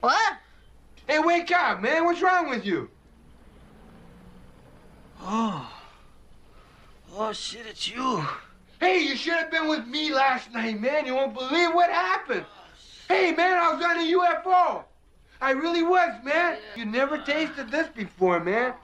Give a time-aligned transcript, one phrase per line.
[0.00, 0.38] What?
[1.08, 2.04] Hey, wake up, man.
[2.04, 2.90] What's wrong with you?
[5.20, 5.72] Oh.
[7.12, 8.24] Oh, shit, it's you.
[8.78, 11.06] Hey, you should have been with me last night, man.
[11.06, 12.44] You won't believe what happened.
[13.08, 14.84] Hey, man, I was on a UFO.
[15.40, 16.58] I really was, man.
[16.76, 18.74] You never tasted this before, man.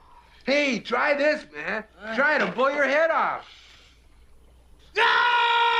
[0.45, 1.85] Hey, try this, man.
[2.17, 3.47] Try to blow your head off.
[4.97, 5.72] over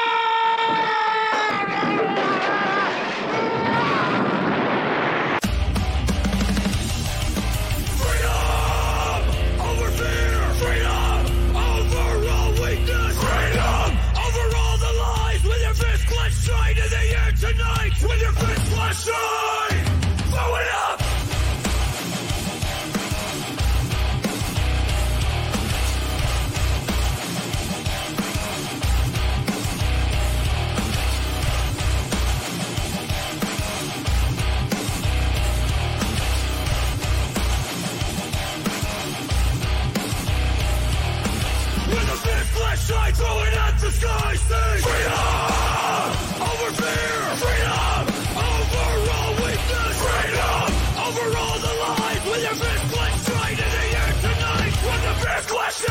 [44.03, 44.35] sky.
[44.35, 48.03] Sing freedom over fear, freedom
[48.35, 50.67] over all weakness, freedom
[51.07, 52.21] over all the lies.
[52.27, 55.87] With your fist clenched tight in the air tonight, with the fist clenched.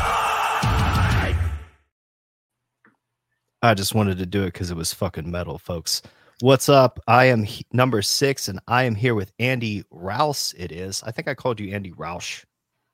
[3.64, 6.02] I just wanted to do it because it was fucking metal, folks.
[6.40, 6.98] What's up?
[7.06, 10.52] I am he- number six, and I am here with Andy Rouse.
[10.58, 11.00] It is.
[11.04, 12.44] I think I called you Andy Roush.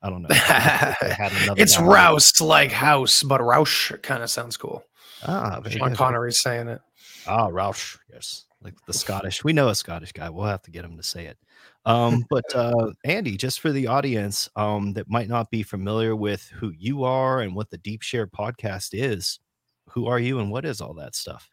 [0.03, 0.27] I don't know.
[0.31, 1.25] I
[1.57, 1.79] it's.
[1.79, 4.83] Rouse like house, but Roush kind of sounds cool.
[5.23, 5.97] Ah, very Sean good.
[5.97, 6.81] Connery's saying it.
[7.27, 7.97] Ah, Roush.
[8.11, 9.43] Yes, like the Scottish.
[9.43, 10.29] We know a Scottish guy.
[10.29, 11.37] We'll have to get him to say it.
[11.85, 16.47] Um, but uh, Andy, just for the audience um, that might not be familiar with
[16.49, 19.39] who you are and what the Deep Share podcast is,
[19.89, 21.49] who are you and what is all that stuff?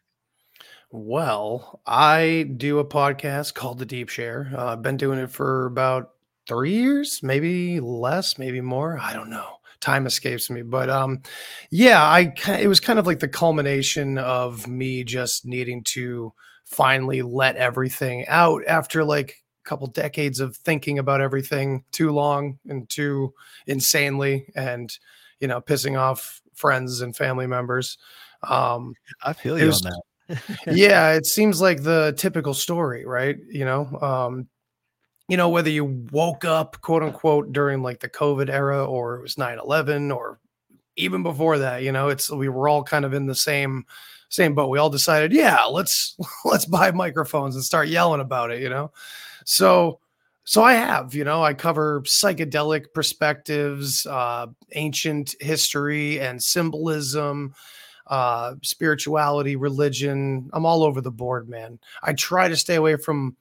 [0.89, 4.51] Well, I do a podcast called The Deep Share.
[4.57, 6.11] Uh, I've been doing it for about
[6.47, 8.97] three years, maybe less, maybe more.
[8.97, 9.57] I don't know.
[9.79, 11.21] Time escapes me, but um,
[11.69, 16.33] yeah, I it was kind of like the culmination of me just needing to
[16.65, 22.57] finally let everything out after like a couple decades of thinking about everything too long
[22.67, 23.33] and too
[23.67, 24.97] insanely, and
[25.39, 27.97] you know, pissing off friends and family members.
[28.43, 30.01] Um, I feel you was- on that.
[30.67, 33.37] yeah, it seems like the typical story, right?
[33.49, 34.47] You know, um,
[35.27, 39.21] you know, whether you woke up, quote unquote, during like the COVID era or it
[39.21, 40.39] was 9-11 or
[40.95, 43.85] even before that, you know, it's we were all kind of in the same
[44.29, 44.69] same boat.
[44.69, 48.91] We all decided, yeah, let's let's buy microphones and start yelling about it, you know.
[49.45, 49.99] So
[50.43, 57.53] so I have, you know, I cover psychedelic perspectives, uh, ancient history and symbolism,
[58.07, 60.49] uh, spirituality, religion.
[60.53, 61.79] I'm all over the board, man.
[62.01, 63.35] I try to stay away from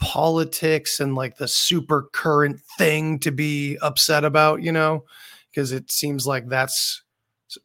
[0.00, 5.04] politics and like the super current thing to be upset about, you know,
[5.50, 7.02] because it seems like that's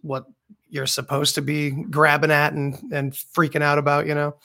[0.01, 0.25] what
[0.69, 4.35] you're supposed to be grabbing at and and freaking out about, you know.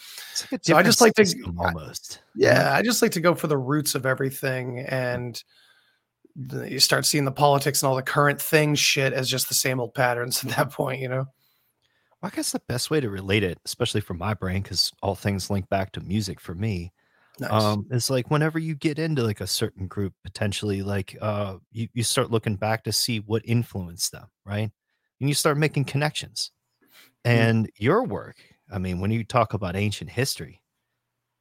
[0.53, 2.21] Like So I just like to- almost.
[2.35, 5.43] Yeah, I just like to go for the roots of everything and
[6.65, 9.81] you start seeing the politics and all the current thing shit as just the same
[9.81, 11.27] old patterns at that point, you know.
[12.23, 15.15] Well, I guess the best way to relate it, especially for my brain, because all
[15.15, 16.93] things link back to music for me,
[17.41, 17.51] Nice.
[17.51, 21.89] um, is like whenever you get into like a certain group, potentially like uh, you,
[21.95, 24.71] you start looking back to see what influenced them, right?
[25.21, 26.53] And you start making connections.
[27.25, 28.37] And your work,
[28.71, 30.63] I mean, when you talk about ancient history,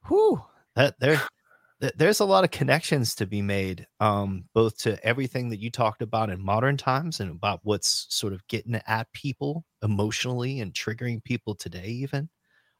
[0.07, 0.41] whew,
[0.75, 1.21] that there,
[1.81, 5.69] th- there's a lot of connections to be made, um, both to everything that you
[5.71, 10.73] talked about in modern times and about what's sort of getting at people emotionally and
[10.73, 12.29] triggering people today, even.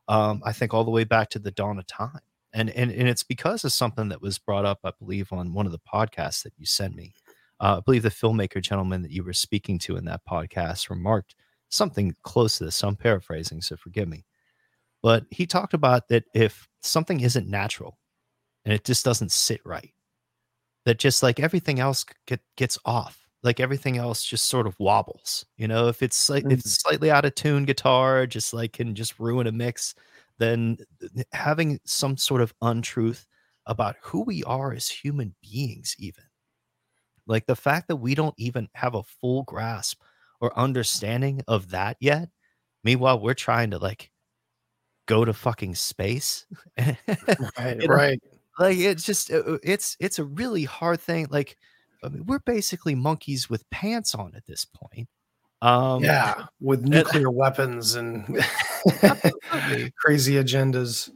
[0.08, 2.22] Um, I think all the way back to the dawn of time.
[2.54, 5.68] And, and and it's because of something that was brought up, I believe, on one
[5.68, 7.14] of the podcasts that you sent me.
[7.60, 11.36] Uh, I believe the filmmaker gentleman that you were speaking to in that podcast remarked
[11.70, 12.78] something close to this.
[12.78, 14.26] So I'm paraphrasing, so forgive me.
[15.02, 17.98] But he talked about that if something isn't natural
[18.66, 19.94] and it just doesn't sit right,
[20.86, 25.46] that just like everything else get, gets off, like everything else just sort of wobbles.
[25.58, 28.96] You know, if it's like if it's slightly out of tune guitar, just like can
[28.96, 29.96] just ruin a mix,
[30.40, 30.78] then
[31.34, 33.28] having some sort of untruth
[33.66, 36.24] about who we are as human beings, even
[37.28, 40.02] like the fact that we don't even have a full grasp
[40.42, 42.30] or understanding of that yet.
[42.84, 44.12] Meanwhile, we're trying to like
[45.06, 46.46] go to fucking space.
[47.58, 48.20] Right, right.
[48.58, 51.58] like it's just uh, uh, it's it's a really hard thing like
[52.04, 55.10] I mean, we're basically monkeys with pants on at this point
[55.62, 58.26] um yeah, with nuclear weapons and
[59.98, 61.10] crazy agendas.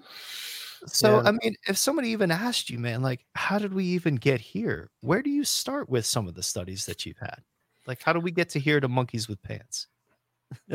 [0.86, 1.30] So Yeah.
[1.30, 4.90] I mean, if somebody even asked you, man, like, how did we even get here?
[5.02, 7.42] Where do you start with some of the studies that you've had?
[7.88, 9.88] Like, how do we get to here to monkeys with pants?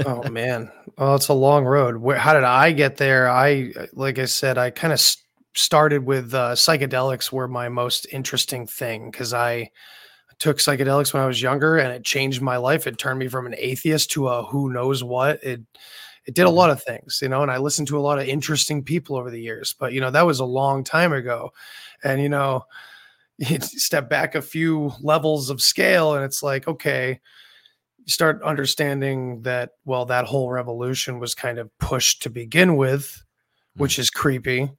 [0.07, 4.19] oh man well it's a long road where how did i get there i like
[4.19, 5.17] i said i kind of s-
[5.55, 9.71] started with uh, psychedelics were my most interesting thing because i
[10.39, 12.87] took psychedelics when i was younger and it changed my life.
[12.87, 15.43] It turned me from an atheist to a who knows what.
[15.43, 15.63] It
[16.25, 16.57] it did a mm-hmm.
[16.57, 19.31] lot of things you know and i listened to a lot of interesting people over
[19.31, 21.53] the years but you know that was a long time ago.
[22.05, 22.65] And you know
[23.39, 27.21] you step back a few levels of scale and it's like okay
[28.05, 33.23] you start understanding that well that whole revolution was kind of pushed to begin with
[33.77, 34.01] which mm.
[34.01, 34.71] is creepy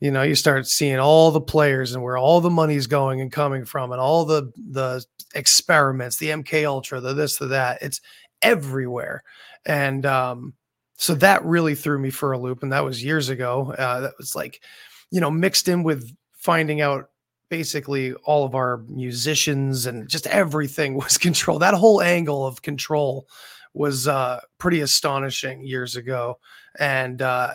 [0.00, 3.32] you know you start seeing all the players and where all the money's going and
[3.32, 5.04] coming from and all the the
[5.34, 8.00] experiments the mk ultra the this the that it's
[8.42, 9.22] everywhere.
[9.66, 10.54] And um
[10.96, 13.72] so that really threw me for a loop and that was years ago.
[13.78, 14.62] Uh, that was like
[15.10, 17.10] you know mixed in with finding out
[17.50, 23.26] basically all of our musicians and just everything was control that whole angle of control
[23.74, 26.38] was uh pretty astonishing years ago.
[26.78, 27.54] And uh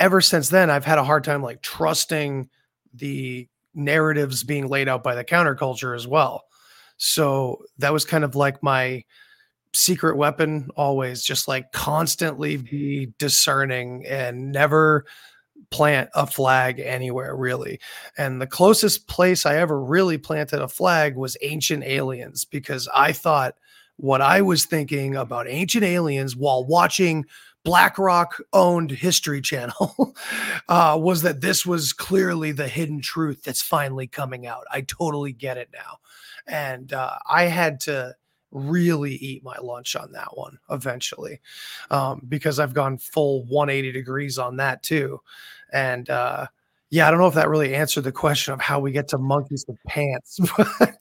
[0.00, 2.48] ever since then i've had a hard time like trusting
[2.94, 6.44] the narratives being laid out by the counterculture as well.
[6.96, 9.04] So that was kind of like my
[9.72, 15.04] secret weapon always just like constantly be discerning and never
[15.70, 17.78] plant a flag anywhere really.
[18.18, 23.12] And the closest place i ever really planted a flag was ancient aliens because i
[23.12, 23.54] thought
[23.96, 27.24] what i was thinking about ancient aliens while watching
[27.64, 30.14] blackrock owned history channel
[30.68, 35.32] uh, was that this was clearly the hidden truth that's finally coming out i totally
[35.32, 35.98] get it now
[36.46, 38.14] and uh, i had to
[38.52, 41.40] really eat my lunch on that one eventually
[41.90, 45.20] um, because I've gone full 180 degrees on that too.
[45.72, 46.46] And uh,
[46.90, 49.18] yeah, I don't know if that really answered the question of how we get to
[49.18, 50.40] monkeys with pants.
[50.56, 50.96] but,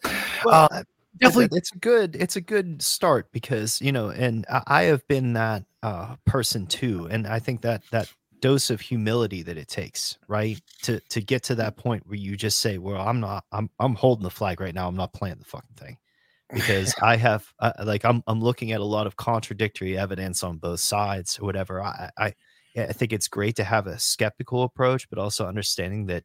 [0.45, 0.83] Well, uh, I-
[1.19, 5.07] definitely, it's a good it's a good start because you know and I, I have
[5.07, 8.11] been that uh person too and i think that that
[8.41, 12.37] dose of humility that it takes right to to get to that point where you
[12.37, 15.37] just say well i'm not i'm i'm holding the flag right now i'm not playing
[15.37, 15.97] the fucking thing
[16.53, 20.57] because i have uh, like i'm i'm looking at a lot of contradictory evidence on
[20.57, 22.33] both sides or whatever i i
[22.77, 26.23] i think it's great to have a skeptical approach but also understanding that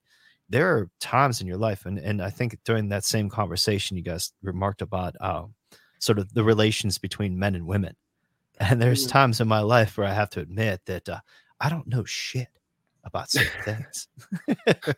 [0.48, 4.02] there are times in your life and and i think during that same conversation you
[4.02, 5.54] guys remarked about um
[5.98, 7.94] sort of the relations between men and women
[8.60, 9.10] and there's Mhm.
[9.10, 11.20] times in my life where i have to admit that uh,
[11.60, 12.48] i don't know shit
[13.04, 14.08] about certain things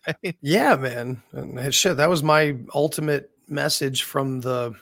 [0.06, 0.36] right?
[0.40, 1.22] yeah, man.
[1.32, 4.74] And shit, that was my ultimate message from the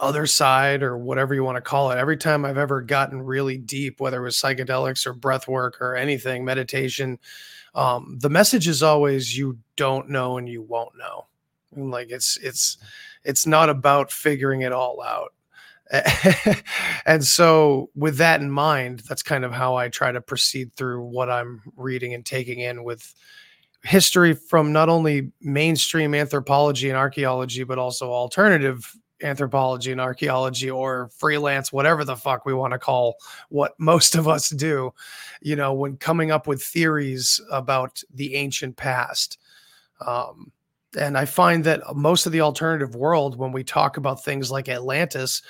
[0.00, 1.98] other side or whatever you want to call it.
[1.98, 5.94] Every time I've ever gotten really deep, whether it was psychedelics or breath work or
[5.96, 7.18] anything, meditation,
[7.74, 11.26] um, the message is always you don't know and you won't know.
[11.74, 12.78] And like it's it's
[13.24, 15.32] it's not about figuring it all out.
[17.06, 21.02] and so with that in mind, that's kind of how I try to proceed through
[21.02, 23.14] what I'm reading and taking in with
[23.84, 31.10] history from not only mainstream anthropology and archaeology, but also alternative anthropology and archaeology or
[31.16, 33.16] freelance, whatever the fuck we want to call
[33.48, 34.92] what most of us do,
[35.40, 39.38] you know, when coming up with theories about the ancient past.
[40.06, 40.52] Um,
[40.98, 44.68] and I find that most of the alternative world, when we talk about things like
[44.68, 45.42] Atlantis,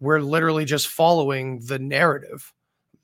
[0.00, 2.52] we're literally just following the narrative.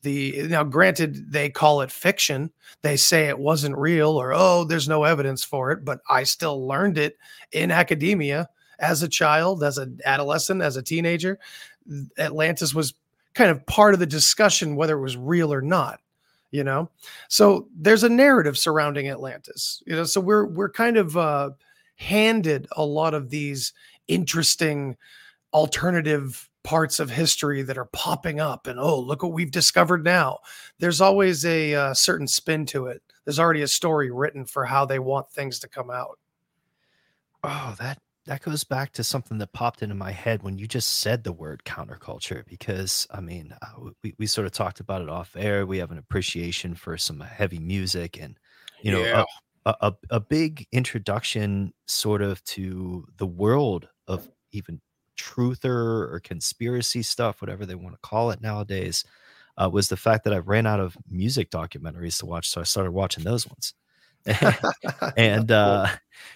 [0.03, 2.51] The now, granted, they call it fiction.
[2.83, 5.85] They say it wasn't real, or oh, there's no evidence for it.
[5.85, 7.17] But I still learned it
[7.53, 8.49] in academia
[8.83, 11.39] as a child, as an adolescent, as a teenager.
[12.19, 12.95] Atlantis was
[13.35, 16.01] kind of part of the discussion whether it was real or not.
[16.51, 16.91] You know,
[17.29, 19.83] so there's a narrative surrounding Atlantis.
[19.87, 21.51] You know, so we're we're kind of uh,
[21.95, 23.73] handed a lot of these
[24.07, 24.99] interesting
[25.55, 30.39] alternative parts of history that are popping up and oh look what we've discovered now
[30.79, 34.85] there's always a uh, certain spin to it there's already a story written for how
[34.85, 36.19] they want things to come out
[37.43, 40.99] oh that that goes back to something that popped into my head when you just
[40.99, 45.09] said the word counterculture because i mean uh, we, we sort of talked about it
[45.09, 48.39] off air we have an appreciation for some heavy music and
[48.83, 49.25] you know Yeah.
[49.67, 54.81] a, a, a- a big introduction sort of to the world of even
[55.19, 59.05] truther or conspiracy stuff whatever they want to call it nowadays
[59.59, 62.65] uh, was the fact that i ran out of music documentaries to watch so i
[62.65, 63.75] started watching those ones
[65.17, 65.87] and uh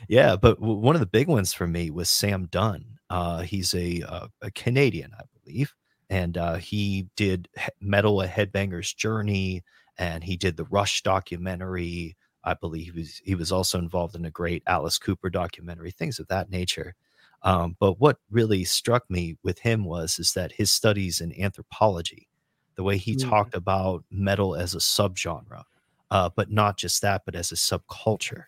[0.08, 3.74] yeah but w- one of the big ones for me was sam dunn uh he's
[3.74, 5.72] a uh, a canadian i believe
[6.10, 7.48] and uh he did
[7.80, 9.62] metal a headbanger's journey
[9.98, 14.24] and he did the rush documentary I believe he was, he was also involved in
[14.24, 16.94] a great Alice Cooper documentary, things of that nature.
[17.42, 22.28] Um, but what really struck me with him was is that his studies in anthropology,
[22.76, 23.28] the way he Mm.
[23.28, 25.64] talked about metal as a subgenre,
[26.10, 28.44] uh, but not just that, but as a subculture.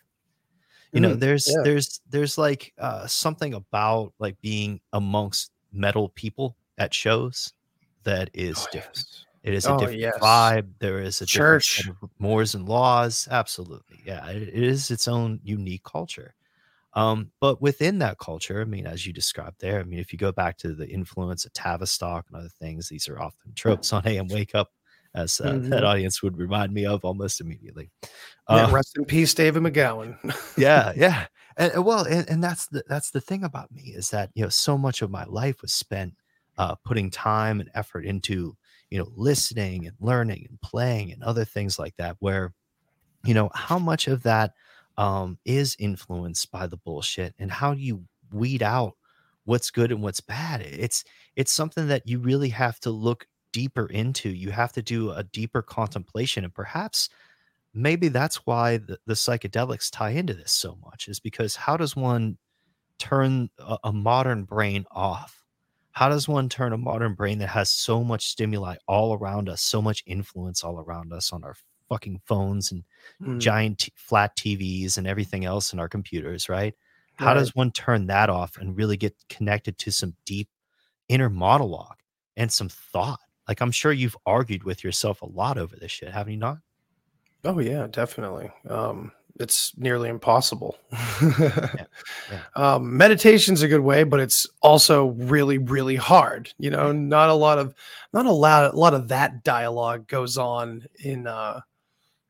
[0.91, 1.61] You know, Mm, there's yeah.
[1.63, 7.53] there's there's like uh, something about like being amongst metal people at shows
[8.03, 8.97] that is Oh, different.
[8.97, 9.25] yes.
[9.43, 10.17] It is a Oh, different yes.
[10.19, 10.67] vibe.
[10.79, 11.87] There is a Church.
[11.87, 13.27] of mores and laws.
[13.29, 14.27] Absolutely, yeah.
[14.29, 16.33] It, it is its own unique culture.
[16.93, 20.17] Um, but within that culture, I mean, as you described there, I mean, if you
[20.17, 24.05] go back to the influence of Tavistock and other things, these are often tropes on
[24.07, 24.71] AM Wake Up,
[25.15, 25.83] as uh, that Mhm.
[25.83, 27.89] audience would remind me of almost immediately.
[28.49, 30.17] Yeah, Uh, rest in peace, David McGowan.
[30.57, 34.29] yeah yeah and well and, and that's the that's the thing about me is that
[34.33, 36.13] you know so much of my life was spent
[36.57, 38.55] uh putting time and effort into
[38.89, 42.53] you know listening and learning and playing and other things like that where
[43.25, 44.53] you know how much of that
[44.97, 48.93] um is influenced by the bullshit and how do you weed out
[49.45, 51.03] what's good and what's bad it's
[51.35, 55.23] it's something that you really have to look deeper into you have to do a
[55.23, 57.09] deeper contemplation and perhaps
[57.73, 61.95] maybe that's why the, the psychedelics tie into this so much is because how does
[61.95, 62.37] one
[62.97, 65.43] turn a, a modern brain off?
[65.91, 69.61] How does one turn a modern brain that has so much stimuli all around us
[69.61, 71.55] so much influence all around us on our
[71.89, 72.83] fucking phones and
[73.21, 76.75] Mm, giant t- flat tvs and everything else in our computers right?
[77.15, 77.35] How right.
[77.35, 80.49] does one turn that off and really get connected to some deep
[81.09, 81.97] inner monologue
[82.37, 86.13] and some thought like i'm sure you've argued with yourself a lot over this shit
[86.13, 86.59] haven't you not
[87.45, 88.51] Oh yeah, definitely.
[88.67, 90.77] Um, it's nearly impossible.
[91.21, 91.85] yeah.
[92.55, 96.51] Um, meditation's a good way, but it's also really, really hard.
[96.59, 97.73] You know, not a lot of
[98.13, 101.61] not a lot, a lot of that dialogue goes on in uh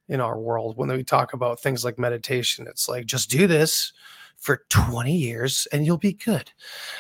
[0.07, 2.67] in our world when we talk about things like meditation.
[2.69, 3.91] It's like just do this
[4.39, 6.51] for 20 years and you'll be good.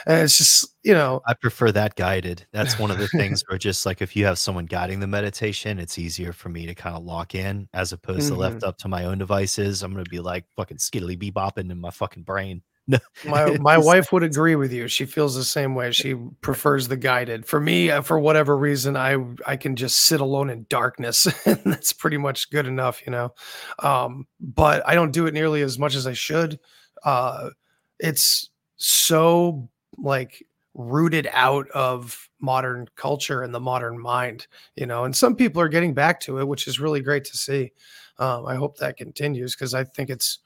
[0.05, 2.45] And it's just, you know, I prefer that guided.
[2.51, 5.79] That's one of the things where just like if you have someone guiding the meditation,
[5.79, 8.87] it's easier for me to kind of lock in as opposed to left up to
[8.87, 9.83] my own devices.
[9.83, 12.61] I'm gonna be like fucking skiddly bebopping in my fucking brain.
[13.25, 14.87] my my wife would agree with you.
[14.87, 15.91] She feels the same way.
[15.91, 17.45] She prefers the guided.
[17.45, 21.61] For me, uh, for whatever reason, I I can just sit alone in darkness, and
[21.65, 23.33] that's pretty much good enough, you know.
[23.79, 26.59] Um, but I don't do it nearly as much as I should.
[27.03, 27.49] Uh,
[27.99, 35.03] it's so like rooted out of modern culture and the modern mind, you know.
[35.03, 37.71] And some people are getting back to it, which is really great to see.
[38.17, 40.39] Um, I hope that continues because I think it's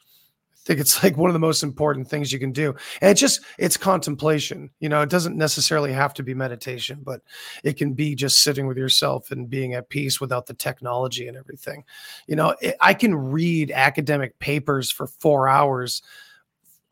[0.52, 2.70] I think it's like one of the most important things you can do.
[3.02, 4.70] And it's just it's contemplation.
[4.80, 7.22] You know, it doesn't necessarily have to be meditation, but
[7.64, 11.38] it can be just sitting with yourself and being at peace without the technology and
[11.38, 11.84] everything.
[12.28, 16.02] You know, it, I can read academic papers for 4 hours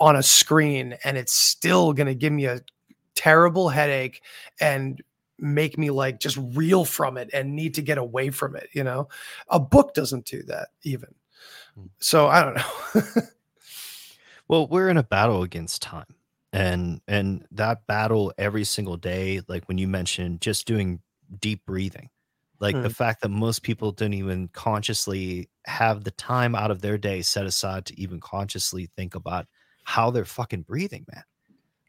[0.02, 2.60] on a screen and it's still going to give me a
[3.16, 4.22] terrible headache
[4.60, 5.02] and
[5.40, 8.84] make me like just reel from it and need to get away from it, you
[8.84, 9.08] know.
[9.50, 11.14] A book doesn't do that even.
[11.76, 11.88] Hmm.
[12.00, 13.02] So I don't know.
[14.48, 16.16] Well, we're in a battle against time.
[16.54, 21.00] And and that battle every single day, like when you mentioned just doing
[21.40, 22.10] deep breathing,
[22.60, 22.96] like the Mm.
[22.96, 27.46] fact that most people don't even consciously have the time out of their day set
[27.46, 29.48] aside to even consciously think about
[29.92, 31.24] how they're fucking breathing, man.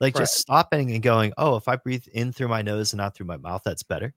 [0.01, 3.15] Like just stopping and going, oh, if I breathe in through my nose and not
[3.15, 4.13] through my mouth, that's better.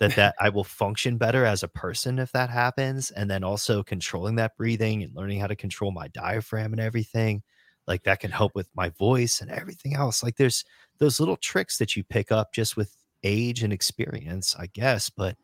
[0.00, 3.84] That that I will function better as a person if that happens, and then also
[3.84, 7.42] controlling that breathing and learning how to control my diaphragm and everything
[7.86, 10.64] like that can help with my voice and everything else like there's
[10.98, 15.36] those little tricks that you pick up just with age and experience i guess but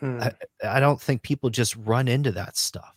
[0.00, 0.20] Hmm.
[0.20, 2.94] I, I don't think people just run into that stuff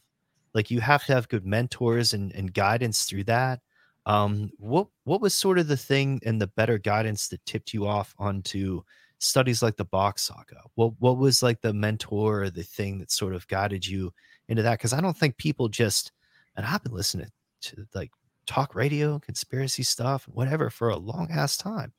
[0.54, 3.62] like you have to have good mentors and, and guidance through that
[4.10, 7.88] um what what was sort of the thing and the better guidance that tipped you
[7.88, 8.82] off onto
[9.20, 10.62] studies like the Bock saga?
[10.76, 14.12] What what was like the mentor or the thing that sort of guided you
[14.48, 14.80] into that?
[14.80, 16.12] Because i don't think people just
[16.56, 17.30] and i've been listening
[17.62, 18.12] to like
[18.48, 21.94] talk radio conspiracy stuff whatever for a long ass time.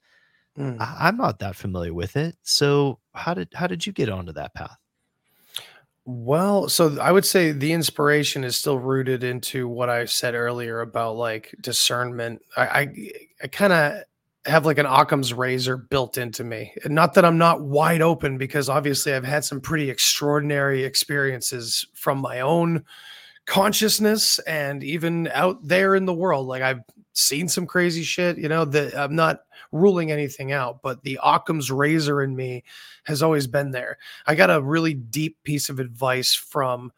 [0.57, 0.77] Hmm.
[0.81, 2.37] I, i'm not that familiar with it.
[2.43, 4.80] So how did how did you get onto that path
[6.13, 10.81] Well, so I would say the inspiration is still rooted into what I said earlier
[10.81, 12.43] about like discernment.
[12.57, 13.13] I I,
[13.45, 14.03] I kind of
[14.45, 16.75] have like an Occam's razor built into me.
[16.85, 22.19] Not that I'm not wide open because obviously I've had some pretty extraordinary experiences from
[22.19, 22.85] my own
[23.47, 26.49] consciousness and even out there in the world.
[26.49, 26.81] Like I've
[27.13, 29.41] seen some crazy shit, you know, that I'm not
[29.73, 32.65] ruling anything out, but the Occam's razor in me
[33.05, 33.99] has always been there.
[34.27, 36.93] I got a really deep piece of advice from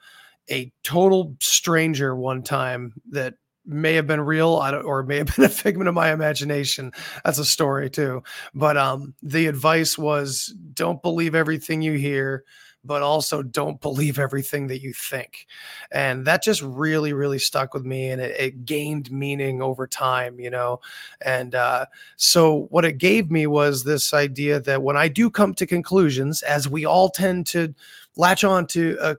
[0.51, 4.49] a total stranger one time that may have been real
[4.85, 6.93] or may have been a figment of my imagination.
[7.25, 8.23] That's a story too.
[8.55, 12.45] But um the advice was don't believe everything you hear
[12.85, 15.47] but also don't believe everything that you think.
[15.91, 20.41] And that just really really stuck with me and it, it gained meaning over time
[20.41, 20.81] you know?
[21.21, 21.87] And uh
[22.17, 26.43] so what it gave me was this idea that when i do come to conclusions
[26.43, 27.75] as we all tend to
[28.17, 29.17] latch on to a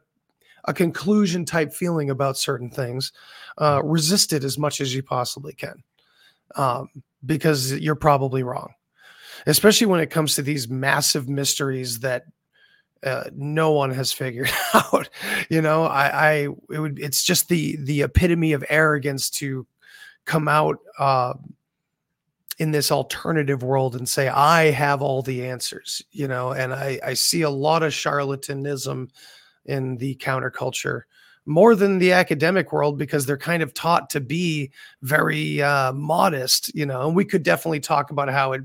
[0.65, 3.11] a conclusion type feeling about certain things,
[3.57, 5.83] uh, resist it as much as you possibly can,
[6.55, 6.89] um,
[7.25, 8.73] because you're probably wrong,
[9.45, 12.23] especially when it comes to these massive mysteries that
[13.03, 15.09] uh, no one has figured out.
[15.49, 16.33] You know, I, I
[16.69, 19.67] it would it's just the the epitome of arrogance to
[20.25, 21.33] come out uh,
[22.59, 26.01] in this alternative world and say I have all the answers.
[26.11, 29.09] You know, and I I see a lot of charlatanism
[29.65, 31.03] in the counterculture
[31.45, 34.71] more than the academic world because they're kind of taught to be
[35.01, 37.07] very uh, modest, you know.
[37.07, 38.61] And we could definitely talk about how it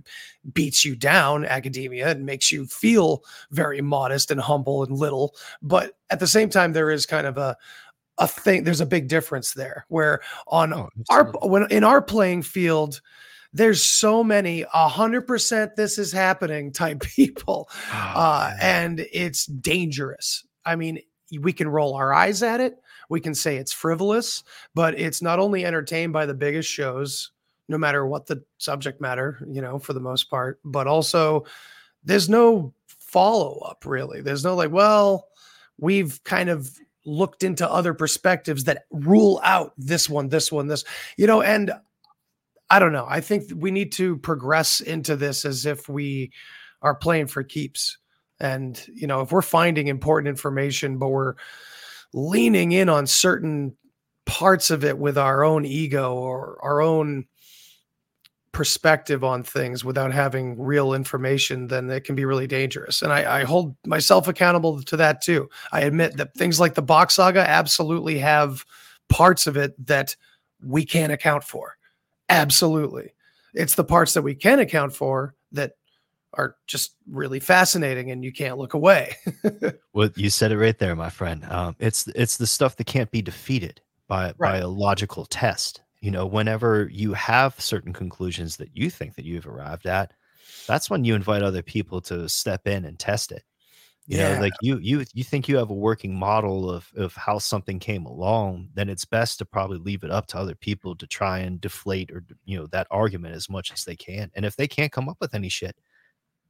[0.53, 5.35] beats you down, academia, and makes you feel very modest and humble and little.
[5.63, 7.57] But at the same time, there is kind of a
[8.19, 8.65] a thing.
[8.65, 13.01] There's a big difference there, where on Oh, our when in our playing field.
[13.55, 20.45] There's so many a hundred percent this is happening type people uh, and it's dangerous.
[20.67, 20.99] I mean,
[21.41, 24.45] we can roll our eyes at it, we can say it's frivolous,
[24.75, 27.31] but it's not only entertained by the biggest shows,
[27.69, 31.45] no matter what the subject matter, you know, for the most part, but also
[32.05, 34.21] there's no follow up really.
[34.21, 35.29] There's no like, well,
[35.79, 36.71] we've kind of
[37.05, 40.85] looked into other perspectives that rule out this one, this one, this,
[41.17, 41.73] you know, and
[42.71, 43.07] I don't know.
[43.09, 46.33] I think we need to progress into this as if we
[46.83, 47.97] are playing for keeps.
[48.41, 51.35] And, you know, if we're finding important information, but we're
[52.13, 53.77] leaning in on certain
[54.27, 57.27] parts of it with our own ego or our own
[58.53, 63.03] perspective on things without having real information, then it can be really dangerous.
[63.03, 65.49] And I, I hold myself accountable to that too.
[65.71, 68.65] I admit that things like the Bock saga absolutely have
[69.09, 70.17] parts of it that
[70.63, 71.77] we can't account for.
[72.29, 73.15] Absolutely.
[73.55, 75.73] It's the parts that we can account for that
[76.35, 79.17] are just really fascinating and you can't look away.
[79.95, 81.45] Well, you said it right there, my friend.
[81.47, 85.83] Um, it's it's the stuff that can't be defeated by by a logical test.
[86.01, 90.13] You know, whenever you have certain conclusions that you think that you've arrived at,
[90.69, 93.43] that's when you invite other people to step in and test it.
[94.07, 97.39] You know, like you you you think you have a working model of of how
[97.39, 101.07] something came along, then it's best to probably leave it up to other people to
[101.07, 104.31] try and deflate or you know that argument as much as they can.
[104.35, 105.77] And if they can't come up with any shit,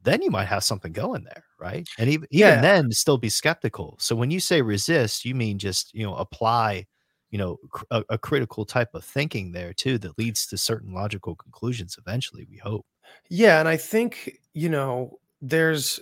[0.03, 1.89] then you might have something going there, right?
[1.99, 2.61] And even even Yeah.
[2.61, 3.97] then, still be skeptical.
[4.01, 6.87] So when you say resist, you mean just you know apply,
[7.31, 7.59] you know,
[7.91, 11.97] a, a critical type of thinking there too that leads to certain logical conclusions.
[11.99, 12.87] Eventually, we hope.
[13.29, 16.01] Yeah, and I think, you know, there's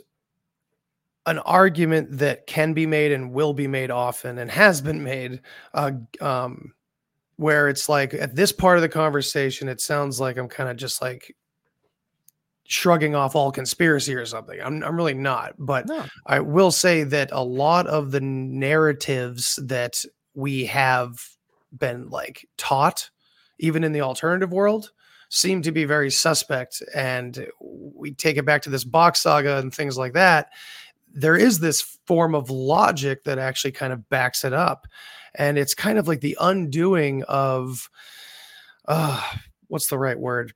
[1.26, 5.40] an argument that can be made and will be made often and has been made
[5.74, 6.72] uh um
[7.36, 10.76] where it's like at this part of the conversation it sounds like I'm kind of
[10.76, 11.36] just like
[12.68, 14.60] shrugging off all conspiracy or something.
[14.60, 19.58] I'm I'm really not, but No, I will say that a lot of the narratives
[19.62, 21.24] that we have
[21.76, 23.10] been like taught,
[23.58, 24.92] even in the alternative world,
[25.28, 26.82] seem to be very suspect.
[26.94, 30.50] And we take it back to this Bock saga and things like that.
[31.12, 34.86] There is this form of logic that actually kind of backs it up.
[35.34, 37.90] And it's kind of like the undoing of
[38.86, 39.22] uh
[39.68, 40.52] what's the right word?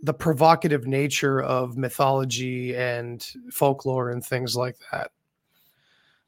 [0.00, 5.10] The provocative nature of mythology and folklore and things like that.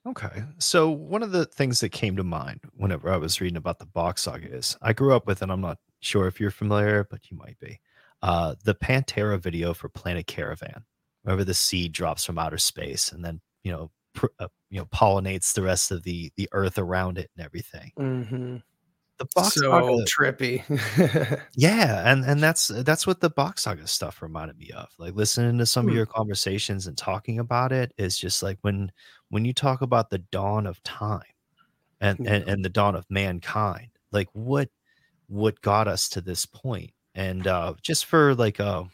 [0.07, 0.43] Okay.
[0.59, 3.87] So one of the things that came to mind whenever I was reading about the
[3.87, 7.31] Bock saga is I grew up with, and I'm not sure if you're familiar, but
[7.31, 7.81] you might be,
[8.23, 10.85] uh, the Pantera video for Planet Caravan,
[11.23, 14.87] wherever the seed drops from outer space and then you know pr- uh, you know
[14.87, 17.93] pollinates the rest of the the earth around it and everything.
[17.99, 18.57] Mm-hmm.
[19.21, 20.65] The box so saga, trippy.
[21.57, 24.89] yeah, and and that's that's what the Bock saga stuff reminded me of.
[24.99, 25.91] Like listening to some Hmm.
[25.91, 28.93] of your conversations and talking about it is just like when
[29.29, 31.23] when you talk about the dawn of time
[32.01, 32.53] and and, Yeah.
[32.55, 34.71] and the dawn of mankind, like what
[35.29, 38.89] what got us to this point, and uh, just for like a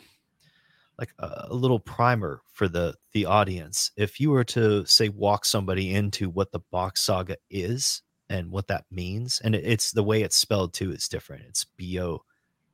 [0.98, 5.44] like a, a little primer for the the audience, if you were to say walk
[5.44, 10.02] somebody into what the Bock saga is and what that means, and it, it's the
[10.02, 11.44] way it's spelled too is different.
[11.48, 12.22] It's B O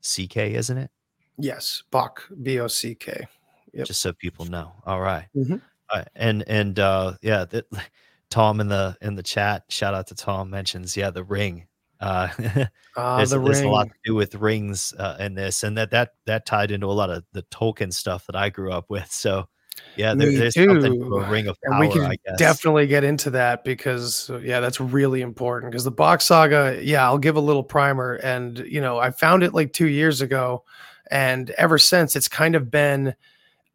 [0.01, 0.91] C K, isn't it?
[1.39, 3.27] yes, Bock, B O C K.
[3.73, 3.87] Yep.
[3.87, 4.73] Just so people know.
[4.85, 5.27] All right.
[5.37, 5.61] Mhm.
[5.91, 7.67] Uh, and and uh, yeah, that,
[8.31, 11.67] Tom in the in the chat, shout out to Tom mentions, yeah, the ring.
[12.01, 12.29] Uh,
[12.95, 15.91] Ah, there's, the there's a lot to do with rings uh, in this, and that
[15.93, 19.11] that that tied into a lot of the Tolkien stuff that I grew up with.
[19.11, 19.49] So,
[19.97, 21.81] yeah, there, there's something to a ring of And power.
[21.81, 22.39] we can I guess.
[22.39, 27.05] definitely get into that because uh, yeah, that's really important because the Bock saga, yeah,
[27.05, 30.65] I'll give a little primer and you know, I found it like 2 years ago
[31.11, 33.15] and ever since it's kind of been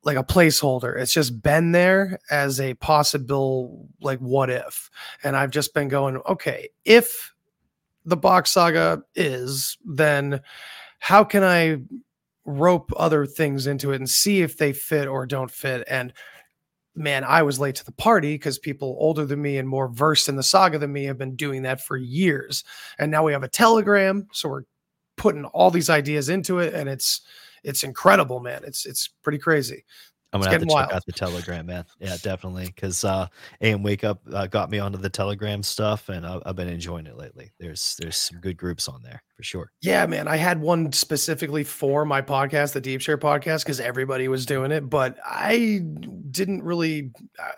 [0.04, 0.98] like a placeholder.
[0.98, 4.90] It's just been there as a possible like what if.
[5.24, 7.34] And I've just been going, okay, if
[8.06, 10.42] the Bock saga is, then
[11.00, 11.82] how can I
[12.48, 15.84] rope other things into it and see if they fit or don't fit?
[15.88, 16.12] And
[16.96, 20.28] man, I was late to the party because people older than me and more versed
[20.28, 22.64] in the saga than me have been doing that for years.
[22.98, 24.64] And now we have a telegram, so we're
[25.16, 27.22] putting all these ideas into it, and it's
[27.64, 28.62] it's incredible, man.
[28.66, 29.86] It's it's pretty crazy.
[30.34, 31.86] I'm gonna have to getting check out the Telegram, man.
[32.00, 33.28] Yeah, definitely, because uh,
[33.62, 37.08] AM Wake Up uh, got me onto the Telegram stuff, and I, I've been enjoying
[37.08, 37.52] it lately.
[37.60, 39.72] There's there's some good groups on there for sure.
[39.82, 40.28] Yeah, man.
[40.28, 44.72] I had one specifically for my podcast, the Deep Share podcast, because everybody was doing
[44.72, 45.82] it, but I
[46.32, 47.12] didn't really,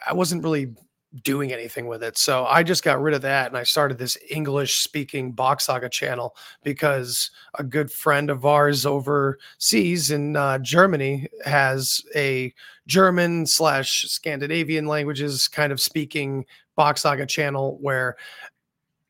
[0.05, 0.75] I wasn't really
[1.23, 2.17] doing anything with it.
[2.17, 5.89] So I just got rid of that and I started this English speaking Bock Saga
[5.89, 12.53] channel because a good friend of ours overseas in uh, Germany has a
[12.85, 16.45] German slash Scandinavian languages kind of speaking
[16.75, 18.15] Bock Saga channel where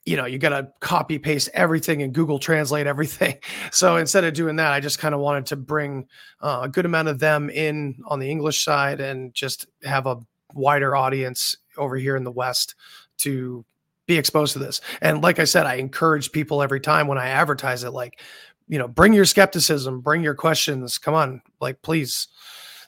[0.06, 3.38] you know, you got to copy paste everything and Google Translate everything.
[3.72, 6.08] So instead of doing that, I just kind of wanted to bring
[6.42, 10.18] uh, a good amount of them in on the English side and just have a
[10.56, 12.76] wider audience over here in the West
[13.20, 13.66] to
[14.06, 14.82] be exposed to this.
[15.02, 18.20] And like I said, I encourage people every time when I advertise it, like,
[18.68, 20.98] you know, bring your skepticism, bring your questions.
[20.98, 22.28] Come on, like, please.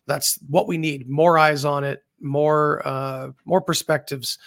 [0.08, 1.08] That's what we need.
[1.08, 4.40] More eyes on it, more, uh, more perspectives.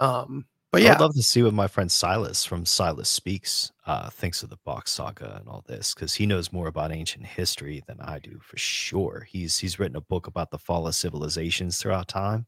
[0.00, 4.10] Um, but yeah, I'd love to see what my friend Silas from Silas Speaks uh,
[4.10, 7.84] thinks of the Bock Saga and all this, because he knows more about ancient history
[7.86, 9.26] than I do for sure.
[9.30, 12.46] He's he's written a book about the fall of civilizations throughout time,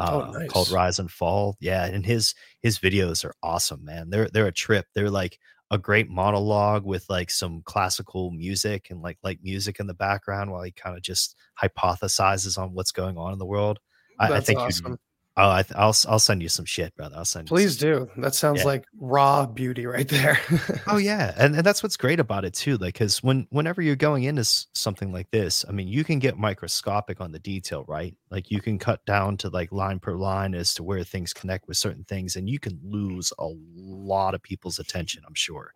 [0.00, 0.70] Oh, uh, called.
[0.70, 1.56] Rise and Fall.
[1.60, 4.10] Yeah, and his his videos are awesome, man.
[4.10, 4.86] They're they're a trip.
[4.94, 5.38] They're like
[5.70, 10.50] a great monologue with like some classical music and like like music in the background
[10.50, 13.78] while he kind of just hypothesizes on what's going on in the world.
[14.18, 14.98] I, I think awesome.
[15.36, 17.16] Oh, I th- I'll send you some shit, brother.
[17.16, 17.48] I'll send.
[17.48, 18.10] you Please do.
[18.18, 18.66] That sounds Yeah.
[18.66, 20.38] like raw beauty right there.
[20.86, 22.76] Oh yeah, and, and that's what's great about it too.
[22.76, 26.36] Like, because when whenever you're going into something like this, I mean, you can get
[26.36, 28.14] microscopic on the detail, right?
[28.30, 31.68] Like, you can cut down to like line per line as to where things connect
[31.68, 35.22] with certain things, and you can lose a lot of people's attention.
[35.26, 35.72] I'm sure.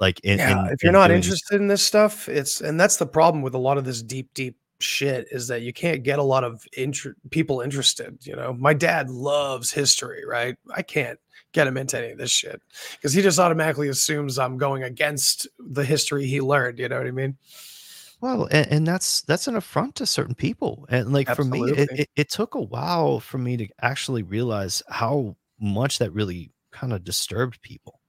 [0.00, 3.06] Like, in, yeah, in- if you're not interested in this stuff, it's and that's the
[3.06, 6.22] problem with a lot of this deep, deep shit is that you can't get a
[6.22, 8.18] lot of inter- people interested.
[8.22, 10.56] You know, my dad loves history, right?
[10.74, 11.18] I can't
[11.52, 12.60] get him into any of this shit
[12.92, 16.78] because he just automatically assumes I'm going against the history he learned.
[16.78, 17.36] You know what I mean?
[18.20, 20.86] Well, and, and that's that's an affront to certain people.
[20.88, 24.82] And like for me, it, it, it took a while for me to actually realize
[24.88, 28.00] how much that really kind of disturbed people.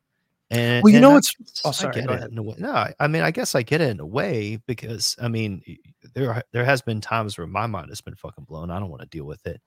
[0.52, 2.56] And Well, you and know I what's- guess oh, I get it in a way.
[2.60, 5.64] No, I, mean, I guess I get it in a way because I mean,
[6.14, 8.70] there are- there has been times where my mind has been fucking blown.
[8.70, 9.62] I don't want to deal with it.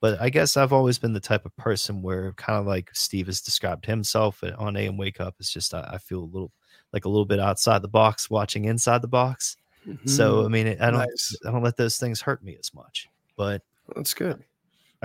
[0.00, 3.26] But I guess I've always been the type of person where kind of like Steve
[3.28, 5.34] has described himself uh, on AM Wake Up.
[5.40, 6.52] It's just I, I feel a little
[6.92, 9.56] like a little bit outside the box, watching inside the box.
[10.04, 11.34] So I mean, I don't Nice.
[11.46, 13.08] I don't let those things hurt me as much.
[13.36, 13.62] But
[13.94, 14.42] that's good.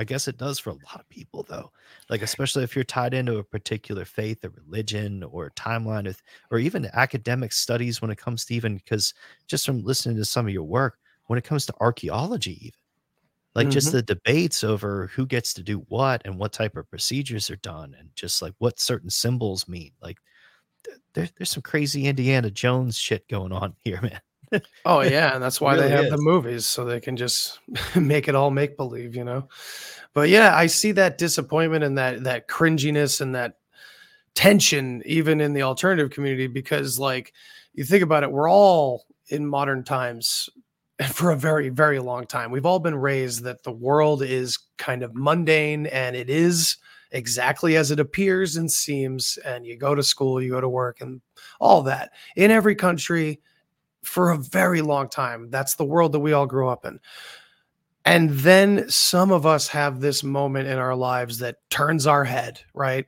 [0.02, 1.72] I guess it does for a lot of people though.
[2.10, 6.58] Like especially if you're tied into a particular faith or religion or timeline with or
[6.58, 9.14] even academic studies when it comes to even because
[9.46, 12.80] just from listening to some of your work, when it comes to archaeology even.
[13.54, 13.98] Like just mm-hmm.
[13.98, 17.96] the debates over who gets to do what and what type of procedures are done
[18.00, 19.92] and just like what certain symbols mean.
[20.02, 20.18] Like
[20.84, 24.20] th- there, there's some crazy Indiana Jones shit going on here, man.
[24.86, 26.12] Oh yeah, and that's why they have is.
[26.12, 27.60] the movies so they can just
[27.96, 29.48] make it all make believe, you know.
[30.14, 33.56] But yeah, I see that disappointment and that that cringiness and that
[34.34, 37.34] tension even in the alternative community because like
[37.74, 40.50] you think about it, we're all in modern times
[41.00, 42.52] and for a very very long time.
[42.52, 46.78] We've all been raised that the world is kind of mundane and it is
[47.12, 51.02] exactly as it appears and seems and you go to school, you go to work
[51.02, 51.22] and
[51.60, 52.12] all that.
[52.36, 53.42] In every country
[54.04, 55.50] for a very long time.
[55.50, 57.00] That's the world that we all grew up in.
[58.04, 62.62] And then some of us have this moment in our lives that turns our head,
[62.74, 63.06] right?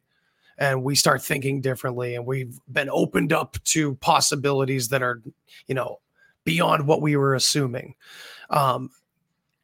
[0.57, 5.23] And we start thinking differently and we've been opened up to possibilities that are,
[5.67, 5.99] you know,
[6.43, 7.95] beyond what we were assuming.
[8.51, 8.91] Um,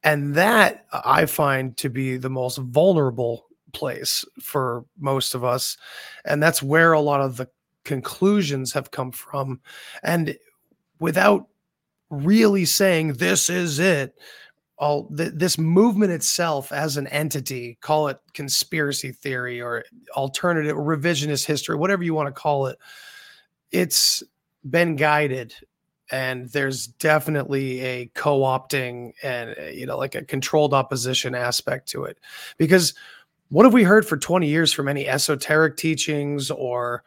[0.03, 5.77] and that I find to be the most vulnerable place for most of us.
[6.25, 7.49] And that's where a lot of the
[7.83, 9.59] conclusions have come from.
[10.01, 10.37] And
[10.99, 11.47] without
[12.09, 14.15] really saying this is it,
[14.77, 19.83] all th- this movement itself as an entity, call it conspiracy theory or
[20.15, 22.77] alternative or revisionist history, whatever you want to call it,
[23.71, 24.23] it's
[24.67, 25.53] been guided.
[26.11, 32.17] And there's definitely a co-opting and you know like a controlled opposition aspect to it.
[32.57, 32.95] Because
[33.49, 37.03] what have we heard for 20 years from any esoteric teachings or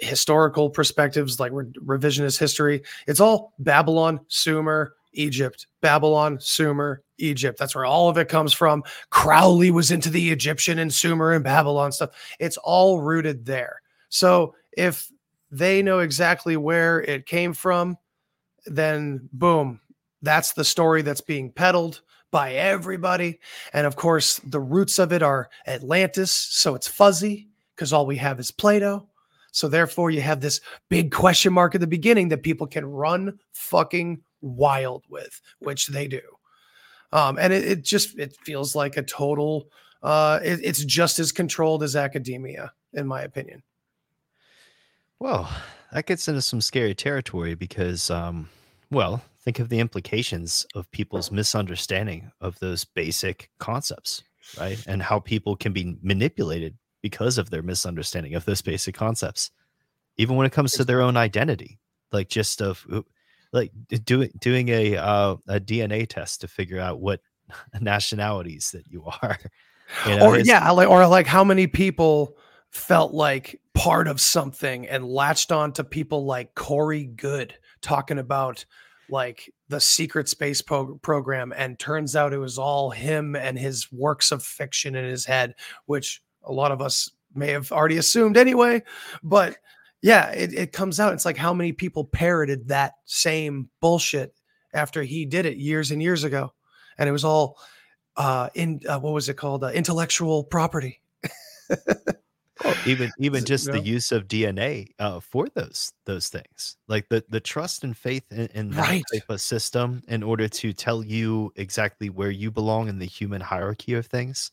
[0.00, 2.82] historical perspectives like re- revisionist history.
[3.06, 7.58] It's all babylon sumer egypt babylon sumer egypt.
[7.58, 8.84] That's where all of it comes from.
[9.10, 12.10] Crowley was into the egyptian and sumer and babylon stuff.
[12.38, 13.80] It's all rooted there.
[14.08, 15.10] So if
[15.50, 17.96] they know exactly where it came from
[18.66, 19.80] then boom,
[20.22, 23.40] that's the story that's being peddled by everybody.
[23.72, 28.16] And of course, the roots of it are Atlantis, so it's fuzzy because all we
[28.16, 29.08] have is Plato.
[29.56, 33.38] So therefore, you have this big question mark at the beginning that people can run
[33.54, 36.20] fucking wild with, which they do.
[37.10, 39.70] Um, and it, it just it feels like a total.
[40.02, 43.62] Uh, it, it's just as controlled as academia, in my opinion.
[45.20, 45.48] Well,
[45.90, 48.50] that gets into some scary territory because, um,
[48.90, 54.22] well, think of the implications of people's misunderstanding of those basic concepts,
[54.60, 54.78] right?
[54.86, 56.76] And how people can be manipulated
[57.08, 59.52] because of their misunderstanding of those basic concepts,
[60.16, 61.78] even when it comes to their own identity,
[62.10, 62.84] like just of
[63.52, 63.70] like
[64.04, 67.20] doing doing a uh, a DNA test to figure out what
[67.80, 69.38] nationalities that you are.
[70.04, 72.36] You know, or yeah, like or like how many people
[72.70, 78.64] felt like part of something and latched on to people like Corey Goode talking about
[79.08, 83.92] like the secret space pro- program and turns out it was all him and his
[83.92, 85.54] works of fiction in his head
[85.86, 88.82] which a lot of us may have already assumed anyway
[89.22, 89.56] but
[90.02, 94.34] yeah it, it comes out it's like how many people parroted that same bullshit
[94.76, 96.52] after he did it years and years ago.
[96.98, 97.58] And it was all
[98.16, 99.64] uh in uh, what was it called?
[99.64, 101.00] Uh, intellectual property.
[102.62, 107.08] Well, even even just you the use of DNA uh, for those those things, like
[107.08, 109.04] the the trust and faith in, in that Right.
[109.12, 113.40] type of system, in order to tell you exactly where you belong in the human
[113.40, 114.52] hierarchy of things.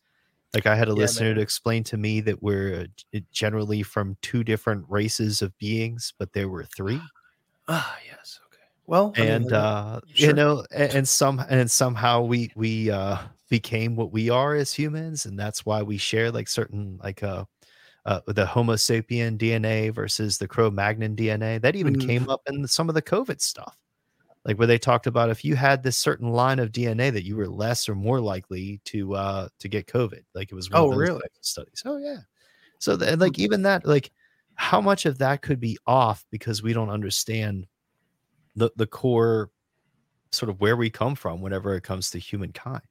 [0.53, 1.35] Like I had a Yeah, listener man.
[1.35, 6.33] to explain to me that we're uh, generally from two different races of beings, but
[6.33, 7.11] there were three,
[7.67, 10.29] ah yes okay well I mean, and uh, sure.
[10.29, 13.17] you know, and, and some and somehow we we uh,
[13.49, 17.45] became what we are as humans, and that's why we share like certain like uh
[18.05, 21.59] uh, the Homo sapien DNA versus the Cro-Magnon DNA.
[21.59, 21.97] That even Mhm.
[21.97, 23.77] came up in some of the COVID stuff,
[24.45, 27.35] like where they talked about if you had this certain line of DNA that you
[27.37, 30.23] were less or more likely to uh, to get COVID.
[30.35, 31.21] Like it was one Oh, really?
[31.41, 31.81] studies.
[31.85, 32.17] Oh yeah.
[32.79, 34.11] So th- like even that like
[34.55, 37.67] how much of that could be off because we don't understand
[38.55, 39.49] the the core
[40.31, 42.81] sort of where we come from whenever it comes to humankind.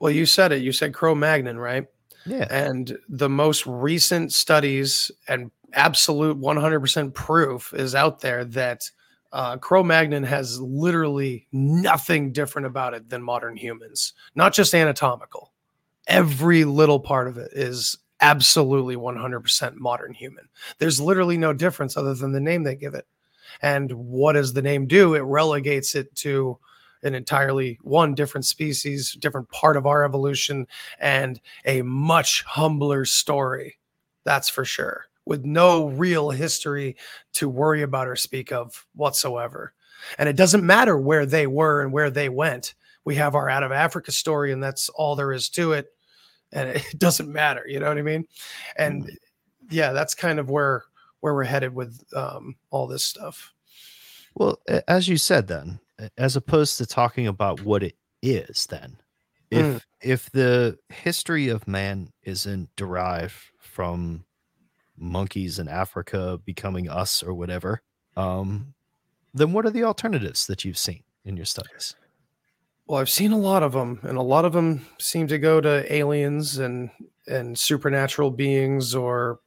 [0.00, 1.86] well you said it you said cro-magnon right
[2.26, 2.46] Yeah.
[2.50, 8.90] and the most recent studies and absolute 100% proof is out there that
[9.32, 15.52] uh, cro-magnon has literally nothing different about it than modern humans not just anatomical
[16.06, 22.14] every little part of it is absolutely 100% modern human there's literally no difference other
[22.14, 23.06] than the name they give it
[23.62, 26.58] and what does the name do it relegates it to
[27.02, 30.66] an entirely one different species different part of our evolution
[30.98, 33.78] and a much humbler story.
[34.24, 35.06] That's for sure.
[35.26, 36.96] With no real history
[37.34, 39.72] to worry about or speak of whatsoever.
[40.18, 42.74] And it doesn't matter where they were and where they went.
[43.04, 45.88] We have our out of Africa story, and that's all there is to it.
[46.52, 47.64] And it doesn't matter.
[47.66, 48.26] You know what I mean?
[48.76, 49.10] And
[49.70, 50.84] yeah, that's kind of where
[51.20, 53.52] where we're headed with um, all this stuff.
[54.34, 55.80] Well, as you said, then,
[56.18, 58.98] as opposed to talking about what it is, then,
[59.50, 59.80] if Mm.
[60.02, 64.25] if the history of man isn't derived from
[64.98, 67.82] monkeys in Africa becoming us or whatever,
[68.16, 68.74] um,
[69.34, 71.94] then what are the alternatives that you've seen in your studies?
[72.86, 75.60] Well, I've seen a lot of them, and a lot of them seem to go
[75.60, 76.90] to aliens and
[77.26, 79.40] and supernatural beings or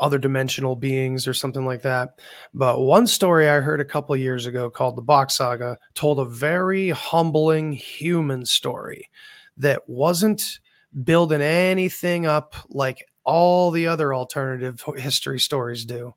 [0.00, 2.20] other dimensional beings or something like that.
[2.52, 6.24] But one story I heard a couple years ago called the Bock Saga told a
[6.26, 9.08] very humbling human story
[9.56, 10.60] that wasn't
[11.04, 16.14] building anything up like all the other alternative history stories do.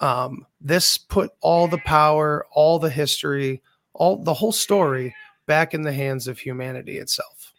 [0.00, 5.14] Um, this put all the power, all the history, all the whole story
[5.46, 7.52] back in the hands of humanity itself.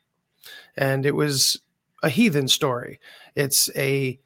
[0.76, 1.62] And it was
[2.02, 3.00] a heathen story.
[3.36, 4.20] It's a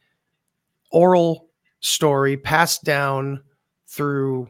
[0.92, 1.48] oral
[1.80, 3.44] story passed down
[3.88, 4.50] through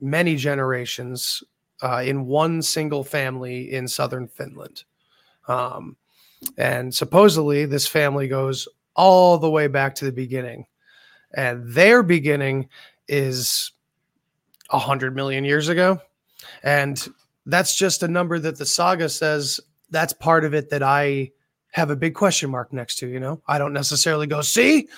[0.00, 1.42] many generations
[1.82, 4.84] uh, in one single family in southern Finland.
[5.46, 5.96] Um,
[6.56, 10.66] and supposedly, this family goes all the way back to the beginning.
[11.34, 12.68] And their beginning
[13.06, 13.72] is
[14.70, 16.00] a hundred million years ago.
[16.62, 17.08] And
[17.46, 21.30] that's just a number that the saga says that's part of it that I
[21.70, 23.40] have a big question mark next to, you know?
[23.46, 24.88] I don't necessarily go, see,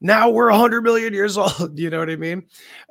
[0.00, 2.44] now we're 100 million years old you know what i mean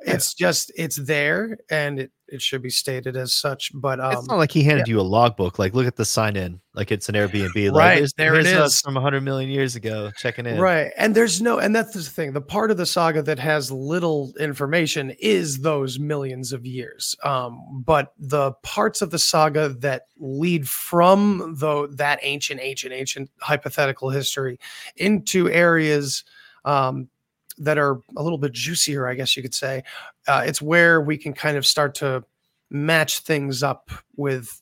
[0.04, 0.14] Yeah.
[0.14, 4.26] it's just it's there and it, it should be stated as such but um it's
[4.28, 5.58] not like he handed you a logbook.
[5.58, 6.60] Like, look at the sign in.
[6.74, 7.72] Like it's an Airbnb.
[7.72, 8.80] Like, Right, there it is.
[8.80, 10.10] from 100 million years ago.
[10.18, 10.58] Checking in.
[10.60, 13.70] right and there's no and that's the thing the part of the saga that has
[13.70, 20.02] little information is those millions of years um but the parts of the saga that
[20.18, 24.58] lead from though that ancient ancient ancient hypothetical history
[24.96, 26.24] into areas
[26.64, 27.08] um
[27.58, 29.82] that are a little bit juicier i guess you could say
[30.28, 32.22] uh, it's where we can kind of start to
[32.70, 34.60] match things up with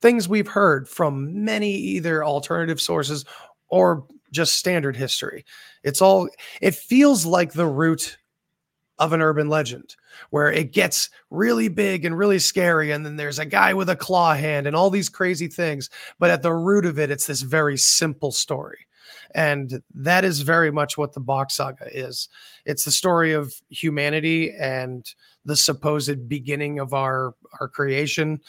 [0.00, 3.24] things we've heard from many either alternative sources
[3.68, 5.44] or just standard history.
[5.84, 6.28] It's all
[6.60, 8.18] it feels like the root
[8.98, 9.96] of an urban legend
[10.30, 13.96] where it gets really big and really scary and then there's a guy with a
[13.96, 17.40] claw hand and all these crazy things but at the root of it it's this
[17.40, 18.86] very simple story
[19.34, 22.28] and that is very much what the Bock saga is.
[22.64, 25.06] It's the story of humanity and
[25.44, 28.40] the supposed beginning of our our creation.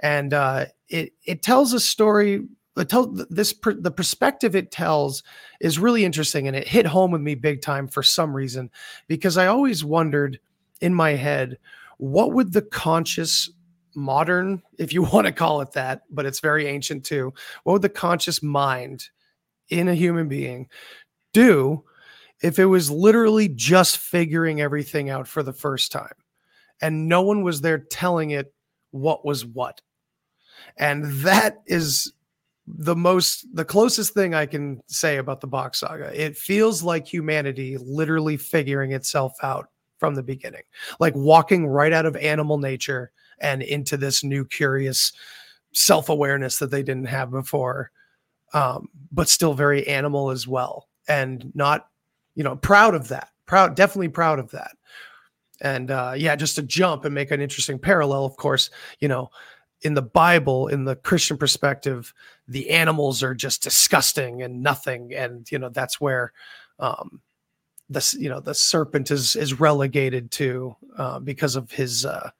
[0.00, 2.42] And uh it it tells a story
[2.76, 5.22] it tells this the perspective it tells
[5.60, 8.70] is really interesting and it hit home with me big time for some reason
[9.08, 10.40] because I always wondered
[10.80, 11.58] in my head
[11.98, 13.50] what would the conscious
[13.94, 17.32] modern if you want to call it that but it's very ancient too
[17.64, 19.10] what would the conscious mind
[19.70, 20.68] in a human being
[21.32, 21.84] do
[22.42, 26.14] if it was literally just figuring everything out for the first time.
[26.80, 28.52] And no one was there telling it
[28.90, 29.80] what was what.
[30.76, 32.12] And that is
[32.66, 36.12] the most the closest thing i can say about the Bock saga.
[36.14, 40.62] It feels like humanity literally figuring itself out from the beginning
[41.00, 45.12] like walking right out of animal nature and into this new curious
[45.72, 47.90] self-awareness that they didn't have before
[48.52, 50.88] um, but still very animal as well.
[51.08, 51.88] And not
[52.34, 54.72] you know proud of that proud definitely proud of that.
[55.60, 59.30] And uh, yeah just to jump and make an interesting parallel of course you know
[59.82, 62.12] in the bible in the christian perspective
[62.50, 65.14] the animals are just disgusting and nothing.
[65.14, 66.32] And you know that's where
[66.78, 67.20] um
[67.88, 72.30] this you know the serpent is is relegated to uh, because of his uh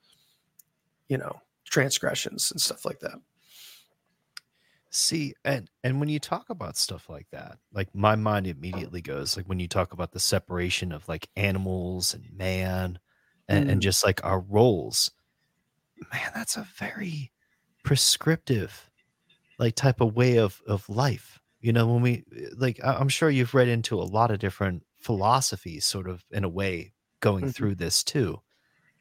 [1.08, 3.14] you know transgressions and stuff like that
[4.92, 9.36] See, and and when you talk about stuff like that, like my mind immediately goes
[9.36, 12.98] like when you talk about the separation of like animals and man
[13.48, 13.82] and, and Mm.
[13.82, 15.12] just like our roles,
[16.12, 17.32] man, that's a very
[17.84, 18.90] prescriptive
[19.58, 21.40] like type of way of of life.
[21.60, 22.24] You know, when we
[22.56, 26.44] like I- I'm sure you've read into a lot of different philosophies sort of in
[26.44, 27.48] a way going Mhm.
[27.48, 28.42] through this too.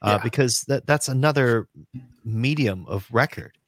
[0.04, 0.20] Uh, Yeah.
[0.20, 1.70] because that that's another
[2.26, 3.59] medium of record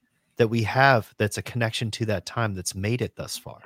[0.41, 3.61] that we have that's a connection to that time that's made it thus far.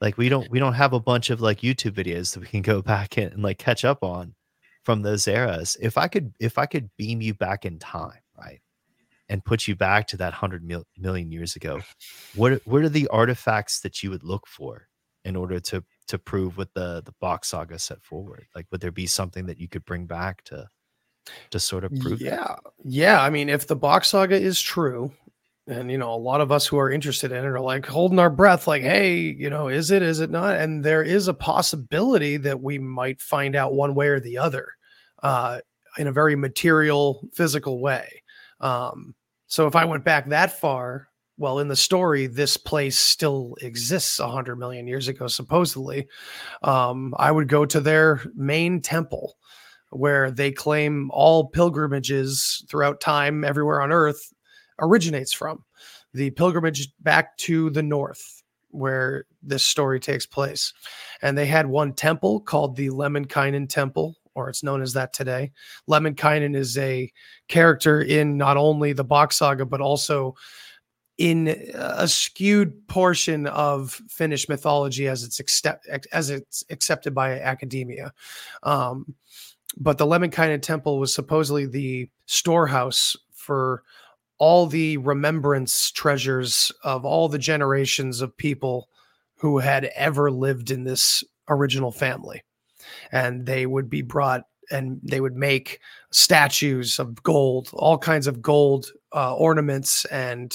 [0.00, 2.60] Like we don't we don't have a bunch of like youtube videos that we can
[2.60, 4.34] go back in and like catch up on
[4.82, 5.76] from those eras.
[5.80, 8.60] If i could if i could beam you back in time right
[9.28, 11.80] and put you back to that 100 mil- million years ago
[12.34, 14.88] what what are the artifacts that you would look for
[15.24, 18.44] in order to to prove what the the Bock saga set forward?
[18.56, 20.68] Like would there be something that you could bring back to
[21.50, 22.56] to sort of prove yeah.
[22.84, 25.12] Yeah i mean if the Bock saga is true
[25.68, 28.18] and you know a lot of us who are interested in it are like holding
[28.18, 30.56] our breath like hey you know is it is it not?
[30.56, 34.68] And there is a possibility that we might find out one way or the other
[35.22, 35.60] uh
[35.98, 38.22] in a very material physical way.
[38.60, 39.14] Um
[39.52, 44.18] so if i went back that far well in the story this place still exists
[44.18, 46.08] 100 million years ago supposedly
[46.62, 49.36] um i would go to their main temple
[49.90, 54.32] where they claim all pilgrimages throughout time everywhere on earth
[54.78, 55.64] originates from
[56.14, 60.72] the pilgrimage back to the north where this story takes place
[61.20, 65.50] and they had one temple called the lemminkainen temple or it's known as that today
[65.88, 67.12] lemminkainen is a
[67.48, 70.34] character in not only the Bock saga but also
[71.18, 78.12] in a skewed portion of Finnish mythology as it's accept, as it's accepted by academia.
[78.62, 79.14] Um,
[79.76, 83.84] but the Lemminkainen temple was supposedly the storehouse for
[84.42, 88.88] all the remembrance treasures of all the generations of people
[89.36, 92.42] who had ever lived in this original family.
[93.12, 95.78] And they would be brought and they would make
[96.10, 100.52] statues of gold, all kinds of gold uh, ornaments and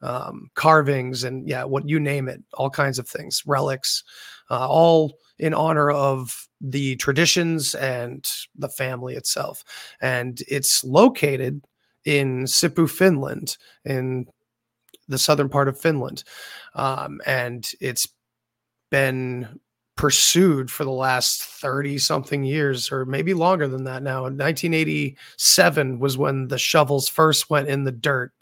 [0.00, 4.04] um, carvings, and yeah, what you name it, all kinds of things, relics,
[4.48, 9.64] uh, all in honor of the traditions and the family itself.
[10.00, 11.64] And it's located
[12.04, 14.26] in Sipoo, Finland, in
[15.08, 16.24] the southern part of Finland.
[16.74, 18.08] Um, and it's
[18.90, 19.60] been
[19.96, 24.26] pursued for the last 30 something years or maybe longer than that now.
[24.26, 28.32] In 1987 was when the shovels first went in the dirt.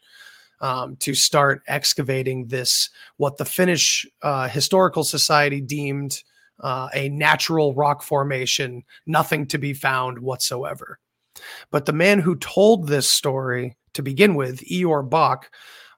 [0.61, 6.23] Um, to start excavating this, what the Finnish uh, Historical Society deemed
[6.61, 11.01] uh, a natural rock formation, nothing to be found whatsoever.
[11.71, 15.51] But the man who told this story to begin with, Ior Bock,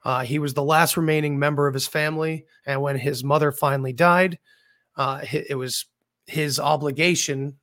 [0.03, 2.45] uh, he was the last remaining member of his family.
[2.65, 4.37] And when his mother finally died,
[4.97, 5.85] uh, it was
[6.27, 7.57] his obligation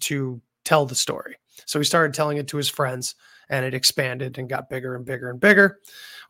[0.00, 1.36] to tell the story.
[1.66, 3.14] So he started telling it to his friends,
[3.48, 5.78] and it expanded and got bigger and bigger and bigger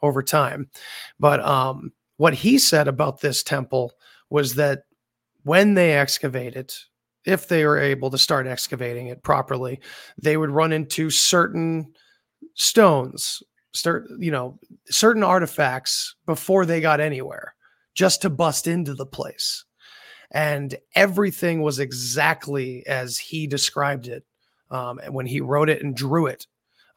[0.00, 0.70] over time.
[1.18, 3.92] But um, what he said about this temple
[4.30, 4.84] was that
[5.42, 6.78] when they excavate it,
[7.28, 9.80] if they were able to start excavating it properly,
[10.16, 11.92] they would run into certain
[12.54, 17.54] stones, start you know, certain artifacts before they got anywhere,
[17.94, 19.64] just to bust into the place.
[20.30, 24.24] And everything was exactly as he described it
[24.70, 26.46] um, when he wrote it and drew it.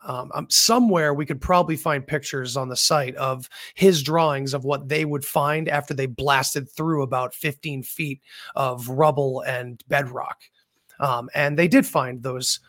[0.04, 4.66] Um, um, somewhere we could probably find pictures on the site of his drawings of
[4.66, 8.20] what they would find after they blasted through about 15 feet
[8.56, 10.40] of rubble and bedrock.
[11.00, 12.60] Um, and they did find those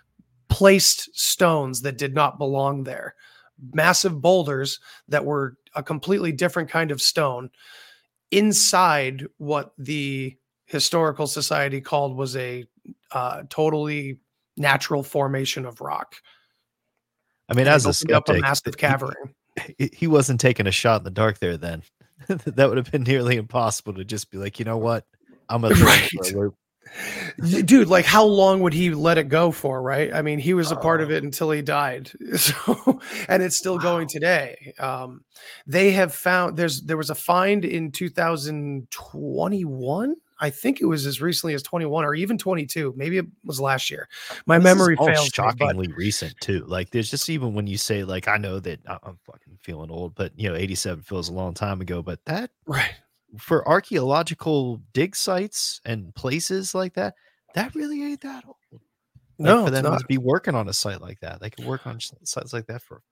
[0.49, 3.15] placed stones that did not belong there,
[3.73, 7.49] massive boulders that were a completely different kind of stone
[8.31, 12.65] inside what the historical society called was a
[13.13, 14.19] uh, totally
[14.57, 16.17] natural formation of rock.
[17.49, 19.15] I mean, as a opened up a skeptic, massive he- cavern.
[19.79, 21.57] he, he wasn't taking a shot in the dark there.
[21.57, 21.83] Then
[22.29, 25.05] that would have been nearly impossible to just be like, you know what,
[25.49, 26.55] I'm gonna throw him for
[27.39, 27.55] Right.
[27.59, 30.53] a dude like how long would he let it go for right i mean he
[30.53, 31.13] was a part of Oh.
[31.15, 35.23] it until he died so and it's still going today um
[35.65, 41.23] they have found there's there was a find in 2021 i think it was as
[41.23, 44.09] recently as 21 or even 22 maybe it was last year
[44.47, 46.65] my This is memory fails me, shockingly recent too.
[46.67, 50.15] Like, there's just even when you say like, I know that I'm fucking feeling old,
[50.15, 52.03] but you know, 87 feels a long time ago.
[52.03, 52.95] But that right
[53.39, 57.15] for archaeological dig sites and places like that,
[57.55, 58.57] that really ain't that old.
[58.71, 58.83] Like,
[59.39, 60.01] no for them not.
[60.01, 62.83] to be working on a site like that, they could work on sites like that
[62.83, 63.03] for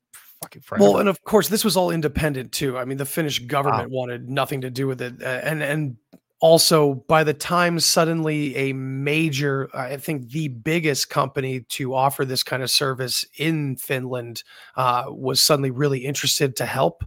[0.42, 0.84] fucking forever.
[0.84, 2.78] Well, and of course, this was all independent too.
[2.78, 5.96] I mean, the Finnish government wanted nothing to do with it, uh, and and
[6.41, 12.43] also by the time suddenly a major, I think the biggest company to offer this
[12.43, 14.43] kind of service in Finland
[14.76, 17.05] uh, was suddenly really interested to help.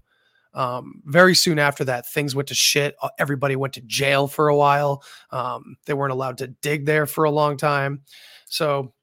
[0.54, 2.96] Um, very soon after that, things went to shit.
[3.02, 5.04] Uh, Everybody went to jail for a while.
[5.32, 8.02] Um, they weren't allowed to dig there for a long time.
[8.46, 8.94] So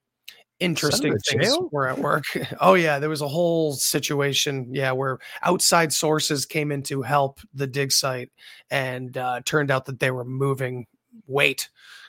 [0.60, 2.24] interesting things were at work.
[2.60, 7.40] oh yeah, there was a whole situation, yeah, where outside sources came in to help
[7.54, 8.30] the dig site,
[8.70, 10.86] and uh, turned out that they were moving
[11.26, 11.68] weight,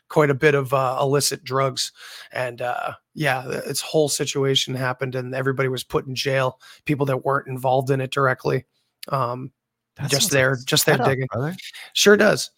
[0.09, 1.91] quite a bit of uh, illicit drugs,
[2.31, 6.59] and uh, yeah, th- this whole situation happened, and everybody was put in jail.
[6.85, 8.65] People that weren't involved in it directly.
[9.09, 9.51] Um,
[9.95, 11.27] That just sounds like there- just there digging.
[11.31, 11.55] brother.
[11.93, 12.51] Sure does.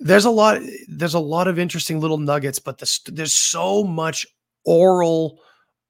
[0.00, 0.60] There's a lot.
[0.88, 4.26] There's a lot of interesting little nuggets, but the, st- there's so much
[4.68, 5.40] oral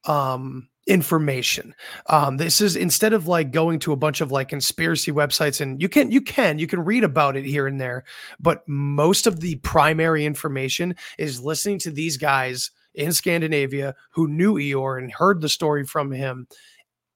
[0.04, 1.74] um, information.
[2.06, 5.82] Um, this is instead of like going to a bunch of like conspiracy websites, and
[5.82, 8.04] you can you can you can read about it here and there,
[8.38, 14.56] but most of the primary information is listening to these guys in Scandinavia who knew
[14.56, 16.46] Ior and heard the story from him,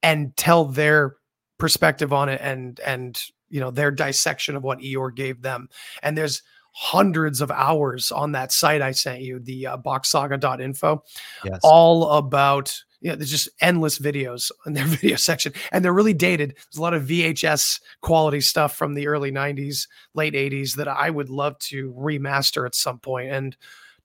[0.02, 1.16] and tell their
[1.58, 5.68] perspective on it and and you know their dissection of what Ior gave them.
[6.02, 6.42] And there's
[6.72, 11.04] hundreds of hours on that site I sent you, the uh, boxsaga.info,
[11.44, 11.60] Yes.
[11.62, 16.14] all about you know, there's just endless videos in their video section, and they're really
[16.14, 16.50] dated.
[16.50, 21.10] There's a lot of VHS quality stuff from the early 90s, late 80s that I
[21.10, 23.30] would love to remaster at some point.
[23.32, 23.56] And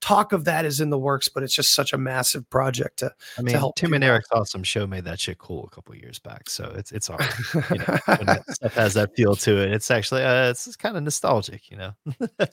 [0.01, 3.13] talk of that is in the works, but it's just such a massive project to
[3.37, 4.03] I mean, help Tim and.
[4.03, 6.49] Eric's awesome show made that shit cool a couple years back.
[6.49, 7.33] So it's it's all right.
[7.71, 9.71] You know, when that stuff has that feel to it.
[9.71, 11.91] It's actually uh, it's, kind of nostalgic, you know.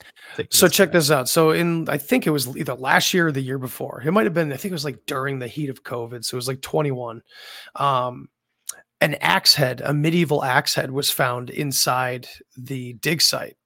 [0.49, 0.93] So check back.
[0.93, 1.29] this out.
[1.29, 4.01] So in I think it was either last year or the year before.
[4.05, 6.25] It might have been, I think it was like during the heat of COVID.
[6.25, 7.21] So it was like 21.
[7.75, 8.29] Um
[9.01, 12.27] an axe head, a medieval axe head was found inside
[12.57, 13.57] the dig site.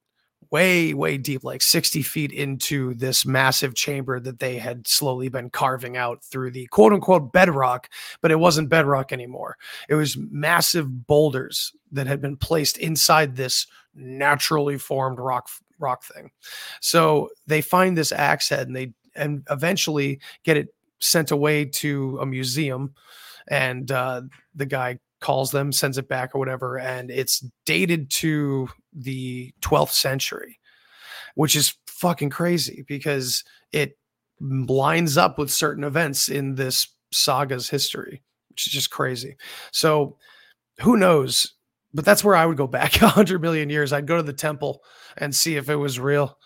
[0.52, 5.50] Way, way deep, like 60 feet into this massive chamber that they had slowly been
[5.50, 7.90] carving out through the quote unquote bedrock,
[8.22, 9.58] but it wasn't bedrock anymore.
[9.88, 16.32] It was massive boulders that had been placed inside this naturally formed rock rock thing.
[16.82, 22.20] So they find this axe head and they and eventually get it sent away to
[22.22, 22.94] a museum
[23.48, 24.22] and uh,
[24.56, 29.92] the guy calls them, sends it back or whatever, and it's dated to the 12th
[29.92, 30.60] century,
[31.36, 33.98] which is fucking crazy because it
[34.40, 39.36] lines up with certain events in this saga's history, which is just crazy.
[39.72, 40.18] So
[40.82, 41.54] who knows?
[41.94, 43.92] But that's where I would go back 100 million years.
[43.92, 44.84] I'd go to the temple
[45.18, 46.38] and see if it was real.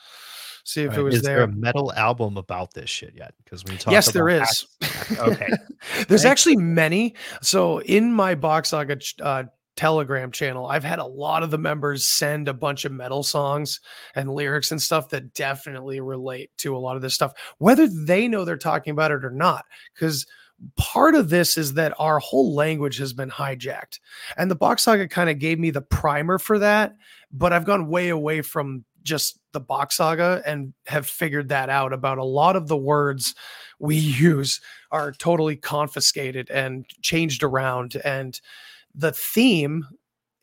[0.66, 1.00] See if Right.
[1.00, 1.46] it was Is there there.
[1.46, 3.34] a metal album about this shit yet?
[3.44, 4.66] Because we you talk Yes, there is.
[5.20, 5.50] okay.
[6.08, 7.16] There's Thank actually many.
[7.42, 9.44] So in my Bock Saga uh,
[9.76, 13.82] Telegram channel, I've had a lot of the members send a bunch of metal songs
[14.16, 18.28] and lyrics and stuff that definitely relate to a lot of this stuff, whether they
[18.30, 19.66] know they're talking about it or not.
[19.94, 20.26] Because
[20.78, 24.00] part of this is that our whole language has been hijacked.
[24.38, 26.94] And the Bock Saga kind of gave me the primer for that,
[27.34, 31.94] but I've gone way away from just the Bock Saga and have figured that out
[31.94, 33.36] about a lot of the words
[33.80, 34.60] we use
[34.92, 38.40] are totally confiscated and changed around and
[38.96, 39.86] the theme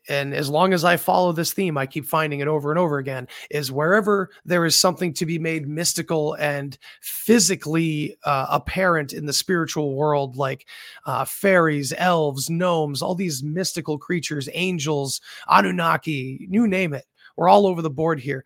[0.09, 2.97] and as long as I follow this theme, I keep finding it over and over
[2.97, 3.27] again.
[3.49, 9.33] Is wherever there is something to be made mystical and physically uh, apparent in the
[9.33, 10.67] spiritual world, like
[11.05, 17.05] uh, fairies, elves, gnomes, all these mystical creatures, angels, Anunnaki, you name it.
[17.37, 18.43] We're all over the board here.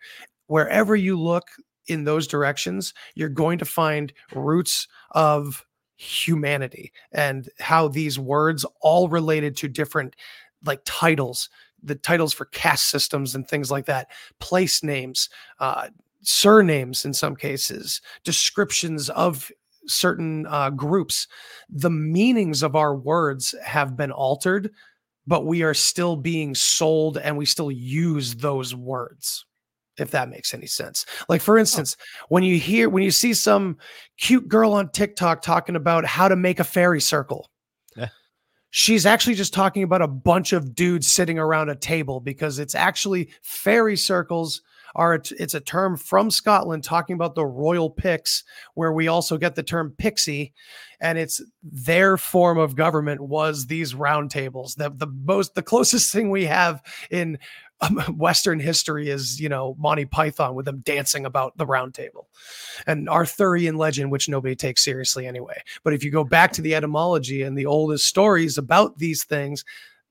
[0.47, 1.47] Wherever you look
[1.87, 5.65] in those directions, you're going to find roots of
[5.97, 10.15] humanity and how these words all related to different
[10.65, 11.49] like titles
[11.83, 14.07] the titles for caste systems and things like that
[14.39, 15.29] place names
[15.59, 15.87] uh,
[16.21, 19.49] surnames in some cases descriptions of
[19.87, 21.27] certain uh, groups
[21.69, 24.71] the meanings of our words have been altered
[25.27, 29.45] but we are still being sold and we still use those words
[29.97, 31.05] if that makes any sense.
[31.29, 31.59] Like for oh.
[31.59, 31.97] instance
[32.29, 33.77] when you hear when you see some
[34.17, 37.49] cute girl on tiktok talking about how to make a fairy circle
[37.95, 38.09] Yeah.
[38.69, 42.75] she's actually just talking about a bunch of dudes sitting around a table because it's
[42.75, 44.61] actually fairy circles
[44.95, 48.43] are it's a term from Scotland talking about the royal Picts
[48.75, 50.53] where we also get the term pixie
[51.01, 54.75] and it's their form of government was these round tables.
[54.75, 56.81] The the most the closest thing we have
[57.11, 57.37] in
[57.82, 62.30] um, western history is you know Monty Python with them dancing about the round table
[62.88, 65.61] and Arthurian legend, which nobody takes seriously anyway.
[65.84, 69.63] But if you go back to the etymology and the oldest stories about these things,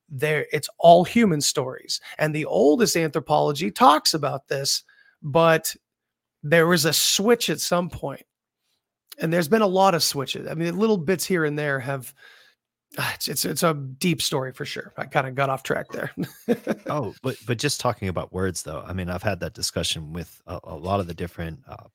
[0.09, 2.01] there it's all human stories.
[2.19, 4.83] And the oldest anthropology talks about this,
[5.23, 5.75] but
[6.43, 8.25] there was a switch at some point.
[9.19, 10.49] And there's been a lot of switches.
[10.49, 12.13] I mean, little bits here and there have
[12.99, 14.93] it's it's, it's a deep story for sure.
[14.97, 16.11] I kind of got off track there.
[16.89, 20.41] Oh, but but just talking about words though, I mean, I've had that discussion with
[20.47, 21.89] a, a lot of the different uh,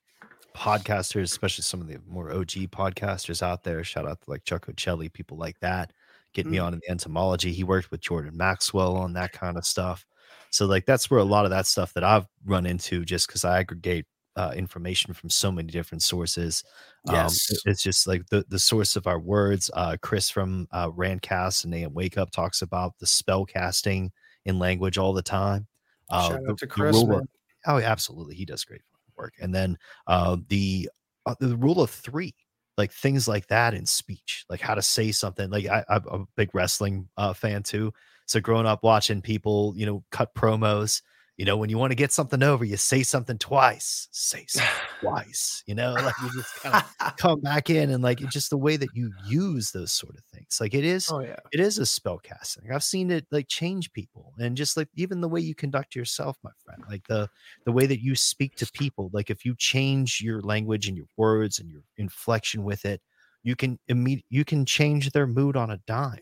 [0.55, 3.83] podcasters, especially some of the more OG podcasters out there.
[3.83, 5.93] Shout out to like Chuck Ochelli, people like that,
[6.33, 6.65] getting me Mm.
[6.65, 7.53] on in the entomology.
[7.53, 10.05] He worked with Jordan Maxwell on that kind of stuff.
[10.49, 13.45] So like that's where a lot of that stuff that I've run into just because
[13.45, 14.05] I aggregate
[14.39, 16.63] uh, information from so many different sources.
[17.07, 17.51] Um, Yes.
[17.51, 19.69] it- it's just like the the source of our words.
[19.73, 24.11] Uh, Chris from uh, Randcast and AM Wake Up talks about the spell casting
[24.45, 25.67] in language all the time.
[26.09, 26.95] Uh, Shout out to Chris.
[26.97, 27.27] of-
[27.67, 28.81] oh, absolutely, he does great
[29.17, 29.33] work.
[29.41, 29.77] And then
[30.07, 30.89] uh, the
[31.25, 32.33] uh, the rule of three,
[32.77, 35.49] like things like that in speech, like how to say something.
[35.49, 37.93] Like I, I'm a big wrestling uh, fan too,
[38.25, 41.01] so growing up watching people, you know, cut promos.
[41.39, 44.09] You know, when you want to get something over, you say something twice.
[44.11, 45.63] Say something twice.
[45.67, 48.77] You know, like you just kind of come back in and like just the way
[48.77, 50.59] that you use those sort of things.
[50.61, 51.37] Like it is oh yeah.
[51.53, 52.71] it is a spell casting.
[52.71, 56.37] I've seen it like change people and just like even the way you conduct yourself,
[56.43, 57.29] my friend, like the
[57.65, 59.09] the way that you speak to people.
[59.13, 63.01] Like if you change your language and your words and your inflection with it,
[63.43, 66.19] you can immediate you can change their mood on a dime.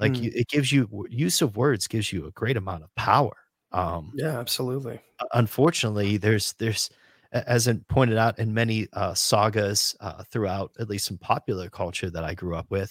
[0.00, 0.22] Like Mm.
[0.24, 3.36] you, it gives you use of words gives you a great amount of power.
[3.76, 5.00] Um, Yeah, absolutely.
[5.34, 6.90] unfortunately there's there's
[7.32, 12.10] as it pointed out in many uh, sagas uh, throughout at least some popular culture
[12.10, 12.90] that i grew up with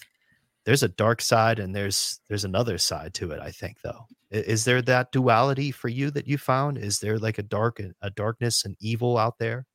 [0.66, 4.66] there's a dark side and there's there's another side to it i think though is
[4.66, 8.66] there that duality for you that you found is there like a dark a darkness
[8.66, 9.66] and evil out there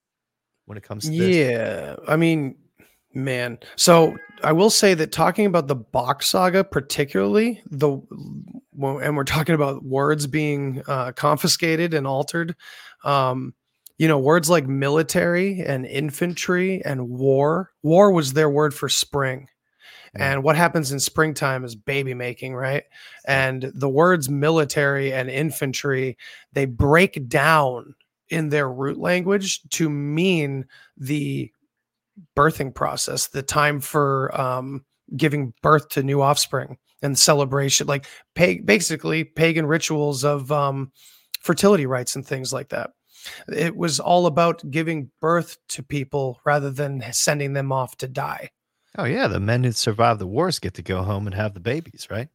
[0.66, 2.56] when it comes to this Yeah, I mean,
[3.14, 3.58] man.
[3.76, 7.98] So I will say that talking about the Bock saga, particularly the
[8.82, 12.54] and we're talking about words being uh, confiscated and altered,
[13.04, 13.54] um,
[13.98, 17.70] you know, words like military and infantry and war.
[17.82, 19.48] War was their word for spring.
[20.14, 22.84] And what happens in springtime is baby making, right?
[23.26, 26.16] And the words military and infantry,
[26.52, 27.94] they break down
[28.28, 30.66] in their root language to mean
[30.96, 31.52] the
[32.36, 34.84] birthing process, the time for um,
[35.16, 40.92] giving birth to new offspring and celebration, like pag- basically pagan rituals of um,
[41.40, 42.90] fertility rites and things like that.
[43.48, 48.50] It was all about giving birth to people rather than sending them off to die.
[48.98, 51.60] Oh yeah, the men who survive the wars get to go home and have the
[51.60, 52.28] babies, right?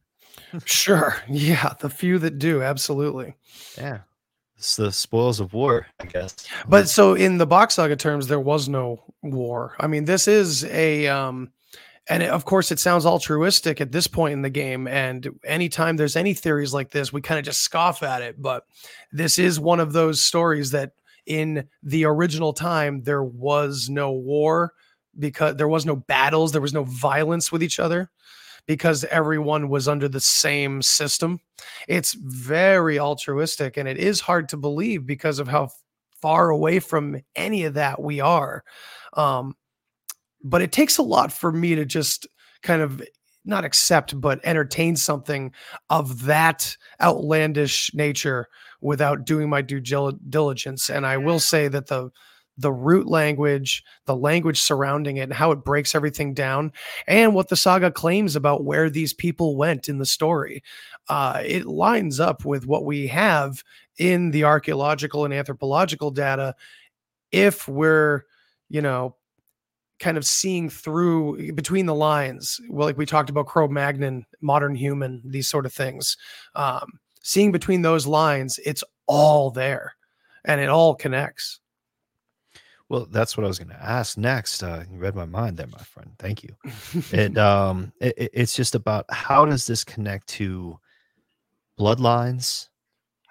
[0.64, 1.16] Sure.
[1.28, 1.74] Yeah.
[1.80, 2.62] The few that do.
[2.62, 3.34] Absolutely.
[3.76, 4.00] Yeah.
[4.56, 6.34] It's the spoils of war, I guess.
[6.66, 9.76] But so in the Bock saga terms, there was no war.
[9.78, 11.52] I mean, this is a um
[12.08, 14.86] and it- of course it sounds altruistic at this point in the game.
[14.86, 18.40] And anytime there's any theories like this, we kind of just scoff at it.
[18.40, 18.64] But
[19.12, 20.92] this is one of those stories that
[21.26, 24.72] in the original time there was no war
[25.18, 28.10] because there was no battles, there was no violence with each other
[28.66, 31.40] because everyone was under the same system.
[31.88, 35.70] It's very altruistic and it is hard to believe because of how
[36.20, 38.64] far away from any of that we are.
[39.14, 39.54] Um,
[40.50, 42.26] but it takes a lot for me to just
[42.62, 43.02] kind of
[43.44, 45.52] not accept but entertain something
[45.90, 48.48] of that outlandish nature
[48.80, 50.90] without doing my due diligence.
[50.90, 52.10] And i will say that the
[52.58, 56.72] the root language the language surrounding it and how it breaks everything down
[57.06, 60.62] and what the saga claims about where these people went in the story
[61.08, 63.62] uh, it lines up with what we have
[63.98, 66.54] in the archaeological and anthropological data
[67.30, 68.22] if we're
[68.70, 69.14] you know
[69.98, 75.22] kind of seeing through between the lines well like we talked about cro-magnon modern human
[75.24, 76.16] these sort of things
[76.54, 76.86] um
[77.22, 79.94] seeing between those lines it's all there
[80.44, 81.60] and it all connects
[82.88, 84.62] Well, that's what I was going to ask next.
[84.62, 86.12] Uh, you read my mind there, my friend.
[86.20, 86.54] Thank you.
[87.12, 90.78] It um, it- it's just about how does this connect to
[91.80, 92.68] bloodlines?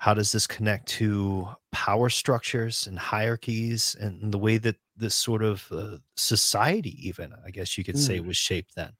[0.05, 5.41] How does this connect to power structures and hierarchies and the way that this sort
[5.41, 8.91] of uh, society, even I guess you could say, was shaped then?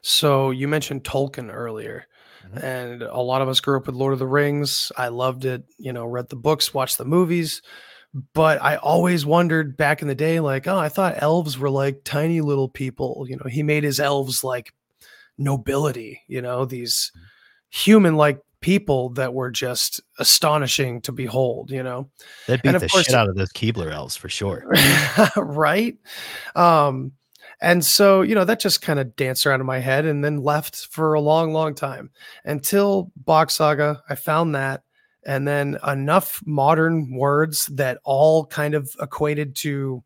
[0.00, 2.06] so you mentioned tolkien earlier
[2.46, 2.62] Mhm.
[2.62, 5.64] and a lot of us grew up with lord of the rings i loved it
[5.76, 7.60] you know read the books watched the movies
[8.32, 12.04] but i always wondered back in the day like oh i thought elves were like
[12.04, 14.72] tiny little people you know he made his elves like
[15.36, 17.12] nobility you know these
[17.68, 22.08] human like people that were just astonishing to behold you know
[22.46, 24.64] That beat the course- shit out of those Keebler elves for sure.
[25.36, 25.96] right
[26.54, 27.12] um
[27.60, 30.42] and so you know that just kind of danced around in my head and then
[30.42, 32.10] left for a long long time
[32.44, 34.82] until Bock saga i found that
[35.26, 40.02] and then enough modern words that all kind of equated to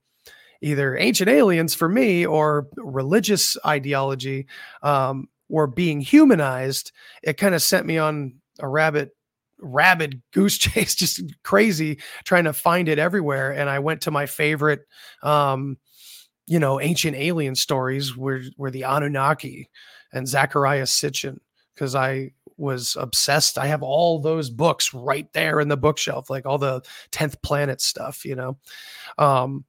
[0.62, 4.46] either ancient aliens for me or religious ideology
[4.82, 6.92] um, were being humanized
[7.22, 9.10] it kind of sent me on a rabbit
[9.62, 14.26] rabid goose chase just crazy trying to find it everywhere and i went to my
[14.26, 14.80] favorite
[15.22, 15.76] um
[16.46, 19.68] you know ancient alien stories where where the anunnaki
[20.12, 21.38] and Zecharia Sitchin
[21.74, 23.56] because i was obsessed.
[23.56, 27.80] I have all those books right there in the bookshelf like all the 10th planet
[27.80, 28.58] stuff you know?
[29.18, 29.64] Um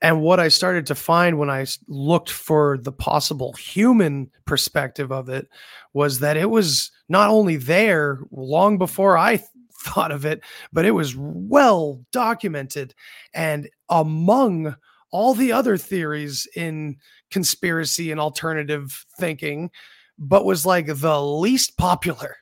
[0.00, 5.28] and what i started to find when I looked for the possible human perspective of
[5.28, 5.48] it
[5.92, 9.48] was that it was not only there long before i th-
[9.84, 10.40] thought of it
[10.72, 12.94] but it was well documented
[13.34, 14.74] and among
[15.12, 16.96] all the other theories in
[17.30, 19.70] conspiracy and alternative thinking,
[20.18, 22.36] but was like the least popular.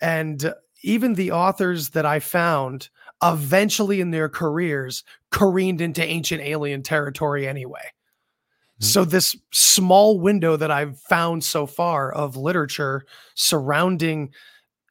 [0.00, 2.88] And even the authors that I found
[3.22, 5.02] eventually in their careers
[5.32, 7.90] careened into ancient alien territory anyway.
[8.78, 14.32] So, this small window that I've found so far of literature surrounding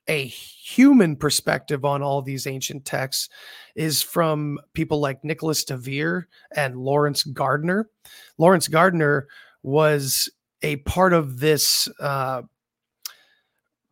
[0.07, 3.29] a human perspective on all these ancient texts
[3.75, 6.23] is from people like Nicholas DeVere
[6.55, 7.89] and Lawrence Gardner.
[8.37, 9.27] Lawrence Gardner
[9.63, 10.29] was
[10.61, 11.87] a part of this.
[11.99, 12.43] Uh,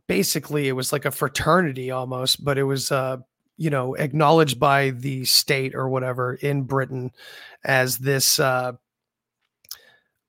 [0.08, 3.18] basically, it was like a fraternity almost, but it was, uh,
[3.58, 7.12] you know, acknowledged by the state or whatever in Britain
[7.64, 8.40] as this.
[8.40, 8.74] Uh,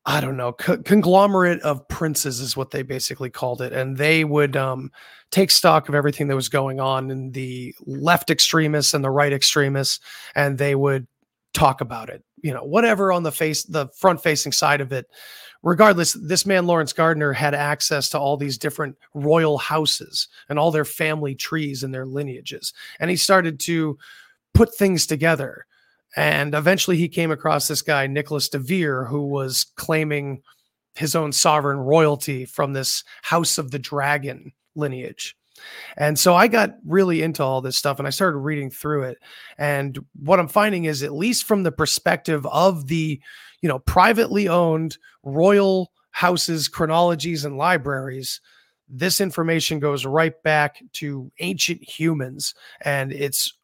[0.07, 3.73] I don't know, co- conglomerate of princes is what they basically called it.
[3.73, 4.93] And they would um,
[5.31, 9.33] take stock of everything that was going on in the left extremists and the right
[9.33, 10.01] extremists,
[10.35, 11.07] and they would
[11.55, 12.23] talk about it.
[12.43, 15.07] You know, whatever on the face, the front facing side of it.
[15.63, 20.71] Regardless, this man Lawrence Gardner had access to all these different royal houses and all
[20.71, 23.97] their family trees and their lineages, and he started to
[24.53, 25.65] put things together.
[26.17, 30.43] And eventually, he came across this guy Nicholas de Vere, who was claiming
[30.95, 35.37] his own sovereign royalty from this House of the Dragon lineage.
[35.97, 39.19] And so I got really into all this stuff and I started reading through it.
[39.57, 43.21] And what I'm finding is, at least from the perspective of the,
[43.61, 48.41] you know, privately owned royal houses, chronologies, and libraries,
[48.89, 53.57] this information goes right back to ancient humans and it's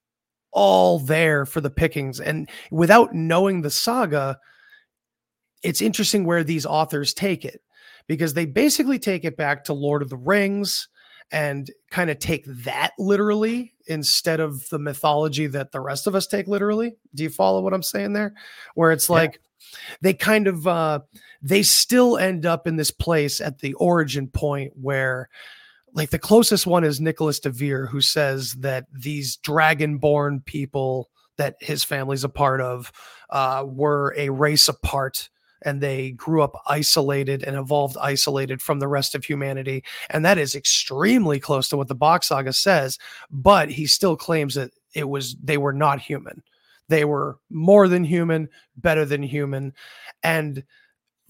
[0.52, 2.20] all there for the pickings.
[2.20, 4.38] And without knowing the saga,
[5.62, 7.60] it's interesting where these authors take it
[8.06, 10.88] because they basically take it back to Lord of the Rings
[11.32, 16.26] and kind of take that literally instead of the mythology that the rest of us
[16.26, 16.96] take literally.
[17.14, 18.34] Do you follow what I'm saying there?
[18.74, 19.14] Where it's Yeah.
[19.14, 19.40] like
[20.00, 21.00] they kind of uh
[21.42, 25.28] they still end up in this place at the origin point where
[25.94, 31.56] like the closest one is Nicholas de Vere who says that these dragonborn people that
[31.60, 32.92] his family's a part of
[33.30, 35.28] uh were a race apart
[35.62, 39.84] and they grew up isolated and evolved isolated from the rest of humanity.
[40.08, 42.98] And that is extremely close to what the Bock saga says
[43.30, 46.42] but he still claims that it was they were not human.
[46.88, 49.72] They were more than human better than human.
[50.22, 50.64] And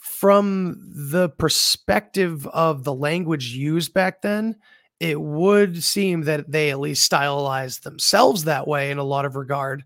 [0.01, 0.77] from
[1.11, 4.57] the perspective of the language used back then
[4.99, 9.37] it would seem that they at least stylized themselves that way in a lot of
[9.37, 9.85] regard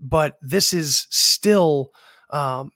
[0.00, 1.90] but this is still
[2.30, 2.70] um,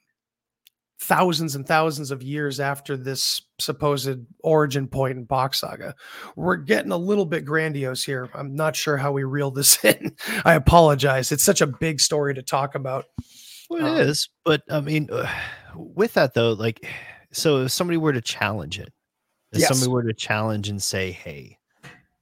[1.03, 5.95] thousands and thousands of years after this supposed origin point in Bock Saga.
[6.35, 8.29] We're getting a little bit grandiose here.
[8.33, 10.15] I'm not sure how we reel this in.
[10.45, 11.31] I apologize.
[11.31, 13.05] It's such a big story to talk about.
[13.69, 15.27] Well, Um, it is, but I mean, uh,
[15.75, 16.85] with that though, like,
[17.31, 18.93] so if somebody were to challenge it,
[19.53, 19.63] if Yes.
[19.63, 21.59] somebody were to challenge and say, "Hey,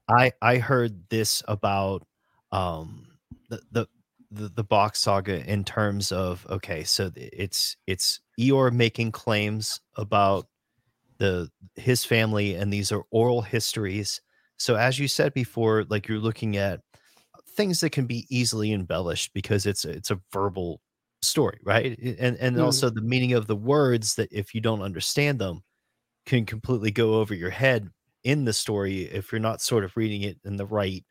[0.10, 2.08] I I heard this about
[2.52, 3.08] um
[3.50, 3.88] the the
[4.32, 10.48] the, the Bock saga in terms of okay, so it's it's Eeyore making claims about
[11.20, 14.22] the his family, and these are oral histories.
[14.58, 16.82] So as you said before, like you're looking at
[17.56, 20.82] things that can be easily embellished because it's a- it's a verbal
[21.24, 22.64] story right and and Mhm.
[22.64, 25.64] also the meaning of the words that if you don't understand them
[26.26, 27.90] can completely go over your head
[28.24, 31.06] in the story if you're not sort of reading it in the right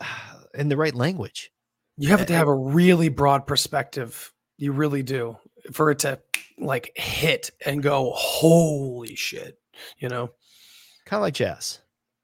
[0.54, 1.50] in the right language
[1.98, 4.32] You have to have a really broad perspective.
[4.56, 5.36] You really do
[5.72, 6.18] for it to
[6.58, 9.58] like hit and go, holy shit,
[9.98, 10.30] you know?
[11.04, 11.80] kind of like jazz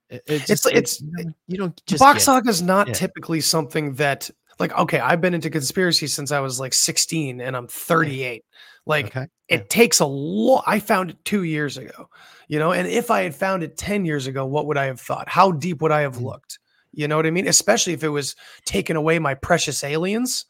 [0.09, 1.03] It- it's It's- just, like, it's-
[1.49, 2.19] you don't- just Bock.
[2.19, 2.95] Saga is not Yeah.
[2.95, 7.57] typically something that like okay, I've been into conspiracy since I was like 16 and
[7.57, 8.45] I'm 38.
[8.87, 10.65] Like okay it takes a lot.
[10.67, 12.09] I found it two years ago,
[12.49, 15.01] you know, and if I had found it 10 years ago, what would I have
[15.01, 15.29] thought?
[15.29, 16.25] How deep would I have Mm.
[16.25, 16.59] looked?
[16.93, 17.49] You know what I mean?
[17.49, 20.45] Especially if it was taking away my precious aliens,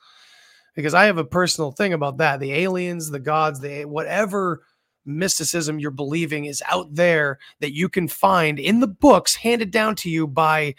[0.74, 2.40] because I have a personal thing about that.
[2.40, 4.62] The aliens, the gods, the whatever
[5.04, 9.94] mysticism you're believing is out there that you can find in the books handed down
[9.96, 10.74] to you by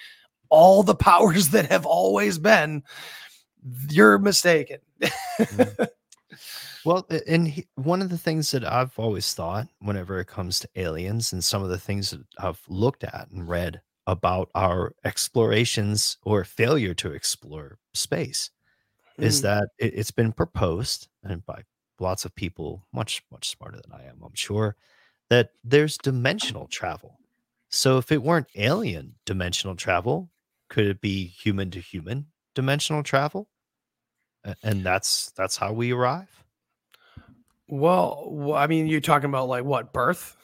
[0.49, 2.83] all the powers that have always been.
[3.89, 4.79] You're mistaken.
[6.85, 10.69] Well, and he, one of the things that I've always thought whenever it comes to
[10.75, 16.17] aliens and some of the things that I've looked at and read about our explorations
[16.23, 18.49] or failure to explore space
[19.17, 19.43] is Mm.
[19.43, 21.63] that it, it's been proposed and by
[21.99, 24.77] lots of people much much smarter than I am, I'm sure,
[25.29, 27.19] that there's dimensional travel.
[27.67, 30.29] So if it weren't alien dimensional travel,
[30.69, 33.49] could it be human to human dimensional travel?
[34.63, 36.43] And that's that's how we arrive.
[37.67, 40.37] Well, I mean, you're talking about like what birth?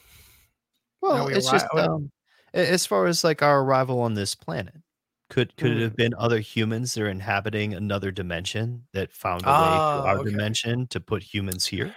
[1.02, 2.12] Well, we it's just um,
[2.54, 4.76] as far as like our arrival on this planet.
[5.30, 5.82] Could could it Mm.
[5.82, 10.08] have been other humans that are inhabiting another dimension that found a way Ah, to
[10.08, 10.30] our okay.
[10.30, 11.96] dimension to put humans here?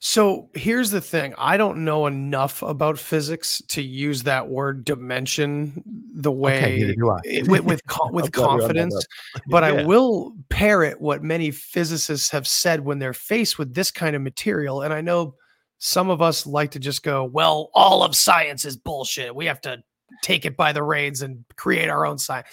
[0.00, 5.82] So here's the thing: I don't know enough about physics to use that word dimension
[6.14, 7.18] the way neither do I.
[7.24, 7.80] it- with with,
[8.12, 9.06] with I'm glad we're on that confidence.
[9.48, 14.14] But I will parrot what many physicists have said when they're faced with this kind
[14.16, 14.82] of material.
[14.82, 15.34] And I know
[15.78, 19.34] some of us like to just go, "Well, all of science is bullshit.
[19.34, 19.82] We have to
[20.22, 22.48] take it by the reins and create our own science."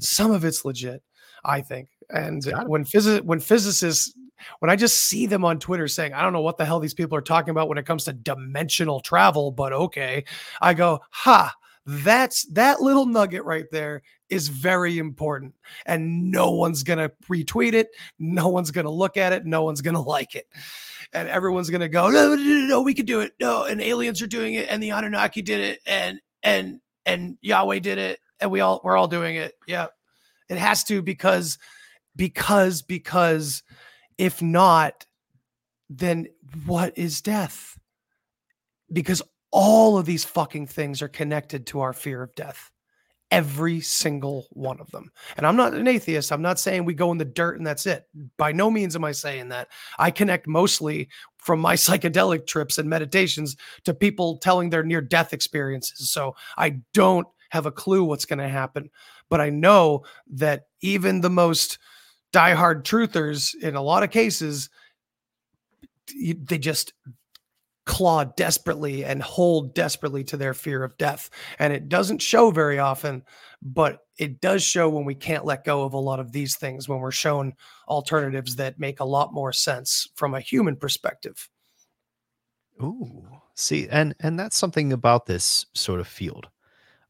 [0.00, 1.02] Some of it's legit,
[1.44, 1.88] I think.
[2.10, 4.12] And when physi- when physicists
[4.58, 6.94] when I just see them on Twitter saying, I don't know what the hell these
[6.94, 10.24] people are talking about when it comes to dimensional travel, but okay,
[10.60, 11.54] I go, ha,
[11.86, 15.54] That's that little nugget right there is very important.
[15.86, 17.88] And no one's going to retweet it.
[18.18, 19.46] No one's going to look at it.
[19.46, 20.46] No one's going to like it.
[21.12, 23.34] And everyone's going to go, no, no, no, no, we could do it.
[23.40, 24.66] No, and aliens are doing it.
[24.68, 25.80] And the Anunnaki did it.
[25.86, 28.18] And, and, and Yahweh did it.
[28.40, 29.54] And we all, we're all doing it.
[29.68, 29.86] Yeah.
[30.48, 31.58] It has to because,
[32.16, 33.62] because, because
[34.18, 35.06] if not,
[35.88, 36.28] then
[36.64, 37.78] what is death?
[38.92, 42.70] Because all of these fucking things are connected to our fear of death.
[43.30, 45.10] Every single one of them.
[45.36, 46.30] And I'm not an atheist.
[46.30, 48.04] I'm not saying we go in the dirt and that's it.
[48.36, 49.68] By no means am I saying that.
[49.98, 51.08] I connect mostly
[51.38, 56.10] from my psychedelic trips and meditations to people telling their near death experiences.
[56.10, 58.90] So I don't have a clue what's going to happen.
[59.28, 61.78] But I know that even the most
[62.32, 64.70] diehard truthers, in a lot of cases,
[66.14, 66.92] they just
[67.84, 71.30] claw desperately and hold desperately to their fear of death.
[71.58, 73.22] And it doesn't show very often,
[73.62, 76.88] but it does show when we can't let go of a lot of these things,
[76.88, 77.54] when we're shown
[77.88, 81.48] alternatives that make a lot more sense from a human perspective.
[82.82, 86.48] Ooh, see, and and that's something about this sort of field.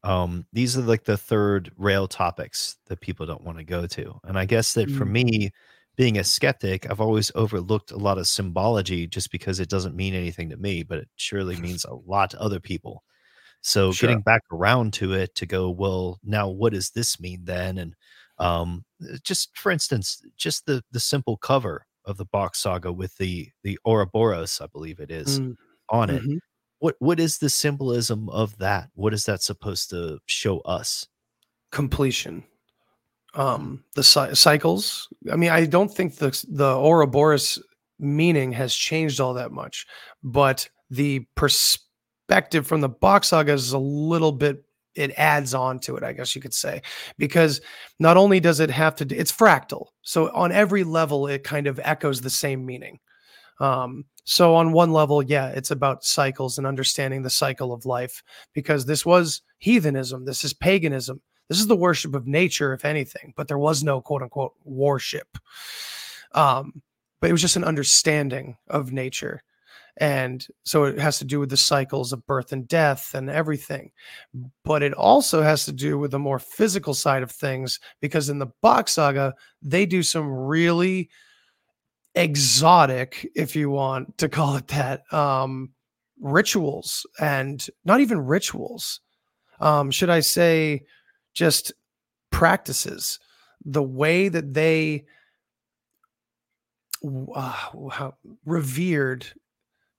[0.03, 4.19] Um, these are like the third rail topics that people don't want to go to,
[4.23, 5.07] and I guess that for Mm.
[5.07, 5.51] me,
[5.97, 10.13] being a skeptic, I've always overlooked a lot of symbology just because it doesn't mean
[10.13, 13.03] anything to me, but it surely means a lot to other people.
[13.61, 13.95] So Sure.
[13.95, 17.77] getting back around to it to go, well, now what does this mean then?
[17.77, 17.95] And
[18.39, 23.17] um, uh, just for instance, just the the simple cover of the Bock saga with
[23.17, 25.55] the the Ouroboros, I believe it is, Mm,
[25.89, 26.23] on it.
[26.23, 26.39] mhm.
[26.79, 28.89] What what is the symbolism of that?
[28.93, 31.07] What is that supposed to show us?
[31.71, 32.43] Completion.
[33.33, 35.07] Um, the cy- cycles.
[35.31, 37.61] I mean, I don't think the the Ouroboros
[37.99, 39.85] meaning has changed all that much,
[40.23, 44.63] but the perspective from the Bock saga is a little bit.
[44.95, 46.81] It adds on to it, I guess you could say,
[47.19, 47.61] because
[47.99, 49.89] not only does it have to, do, it's fractal.
[50.01, 52.97] So on every level, it kind of echoes the same meaning.
[53.59, 58.21] Um, so on one level, yeah, it's about cycles and understanding the cycle of life,
[58.53, 60.25] because this was heathenism.
[60.25, 61.21] This is paganism.
[61.47, 65.37] This is the worship of nature, if anything, but there was no quote unquote worship.
[66.33, 66.81] Um,
[67.21, 69.43] but it was just an understanding of nature.
[69.95, 73.91] And so it has to do with the cycles of birth and death and everything.
[74.65, 78.39] But it also has to do with the more physical side of things because in
[78.39, 81.09] the Bock saga, they do some really
[82.17, 85.69] exotic, if you want to call it that, um,
[86.19, 88.99] rituals and not even rituals.
[89.59, 90.85] Um, should I say
[91.33, 91.73] just
[92.31, 93.19] practices?
[93.63, 95.05] The way that they
[97.35, 98.11] uh,
[98.45, 99.27] revered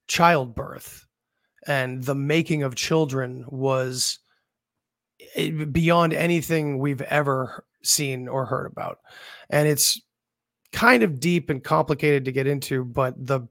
[0.09, 1.07] childbirth
[1.66, 4.19] and the making of children was
[5.37, 8.99] eh, beyond anything we've ever seen or heard about.
[9.51, 10.01] And it's
[10.73, 13.49] kind of deep and complicated to get into, but the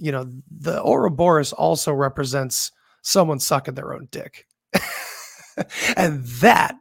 [0.00, 4.46] you know, the Ouroboros also represents someone sucking their own dick.
[5.96, 6.74] and that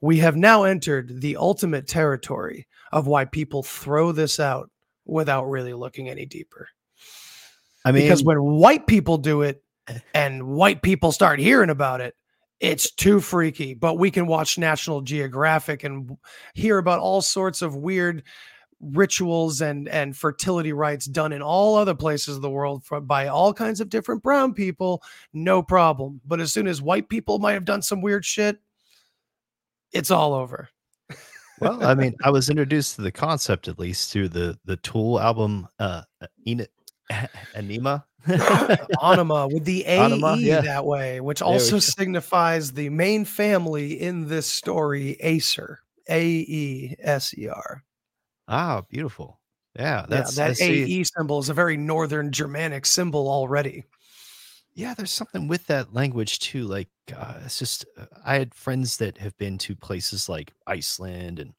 [0.00, 4.70] we have now entered the ultimate territory of why people throw this out
[5.04, 6.68] without really looking any deeper.
[7.84, 9.62] I mean, because when white people do it
[10.14, 12.14] and white people start hearing about it,
[12.60, 13.74] it's too freaky.
[13.74, 16.16] But we can watch National Geographic and
[16.54, 18.22] hear about all sorts of weird
[18.80, 23.26] rituals and and fertility rites done in all other places of the world from, by
[23.26, 25.02] all kinds of different brown people
[25.32, 28.58] no problem but as soon as white people might have done some weird shit
[29.92, 30.68] it's all over
[31.60, 35.20] well, I mean, I was introduced to the concept at least through the the Tool
[35.20, 36.02] album, uh,
[36.46, 36.68] Ena-
[37.54, 38.04] Anima.
[39.02, 40.60] anima with the a Anima, yeah.
[40.60, 45.78] that way which There also signifies the main family in this story acer
[46.10, 47.84] a-e-s-e-r
[48.48, 49.40] ah, beautiful.
[49.78, 53.84] Yeah, that's yeah, that ae symbol is a very northern germanic symbol already
[54.74, 56.64] Yeah, there's something with that language too.
[56.64, 61.40] Like, uh, it's just uh, I had friends that have been to places like Iceland,
[61.40, 61.54] and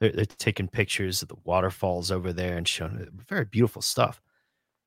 [0.00, 4.20] they're, they're taking pictures of the waterfalls over there and showing it- very beautiful stuff.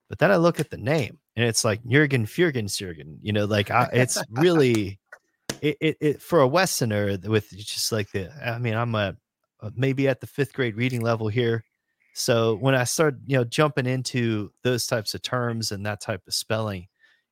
[0.09, 3.19] But then I look at the name, and it's like Jürgen Fürgensjürgen.
[3.21, 4.99] You know, like I, it's really
[5.61, 8.31] it, it, it for a Westerner with just like the.
[8.45, 9.17] I mean, I'm a
[9.61, 11.63] Uh, maybe at the fifth grade reading level here.
[12.13, 16.21] So when I started, you know, jumping into those types of terms and that type
[16.27, 16.87] of spelling,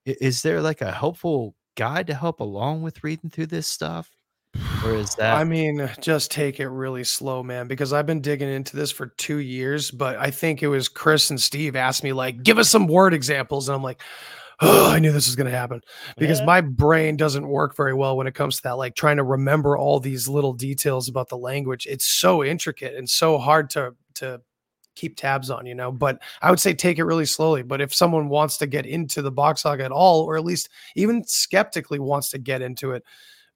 [0.06, 4.10] is there like a helpful guide to help along with reading through this stuff
[4.84, 8.22] or is that I mean, uh, just take it really slow, man, because I've been
[8.22, 9.92] digging into this for two years.
[9.92, 13.14] But I think it was Chris and Steve asked me, like, give us some word
[13.14, 13.68] examples.
[13.68, 14.02] And I'm like,
[14.62, 15.82] oh, I knew this was going to happen
[16.18, 16.46] because Yeah.
[16.46, 18.78] my brain doesn't work very well when it comes to that.
[18.78, 21.88] Like trying to remember all these little details about the language.
[21.88, 24.42] It's so intricate and so hard to to
[24.96, 25.92] keep tabs on, you know.
[25.92, 27.64] But I would say take it really slowly.
[27.64, 30.70] But if someone wants to get into the Bock saga at all, or at least
[30.96, 33.04] even skeptically wants to get into it,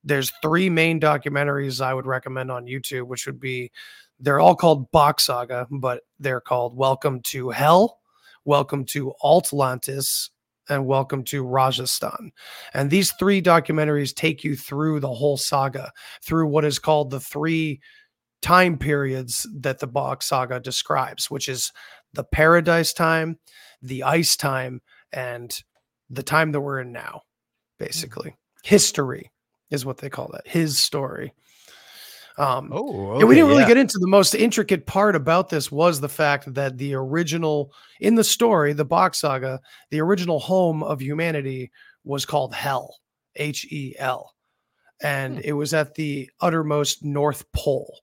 [0.03, 3.71] there's three main documentaries I would recommend on YouTube, which would be
[4.19, 7.99] they're all called Bock Saga, but they're called Welcome to Hell,
[8.43, 10.29] Welcome to Atlantis,
[10.69, 12.31] and Welcome to Rajasthan.
[12.73, 15.91] And these three documentaries take you through the whole saga,
[16.23, 17.81] through what is called the three
[18.41, 21.71] time periods that the Bock Saga describes, which is
[22.13, 23.39] the Paradise time,
[23.81, 25.61] the Ice time, and
[26.09, 27.85] the time that we're in now, mm.
[27.85, 28.37] basically.
[28.63, 29.31] History
[29.71, 30.47] is what they call that.
[30.47, 31.33] His story.
[32.39, 33.67] Um, Oh, and we didn't really yeah.
[33.67, 38.15] get into the most intricate part about this was the fact that the original in
[38.15, 39.59] the story, the Bock Saga,
[39.91, 41.69] the original home of humanity
[42.05, 42.95] was called Hell,
[43.35, 44.33] H E L,
[45.01, 45.41] and Hmm.
[45.43, 47.99] it was at the uttermost North Pole.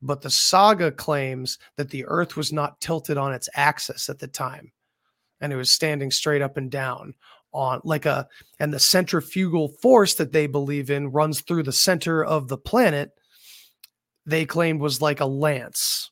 [0.00, 4.28] But the saga claims that the Earth was not tilted on its axis at the
[4.28, 4.72] time,
[5.40, 7.14] and it was standing straight up and down
[7.52, 8.26] on like a
[8.60, 13.12] and the centrifugal force that they believe in runs through the center of the planet
[14.26, 16.10] they claimed was like a lance.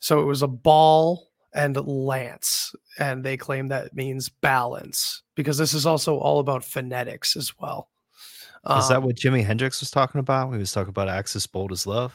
[0.00, 2.74] So it was a ball and lance.
[2.98, 7.90] And they claim that means balance because this is also all about phonetics as well.
[8.78, 10.50] Is that Um, what Jimi Hendrix was talking about?
[10.52, 12.12] He was talking about Axis bold as love.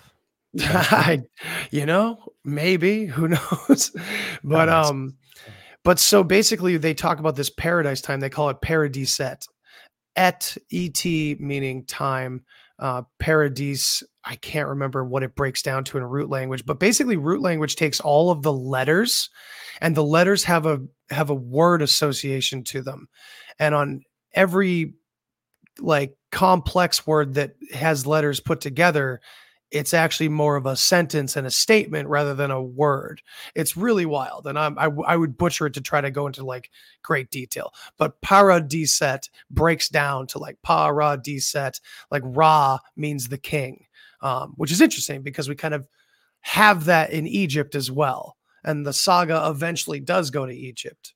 [0.60, 1.24] I,
[1.70, 3.96] you know, maybe who knows,
[4.44, 5.16] but um,
[5.86, 8.20] but so basically they talk about this paradise time.
[8.20, 9.48] They call it paradiset,
[10.18, 11.06] et et
[11.40, 12.44] meaning time,
[12.80, 14.04] uh, paradise.
[14.24, 17.76] I can't remember what it breaks down to in root language, but basically root language
[17.76, 19.30] takes all of the letters,
[19.82, 23.08] and the letters have a have a word association to them,
[23.60, 24.04] and on
[24.34, 24.94] every
[25.80, 29.22] like complex word that has letters put together
[29.72, 33.22] it's actually more of a sentence and a statement rather than a word.
[33.56, 36.28] It's really wild, and I'm, I w- I would butcher it to try to go
[36.28, 36.70] into like
[37.04, 37.74] great detail.
[37.98, 41.80] But paradiset breaks down to like paradiset,
[42.12, 43.86] like Ra means the king,
[44.22, 45.88] um, which is interesting because we kind of
[46.42, 51.14] have that in Egypt as well, and the saga eventually does go to Egypt,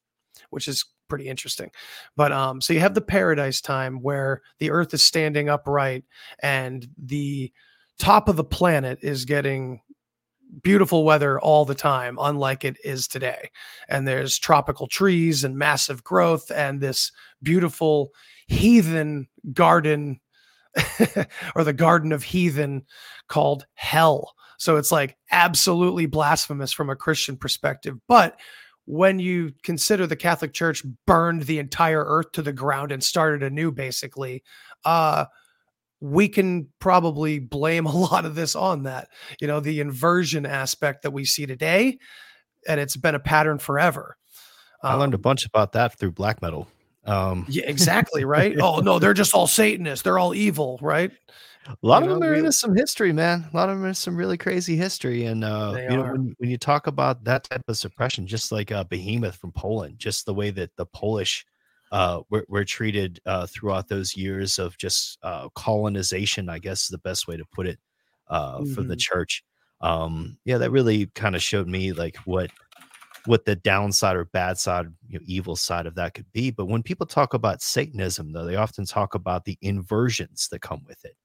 [0.50, 1.72] which is pretty interesting.
[2.16, 6.04] But um, so you have the paradise time where the earth is standing upright
[6.40, 7.52] and the
[8.00, 9.82] top of the planet is getting
[10.64, 13.50] beautiful weather all the time, unlike it is today.
[13.90, 17.12] And there's tropical trees and massive growth and this
[17.44, 18.12] beautiful
[18.48, 20.20] heathen garden
[21.56, 22.84] or the garden of heathen
[23.28, 24.34] called hell.
[24.58, 27.96] So it's like absolutely blasphemous from a Christian perspective.
[28.08, 28.40] But
[28.86, 33.44] when you consider the Catholic Church burned the entire earth to the ground and started
[33.44, 34.44] anew, basically,
[34.86, 35.26] uh,
[36.00, 39.10] we can probably blame a lot of this on that.
[39.42, 41.98] You know, the inversion aspect that we see today,
[42.68, 44.18] and it's been a pattern forever.
[44.84, 46.68] I learned a Um, bunch about that through black metal.
[47.06, 48.26] Um, Yeah, exactly.
[48.26, 48.56] Right.
[48.62, 50.04] oh no, they're just all Satanists.
[50.04, 50.80] They're all evil.
[50.82, 51.12] Right.
[51.68, 53.48] a lot you of them are into some history, man.
[53.52, 56.50] A lot of them are some really crazy history, and uh, you know when when
[56.50, 60.34] you talk about that type of suppression, just like uh, Behemoth from Poland, just the
[60.34, 61.46] way that the Polish
[61.92, 66.90] uh, were, were treated uh, throughout those years of just uh, colonization, I guess is
[66.90, 67.80] the best way to put it
[68.28, 69.00] uh, for the Mhm.
[69.00, 69.44] church.
[69.82, 72.52] Um, yeah, that really kind of showed me like what
[73.26, 76.52] what the downside or bad side, you know, evil side of that could be.
[76.52, 80.84] But when people talk about Satanism, though, they often talk about the inversions that come
[80.88, 81.16] with it.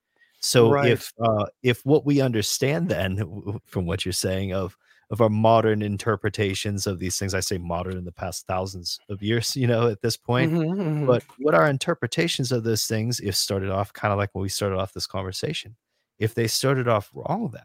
[0.41, 0.81] So Right.
[0.81, 4.77] if uh, if what we understand then from what you're saying of
[5.11, 9.23] of our modern interpretations of these things, I say modern in the past thousands of
[9.23, 10.53] years, you know, at this point.
[10.53, 11.07] Mhm, mhm.
[11.07, 14.49] But what our interpretations of those things, if started off kind of like when we
[14.49, 15.77] started off this conversation,
[16.19, 17.65] if they started off wrong, then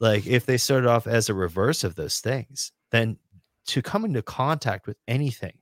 [0.00, 3.18] like if they started off as a reverse of those things, then
[3.66, 5.54] to come into contact with anything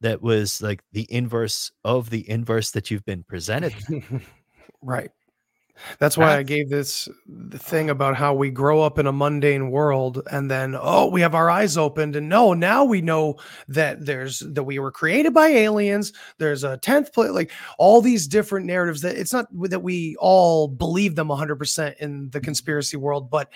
[0.00, 3.74] that was like the inverse of the inverse that you've been presented,
[4.82, 5.10] right.
[5.98, 9.70] That's why I gave this the thing about how we grow up in a mundane
[9.70, 13.36] world and then oh we have our eyes opened and no now we know
[13.68, 18.26] that there's that we were created by aliens there's a 10th place like all these
[18.26, 23.30] different narratives that it's not that we all believe them 100% in the conspiracy world
[23.30, 23.50] but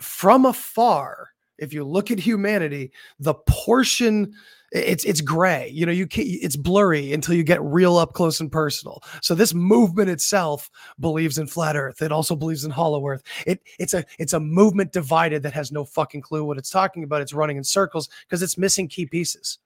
[0.00, 1.31] from afar
[1.62, 2.90] if you look at humanity
[3.20, 4.32] the portion
[4.72, 8.40] it's it's gray you know you can it's blurry until you get real up close
[8.40, 13.06] and personal so this movement itself believes in flat earth it also believes in hollow
[13.06, 16.70] earth it it's a it's a movement divided that has no fucking clue what it's
[16.70, 19.58] talking about it's running in circles because it's missing key pieces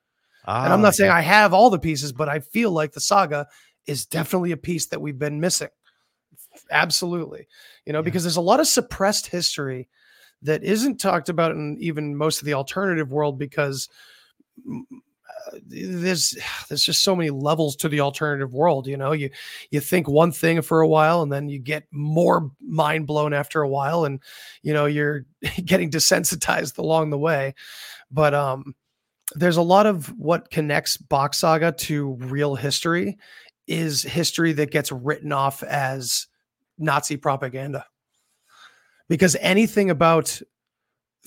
[0.48, 1.16] and I'm Ah, not saying yeah.
[1.16, 3.48] I have all the pieces, but I feel like the saga
[3.86, 5.70] is definitely a piece that we've been missing.
[6.70, 7.48] Absolutely.
[7.84, 8.02] You know, Yeah.
[8.04, 9.88] because there's a lot of suppressed history
[10.42, 13.88] that isn't talked about in even most of the alternative world because
[14.68, 16.36] uh, there's
[16.68, 19.12] there's just so many levels to the alternative world you know?
[19.12, 19.30] You
[19.70, 23.62] you think one thing for a while and then you get more mind blown after
[23.62, 24.20] a while and
[24.62, 25.24] you know you're
[25.64, 27.54] getting desensitized along the way.
[28.10, 28.74] But um
[29.34, 33.18] there's a lot of what connects Bock saga to real history
[33.66, 36.28] is history that gets written off as
[36.78, 37.84] nazi propaganda
[39.08, 40.40] because anything about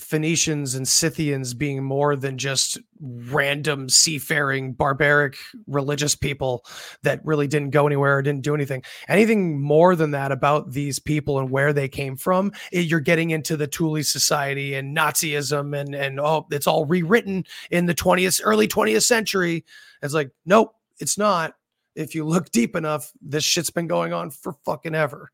[0.00, 6.64] Phoenicians and Scythians being more than just random seafaring, barbaric religious people
[7.02, 8.82] that really didn't go anywhere or didn't do anything.
[9.08, 13.56] Anything more than that about these people and where they came from, you're getting into
[13.56, 18.66] the Thule Society and Nazism and and oh, it's all rewritten in the 20th, early
[18.66, 19.64] 20th century.
[20.02, 21.54] It's like, nope, it's not.
[21.94, 25.30] If you look deep enough, this shit's been going on for fucking ever.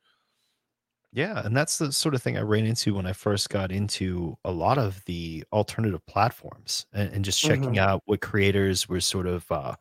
[1.17, 4.37] Yeah, and that's the sort of thing I ran into when I first got into
[4.45, 7.79] a lot of the alternative platforms and, and just checking Mhm.
[7.79, 9.77] out what creators were sort of uh,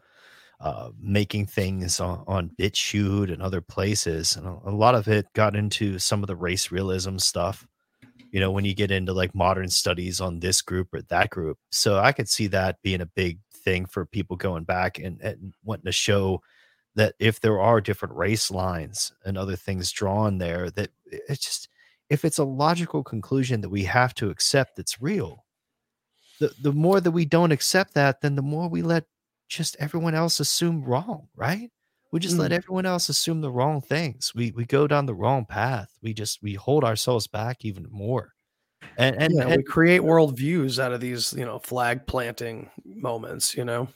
[0.62, 4.36] uh, making things on, on BitChute and other places.
[4.38, 7.68] And a, a lot of it got into some of the race realism stuff,
[8.32, 11.58] you know, when you get into like modern studies on this group or that group.
[11.72, 15.54] So I could see that being a big thing for people going back and, and
[15.64, 16.42] wanting to show
[16.96, 21.70] that if there are different race lines and other things drawn there, that it's just
[22.10, 25.46] if it's a logical conclusion that we have to accept that's real,
[26.40, 29.06] the the more that we don't accept that, then the more we let
[29.50, 31.72] just everyone else assume wrong, right?
[32.12, 32.56] We just let Mm.
[32.58, 34.34] everyone else assume the wrong things.
[34.36, 35.98] We we go down the wrong path.
[36.02, 38.34] We just we hold ourselves back even more.
[38.98, 43.66] And and, yeah, we create worldviews out of these, you know, flag planting moments, you
[43.66, 43.90] know.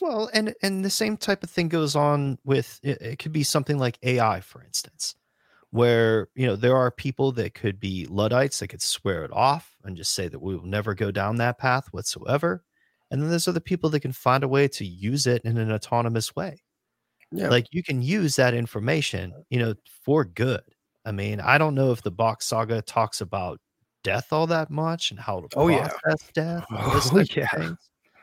[0.00, 3.42] Well, and and the same type of thing goes on with it, it could be
[3.42, 5.16] something like AI, for instance,
[5.70, 9.76] where you know there are people that could be Luddites that could swear it off
[9.84, 12.64] and just say that we will never go down that path whatsoever,
[13.10, 15.70] and then there's other people that can find a way to use it in an
[15.72, 16.62] autonomous way.
[17.32, 17.48] Yeah.
[17.50, 20.62] Like you can use that information, you know, for good.
[21.04, 23.60] I mean, I don't know if the Bock Saga talks about
[24.04, 25.88] death all that much and how to Oh, yeah.
[25.88, 26.64] process death.
[26.70, 27.72] and this Oh, yeah.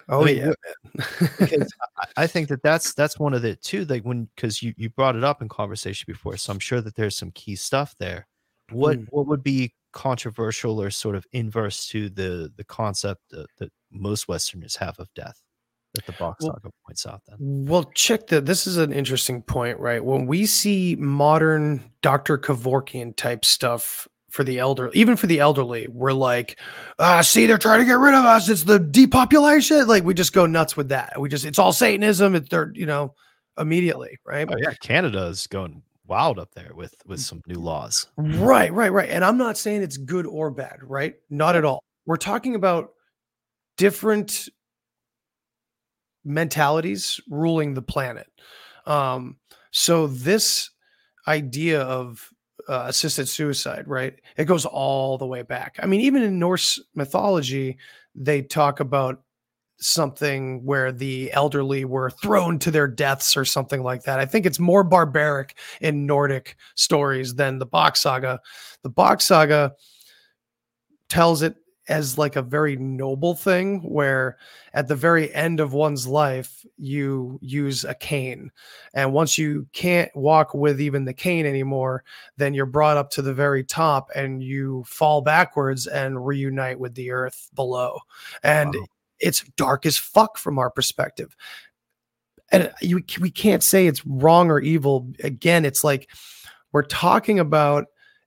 [0.10, 0.53] Oh mean, yeah.
[1.39, 4.74] because I- I think that that's that's one of the too like when because you
[4.78, 7.95] you brought it up in conversation before, so I'm sure that there's some key stuff
[7.99, 8.28] there.
[8.72, 9.06] What Mm.
[9.10, 14.28] what would be controversial or sort of inverse to the the concept that, that most
[14.28, 15.41] Westerners have of death
[15.93, 17.22] that the Bock Well- saga points out?
[17.28, 18.45] Then Well, check that.
[18.45, 20.03] This is an interesting point, right?
[20.03, 22.38] When we see modern Dr.
[22.38, 26.59] Kevorkian type stuff for the elder, even for the elderly, we're like,
[26.99, 28.49] ah, see, they're trying to get rid of us.
[28.49, 29.88] It's the depopulation.
[29.88, 31.19] Like we just go nuts with that.
[31.19, 32.36] We just, it's all Satanism.
[32.36, 33.15] It's they're, you know,
[33.57, 34.45] immediately, right?
[34.51, 38.07] oh yeah, Canada is going wild up there with with some new laws.
[38.17, 39.09] Right, right, right.
[39.09, 41.15] And I'm not saying it's good or bad, right?
[41.29, 41.81] Not at all.
[42.05, 42.89] We're talking about
[43.77, 44.49] different
[46.25, 48.27] mentalities ruling the planet.
[48.86, 49.38] Um,
[49.71, 50.71] so this
[51.25, 52.29] idea of
[52.68, 54.20] uh, assisted suicide, right?
[54.38, 55.78] It goes all the way back.
[55.82, 57.78] I mean, even in Norse mythology,
[58.16, 59.22] they talk about
[59.78, 64.20] something where the elderly were thrown to their deaths or something like that.
[64.20, 68.39] I think it's more barbaric in Nordic stories than the Bock saga.
[68.84, 69.74] The Bock saga
[71.09, 71.55] tells it
[71.88, 74.38] as like a very noble thing where
[74.73, 78.51] at the very end of one's life you use a cane.
[78.93, 82.03] And once you can't walk with even the cane anymore
[82.38, 86.95] then you're brought up to the very top and you fall backwards and reunite with
[86.95, 87.99] the earth below.
[88.43, 88.86] And Wow.
[89.20, 91.36] it's dark as fuck from our perspective.
[92.51, 95.07] And you, we can't say it's wrong or evil.
[95.24, 96.09] Again it's like
[96.71, 97.86] we're talking about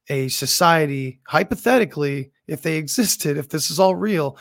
[0.08, 4.36] a society hypothetically if they existed if this is all real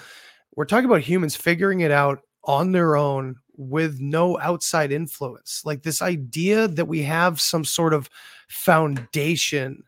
[0.55, 5.61] we're talking about humans figuring it out on their own with no outside influence.
[5.65, 8.09] Like this idea that we have some sort of
[8.47, 9.83] foundation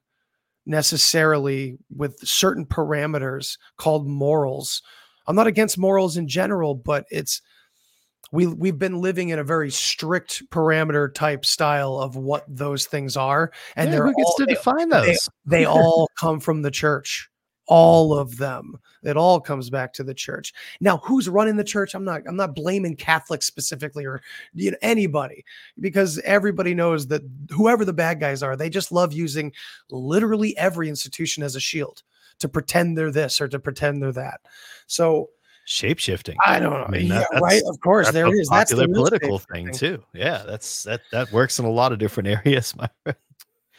[0.66, 4.82] necessarily with certain parameters called morals.
[5.28, 7.42] I'm not against morals in general but it's
[8.32, 13.16] we we've been living in a very strict parameter type style of what those things
[13.18, 15.30] are and Yeah, they're who gets all, to they, define they- those?
[15.46, 17.30] they all come from the church
[17.70, 21.94] all of them it all comes back to the church now who's running the church
[21.94, 24.22] i'm not i'm not blaming catholics specifically or
[24.56, 25.46] you know anybody
[25.80, 27.22] because everybody knows that
[27.52, 29.54] whoever the bad guys are they just love using
[29.92, 32.02] literally every institution as a shield
[32.40, 34.42] to pretend they're this or to pretend they're that
[34.88, 35.30] so
[35.66, 36.36] shape shifting.
[36.44, 36.84] I don't know.
[36.84, 37.62] I mean, yeah, that- right.
[37.68, 38.50] Of course, there is.
[38.50, 39.66] That's the political shape-shifting.
[39.68, 40.04] thing too.
[40.16, 42.76] Yeah, that's that that works in a lot of different areas.
[42.76, 43.16] My friend.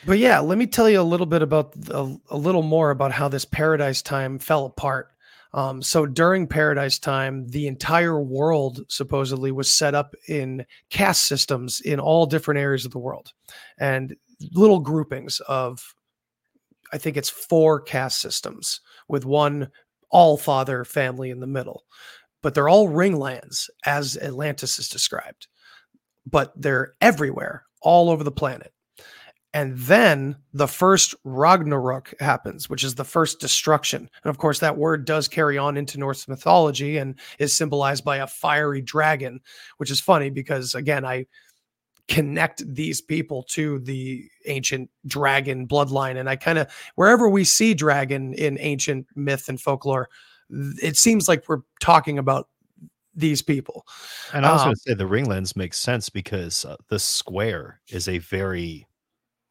[0.06, 3.12] But yeah, let me tell you a little bit about a, a little more about
[3.12, 5.08] how this paradise time fell apart.
[5.52, 11.80] Um, so during paradise time, the entire world supposedly was set up in caste systems
[11.80, 13.32] in all different areas of the world,
[13.78, 14.14] and
[14.52, 15.94] little groupings of,
[16.92, 19.70] I think it's four caste systems with one
[20.08, 21.84] all father family in the middle,
[22.42, 25.48] but they're all ringlands as Atlantis is described,
[26.24, 28.72] but they're everywhere, all over the planet.
[29.52, 34.08] And then the first Ragnarok happens, which is the first destruction.
[34.22, 38.18] And of course, that word does carry on into Norse mythology and is symbolized by
[38.18, 39.40] a fiery dragon,
[39.78, 41.26] which is funny because, again, I
[42.06, 46.18] connect these people to the ancient dragon bloodline.
[46.18, 50.08] And I kind of, wherever we see dragon in ancient myth and folklore,
[50.48, 52.48] it seems like we're talking about
[53.16, 53.84] these people.
[54.32, 57.80] And I was Um, going to say the ringlands makes sense because uh, the square
[57.88, 58.86] is a very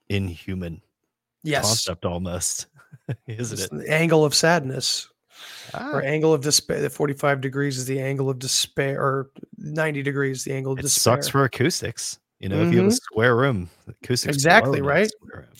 [0.09, 0.81] inhuman
[1.43, 1.63] Yes.
[1.65, 2.67] concept almost,
[3.27, 3.71] isn't It's it?
[3.71, 5.07] the angle of sadness.
[5.73, 6.81] Ah, or angle of despair.
[6.81, 10.81] The 45 degrees is the angle of despair, or 90 degrees the angle of it
[10.81, 11.15] despair.
[11.15, 12.19] sucks for acoustics.
[12.39, 12.93] You know, if you have a Mhm.
[12.95, 15.11] square room, acoustics Exactly, blow in that right?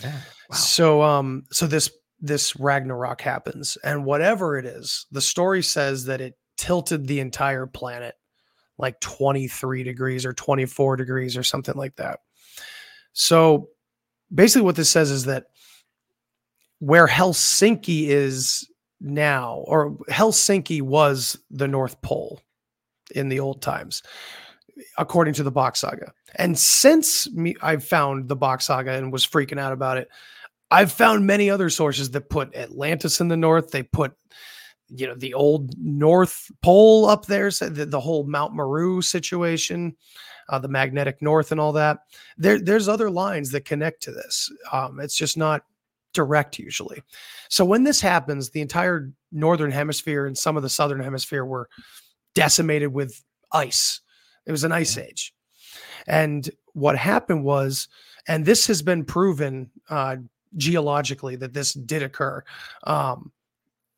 [0.04, 0.22] Yeah.
[0.50, 0.56] Wow.
[0.56, 6.20] So um so this this Ragnarok happens and whatever it is, the story says that
[6.20, 8.16] it tilted the entire planet
[8.78, 12.20] like 23 degrees or 24 degrees or something like that.
[13.14, 13.70] So
[14.34, 15.46] basically what this says is that
[16.80, 18.70] where Helsinki is
[19.02, 22.42] now or Helsinki was the North Pole
[23.16, 24.04] in the old times
[24.98, 26.12] according to the Bock Saga.
[26.36, 30.10] And since me, I've found the Bock Saga and was freaking out about it,
[30.72, 33.72] I've found many other sources that put Atlantis in the north.
[33.72, 34.14] They put,
[34.90, 39.96] you know, the old North Pole up there, so the, the whole Mount Meru situation,
[40.50, 42.00] uh, the magnetic north, and all that.
[42.38, 44.52] There, there's other lines that connect to this.
[44.72, 45.64] Um, it's just not
[46.14, 47.02] direct usually.
[47.50, 51.70] So when this happens, the entire northern hemisphere and some of the southern hemisphere were
[52.34, 54.02] decimated with ice.
[54.46, 55.34] It was an ice age.
[56.08, 57.88] And what happened was,
[58.28, 60.18] and this has been proven uh,
[60.58, 62.44] geologically that this did occur.
[62.84, 63.32] Um,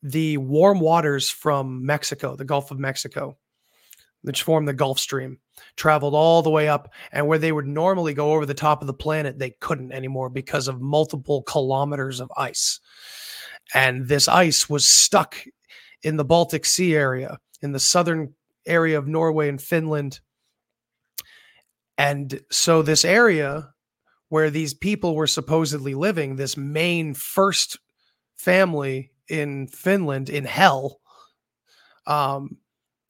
[0.02, 3.36] the warm waters from Mexico, the Gulf of Mexico,
[4.22, 5.38] which form the Gulf Stream,
[5.76, 6.92] traveled all the way up.
[7.12, 10.28] And where they would normally go over the top of the planet, they couldn't anymore
[10.28, 12.80] because of multiple kilometers of ice.
[13.74, 15.36] And this ice was stuck
[16.02, 18.34] in the Baltic Sea area, in the southern
[18.66, 20.20] area of Norway and Finland.
[21.96, 23.68] And so, this area
[24.28, 27.78] where these people were supposedly living, this main first
[28.34, 31.00] family in Finland in hell,
[32.06, 32.56] um,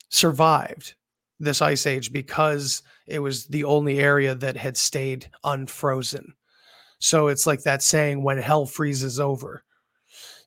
[0.09, 0.95] survived
[1.43, 6.35] this ice age because it was the only area that had stayed unfrozen.
[6.99, 9.65] So it's like that saying, when hell freezes over.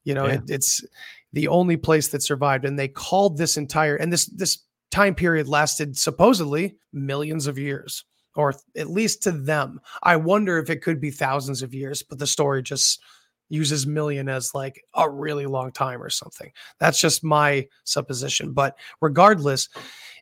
[0.03, 0.35] You know, Yeah.
[0.35, 0.85] it, it's
[1.33, 2.63] the only place that survived.
[2.63, 4.59] And they called this entire, and this, this
[4.89, 8.05] time period lasted supposedly millions of years,
[8.35, 9.81] or at least to them.
[10.01, 13.01] I wonder if it could be thousands of years, but the story just
[13.49, 16.51] uses million as like a really long time or something.
[16.79, 18.53] That's just my supposition.
[18.53, 19.69] But regardless,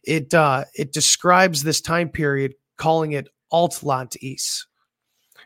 [0.03, 4.65] it uh, it describes this time period, calling it Altlantis,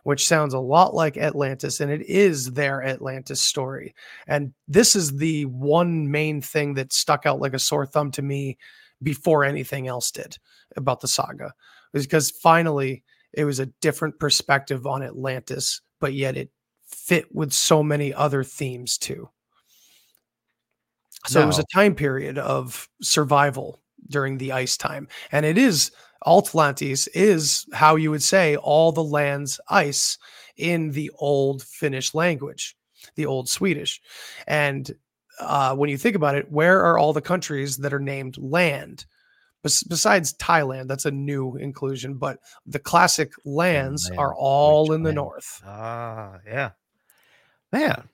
[0.04, 3.94] which sounds a lot like Atlantis, and it is their Atlantis story.
[4.28, 8.22] And this is the one main thing that stuck out like a sore thumb to
[8.22, 8.58] me
[9.04, 10.38] before anything else did
[10.76, 11.54] about the saga,
[11.94, 16.50] because finally it was a different perspective on Atlantis, but yet it
[16.88, 19.30] fit with so many other themes too.
[21.26, 25.08] So it was a time period of survival during the ice time.
[25.32, 25.92] And it is
[26.26, 30.18] Altlantis is how you would say all the land's ice
[30.56, 32.76] in the old Finnish language,
[33.16, 34.02] the old Swedish.
[34.48, 34.90] And
[35.40, 39.06] uh, when you think about it, where are all the countries that are named land?
[39.64, 45.04] Bes- besides Thailand, that's a new inclusion, but the classic lands are all which in
[45.04, 45.16] the land?
[45.16, 45.62] north.
[45.66, 46.72] Ah, yeah.
[47.72, 48.08] Man,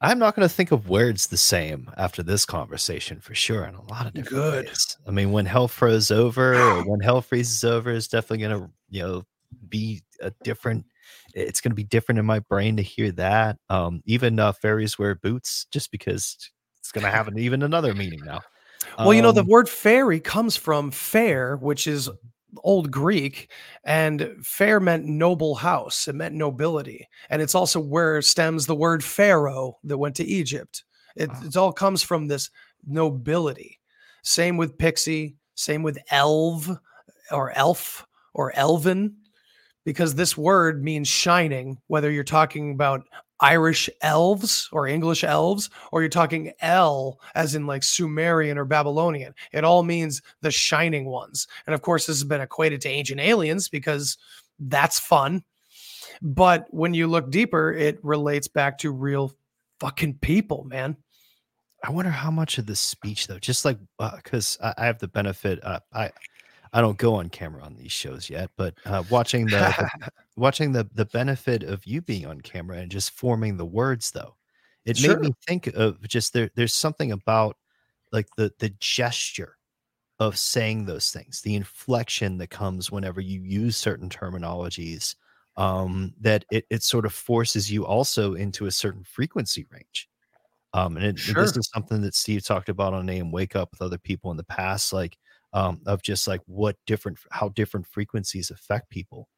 [0.00, 3.74] I'm not going to think of words the same after this conversation for sure in
[3.74, 4.66] a lot of different Good.
[4.66, 4.96] ways.
[5.06, 8.70] I mean, when hell froze over or when hell freezes over is definitely going to,
[8.88, 9.22] you know,
[9.68, 10.86] be a different
[11.34, 13.56] it's going to be different in my brain to hear that.
[13.68, 16.36] Um even uh, fairies wear boots just because
[16.78, 18.40] it's going to have an, even another meaning now.
[18.98, 22.10] Well, you know, the Um, word fairy comes from fair, which is
[22.64, 23.50] old Greek,
[23.84, 26.08] and fair meant noble house.
[26.08, 27.08] It meant nobility.
[27.28, 30.84] And it's also where stems the word pharaoh that went to Egypt.
[31.16, 31.40] It, Wow.
[31.44, 32.50] it all comes from this
[32.86, 33.78] nobility.
[34.22, 35.36] Same with pixie.
[35.54, 36.68] Same with elf
[37.30, 39.16] or elf or elven,
[39.84, 43.02] because this word means shining, whether you're talking about
[43.40, 49.34] Irish elves or English elves, or you're talking El as in like Sumerian or Babylonian.
[49.52, 51.46] It all means the shining ones.
[51.66, 54.18] And of course, this has been equated to ancient aliens because
[54.58, 55.42] that's fun.
[56.22, 59.32] But when you look deeper, it relates back to real
[59.80, 60.96] fucking people, man.
[61.82, 65.08] I wonder how much of this speech though, just like because I, I have the
[65.08, 66.10] benefit, uh, I
[66.72, 69.90] I don't go on camera on these shows yet, but uh, watching the, the
[70.36, 74.36] watching the the benefit of you being on camera and just forming the words though,
[74.84, 75.16] it Sure.
[75.16, 76.50] made me think of just there.
[76.54, 77.56] There's something about
[78.12, 79.56] like the the gesture
[80.18, 85.16] of saying those things, the inflection that comes whenever you use certain terminologies,
[85.56, 90.08] um, that it it sort of forces you also into a certain frequency range.
[90.72, 93.82] Um, and it, and this is something that Steve talked about on AM WakeUp with
[93.82, 95.18] other people in the past, like
[95.52, 99.28] um, of just like what different, how different frequencies affect people.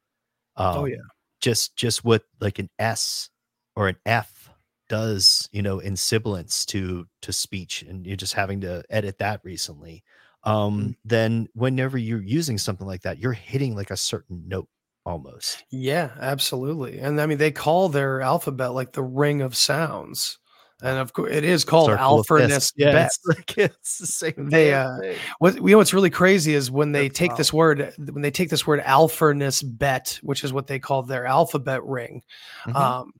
[0.55, 0.97] Um, Oh, yeah.
[1.41, 3.29] just just what like an S
[3.75, 4.49] or an F
[4.89, 9.41] does, you know, in sibilance to to speech, and you're just having to edit that
[9.43, 10.03] recently.
[10.43, 14.69] Um, then whenever you're using something like that, you're hitting like a certain note
[15.05, 15.65] almost.
[15.71, 16.99] Yeah, absolutely.
[16.99, 20.39] And I mean, they call their alphabet like the ring of sounds.
[20.83, 22.29] And of course, it is called Circle of fist.
[22.29, 23.05] Alpherness Yeah, Bet.
[23.07, 24.49] it's like it's the same.
[24.49, 25.17] They, uh, thing.
[25.39, 27.39] What you know what's really crazy is when they That's take wild.
[27.39, 31.25] this word when they take this word Alpherness Bet, which is what they call their
[31.25, 32.21] alphabet ring.
[32.67, 32.75] Mhm.
[32.75, 33.11] Um,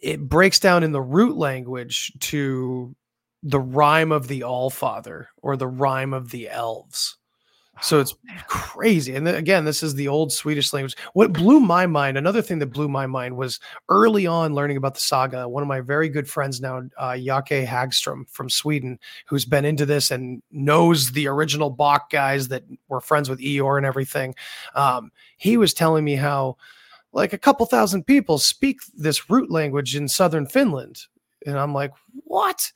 [0.00, 2.94] it breaks down in the root language to
[3.42, 7.16] the rhyme of the All Father or the rhyme of the elves.
[7.82, 8.14] So it's
[8.46, 9.16] crazy.
[9.16, 10.96] And then, again, this is the old Swedish language.
[11.14, 13.58] What blew my mind, another thing that blew my mind was
[13.88, 15.48] early on learning about the saga.
[15.48, 19.86] One of my very good friends now, uh, Jake Hagstrom from Sweden, who's been into
[19.86, 24.34] this and knows the original Bock guys that were friends with Ior and everything.
[24.74, 26.58] Um, he was telling me how,
[27.12, 31.06] like, a couple thousand people speak this root language in southern Finland.
[31.46, 31.92] And I'm like,
[32.24, 32.70] what?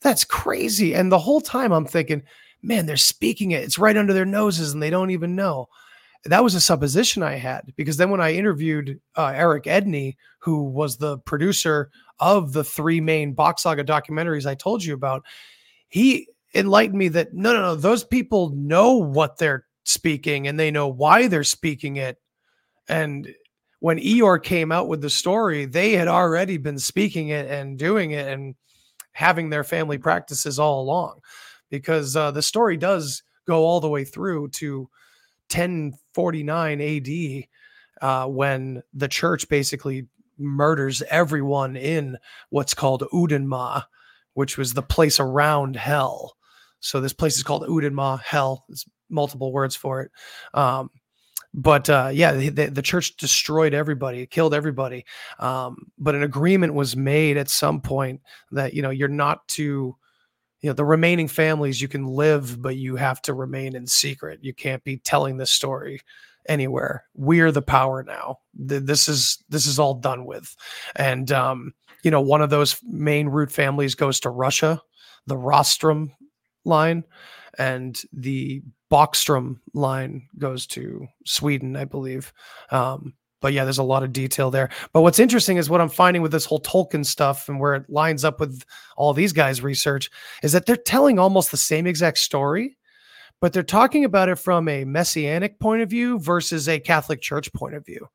[0.00, 0.94] That's crazy.
[0.96, 2.24] And the whole time I'm thinking,
[2.62, 3.64] man, they're speaking it.
[3.64, 5.68] It's right under their noses and they don't even know.
[6.24, 10.62] That was a supposition I had because then when I interviewed uh, Eric Edney, who
[10.62, 11.90] was the producer
[12.20, 15.24] of the three main Bock Saga documentaries I told you about,
[15.88, 20.70] he enlightened me that no, no, no, those people know what they're speaking and they
[20.70, 22.18] know why they're speaking it.
[22.88, 23.28] And
[23.80, 28.12] when Ior came out with the story, they had already been speaking it and doing
[28.12, 28.54] it and
[29.10, 31.20] having their family practices all along
[31.72, 34.80] because uh, the story does go all the way through to
[35.50, 40.06] 1049 AD uh, when the church basically
[40.38, 42.18] murders everyone in
[42.50, 43.84] what's called Udenma,
[44.34, 46.36] which was the place around hell.
[46.80, 48.66] So this place is called Udenma, hell.
[48.68, 50.10] There's multiple words for it.
[50.52, 50.90] Um,
[51.54, 55.04] but uh, yeah, the, the, church destroyed everybody, killed everybody.
[55.38, 58.22] Um, but an agreement was made at some point
[58.52, 59.94] that you know you're not to
[60.62, 64.40] you know the remaining families you can live but you have to remain in secret.
[64.42, 66.00] You can't be telling this story
[66.48, 67.04] anywhere.
[67.14, 68.38] We're the power now.
[68.54, 70.54] This is this is all done with.
[70.96, 74.82] And um you know one of those main root families goes to russia
[75.26, 76.12] the rostrum
[76.64, 77.04] line
[77.58, 82.32] and the Bockstrom line goes to Sweden, I believe.
[82.70, 84.70] Um, but yeah, there's a lot of detail there.
[84.94, 87.90] But what's interesting is what I'm finding with this whole Tolkien stuff and where it
[87.90, 88.64] lines up with
[88.96, 90.08] all these guys' research
[90.42, 92.78] is that they're telling almost the same exact story,
[93.40, 97.52] but they're talking about it from a messianic point of view versus a Catholic Church
[97.52, 98.08] point of view.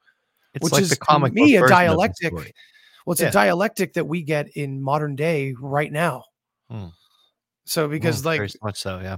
[0.56, 2.34] It's which like is the to comic me a version of the dialectic.
[2.34, 3.28] Well, it's Yeah.
[3.28, 6.24] a dialectic that we get in modern day right now.
[6.72, 6.88] Hmm.
[7.70, 9.18] So because Mm, like very much so, yeah.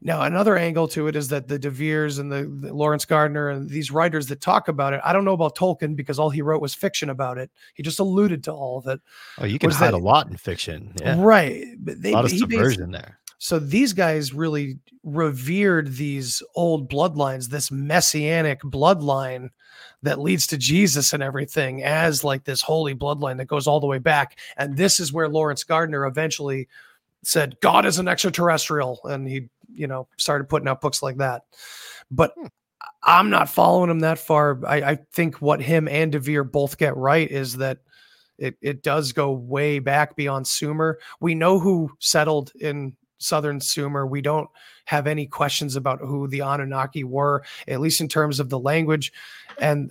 [0.00, 3.50] now, another angle to it is that the De Veres and the, the Laurence Gardner
[3.50, 6.40] and these writers that talk about it, I don't know about Tolkien because all he
[6.40, 7.50] wrote was fiction about it.
[7.74, 9.00] He just alluded to all of it.
[9.38, 10.94] Oh, you can hide that- a lot in fiction.
[11.00, 11.64] Yeah, Right.
[11.78, 13.18] But they, a lot of subversion there.
[13.36, 19.50] so these guys really revered these old bloodlines, this messianic bloodline
[20.02, 23.86] that leads to Jesus and everything as like this holy bloodline that goes all the
[23.86, 24.38] way back.
[24.56, 26.68] And this is where Laurence Gardner eventually
[27.22, 29.00] said, God is an extraterrestrial.
[29.04, 31.42] And he, you know, started putting out books like that.
[32.10, 32.34] But
[33.02, 34.60] I'm not following him that far.
[34.66, 37.78] I, I think what him and DeVere both get right is that
[38.38, 40.98] it, it does go way back beyond Sumer.
[41.20, 44.06] We know who settled in southern Sumer.
[44.06, 44.48] We don't
[44.86, 49.12] have any questions about who the Anunnaki were, at least in terms of the language
[49.58, 49.90] and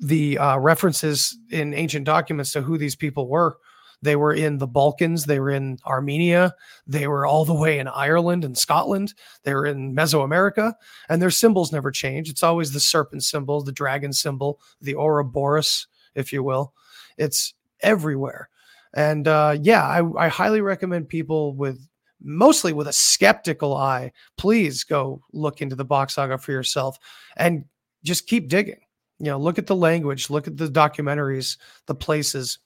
[0.00, 3.58] the uh, references in ancient documents to who these people were.
[4.02, 5.24] They were in the Balkans.
[5.24, 6.54] They were in Armenia.
[6.86, 9.14] They were all the way in Ireland and Scotland.
[9.42, 10.74] They were in Mesoamerica,
[11.08, 12.28] and their symbols never change.
[12.28, 16.74] It's always the serpent symbol, the dragon symbol, the Ouroboros, if you will.
[17.16, 18.48] It's everywhere.
[18.94, 21.86] And uh, yeah, I, I highly recommend people with
[22.20, 26.98] mostly with a skeptical eye, please go look into the Bock saga for yourself
[27.36, 27.64] and
[28.04, 28.80] just keep digging.
[29.18, 31.56] You know, look at the language, look at the documentaries,
[31.86, 32.58] the places.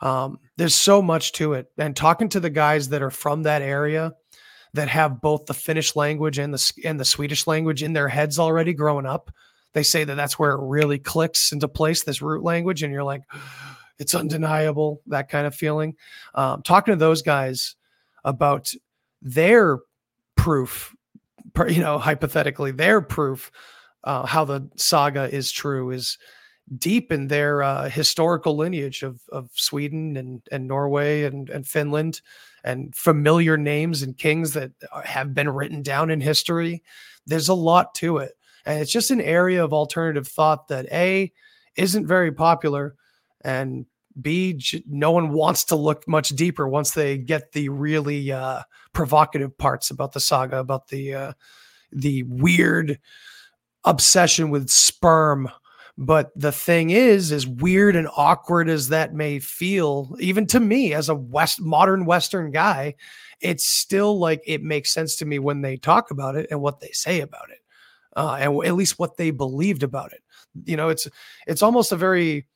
[0.00, 1.66] Um, there's so much to it.
[1.76, 4.12] And talking to the guys that are from that area
[4.74, 8.38] that have both the Finnish language and the and the Swedish language in their heads
[8.38, 9.30] already growing up,
[9.72, 12.04] they say that that's where it really clicks into place.
[12.04, 13.22] This root language, and you're like,
[13.98, 15.00] it's undeniable.
[15.06, 15.96] That kind of feeling.
[16.34, 17.74] Um, talking to those guys
[18.24, 18.70] about
[19.22, 19.78] their
[20.36, 20.94] proof,
[21.68, 23.50] you know, hypothetically, their proof
[24.04, 26.18] uh, how the saga is true is
[26.76, 32.20] deep in their uh, historical lineage of of Sweden and and Norway and and Finland
[32.64, 34.72] and familiar names and kings that
[35.04, 36.82] have been written down in history.
[37.26, 38.32] There's a lot to it,
[38.66, 41.32] and it's just an area of alternative thought that a
[41.76, 42.96] isn't very popular,
[43.42, 43.86] and
[44.20, 48.62] b no one wants to look much deeper once they get the really uh,
[48.92, 51.32] provocative parts about the saga, about the uh,
[51.92, 52.98] the weird
[53.84, 55.48] obsession with sperm
[56.00, 60.94] but the thing is, as weird and awkward as that may feel, even to me
[60.94, 62.94] as a West modern Western guy,
[63.40, 66.78] it's still like it makes sense to me when they talk about it and what
[66.78, 67.58] they say about it,
[68.16, 70.22] uh, and at least what they believed about it.
[70.66, 71.08] You know, it's
[71.48, 72.46] it's almost a very,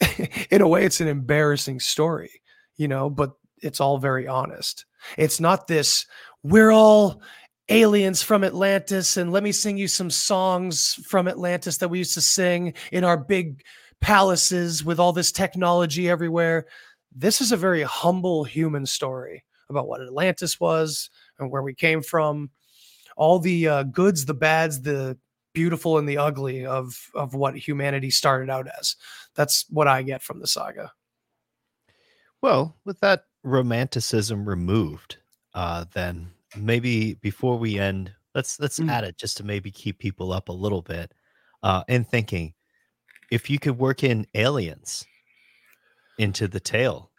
[0.50, 2.30] in a way, it's an embarrassing story.
[2.78, 4.86] You know, but it's all very honest.
[5.18, 6.06] It's not this.
[6.42, 7.20] We're all
[7.68, 12.14] aliens from Atlantis and let me sing you some songs from Atlantis that we used
[12.14, 13.62] to sing in our big
[14.00, 16.66] palaces with all this technology everywhere.
[17.14, 21.08] This is a very humble human story about what Atlantis was
[21.38, 22.50] and where we came from.
[23.16, 25.18] All the uh, goods, the bads, the
[25.54, 28.96] beautiful and the ugly of of what humanity started out as.
[29.34, 30.92] That's what I get from the saga.
[32.40, 35.18] Well, with that romanticism removed,
[35.54, 38.90] uh, then maybe before we end, let's let's Mm.
[38.90, 41.12] add it just to maybe keep people up a little bit.
[41.62, 42.54] Uh, and thinking,
[43.30, 45.06] if you could work in aliens
[46.18, 47.10] into the tale,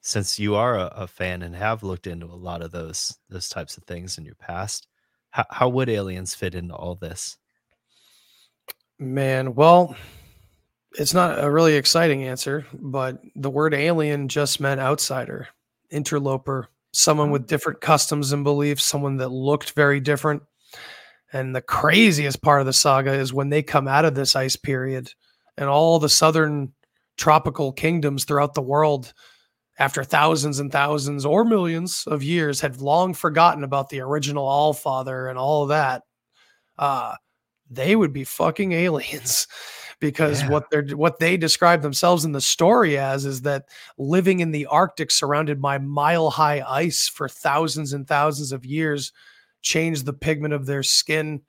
[0.00, 3.48] since you are a, a fan and have looked into a lot of those those
[3.48, 4.86] types of things in your past,
[5.30, 7.36] how, how would aliens fit into all this?
[8.98, 9.96] Man, well,
[10.92, 15.48] it's not a really exciting answer, but the word alien just meant outsider,
[15.90, 20.42] interloper, someone with different customs and beliefs, someone that looked very different.
[21.32, 24.56] And the craziest part of the saga is when they come out of this ice
[24.56, 25.12] period
[25.56, 26.72] and all the southern
[27.16, 29.12] tropical kingdoms throughout the world,
[29.78, 34.72] after thousands and thousands or millions of years, had long forgotten about the original All
[34.72, 36.02] Father and all of that.
[36.78, 37.14] Uh,
[37.70, 39.46] they would be fucking aliens
[40.00, 40.48] because Yeah.
[40.48, 43.68] what they're what they describe themselves in the story as is that
[43.98, 49.12] living in the Arctic surrounded by mile high ice for thousands and thousands of years
[49.62, 51.42] changed the pigment of their skin,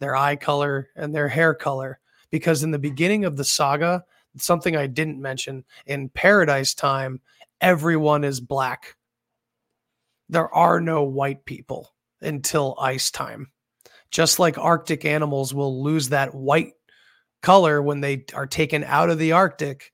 [0.00, 2.00] their eye color, and their hair color.
[2.30, 2.82] Because in the hmm.
[2.82, 4.04] beginning of the saga,
[4.36, 7.20] something I didn't mention, in paradise time,
[7.60, 8.96] everyone is black.
[10.28, 13.52] There are no white people until ice time.
[14.10, 16.72] Just like Arctic animals will lose that white
[17.42, 19.92] color when they are taken out of the Arctic.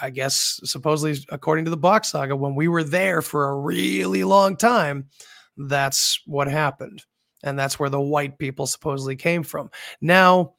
[0.00, 4.24] I guess supposedly according to the Bock saga, when we were there for a really
[4.24, 5.08] long time,
[5.56, 7.04] that's what happened.
[7.42, 9.70] And that's where the white people supposedly came from.
[10.00, 10.54] Now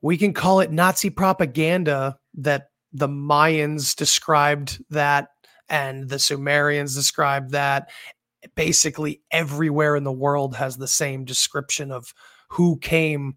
[0.00, 5.28] we can call it Nazi propaganda that the Mayans described that
[5.68, 7.90] and the Sumerians described that.
[8.54, 12.14] Basically, everywhere in the world has the same description of
[12.48, 13.36] who came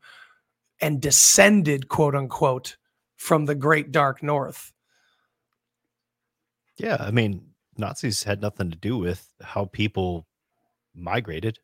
[0.84, 2.76] and descended, quote unquote,
[3.16, 4.74] from the great dark north.
[6.78, 10.28] Yeah, I mean, Nazis had nothing to do with how people
[10.94, 11.60] migrated.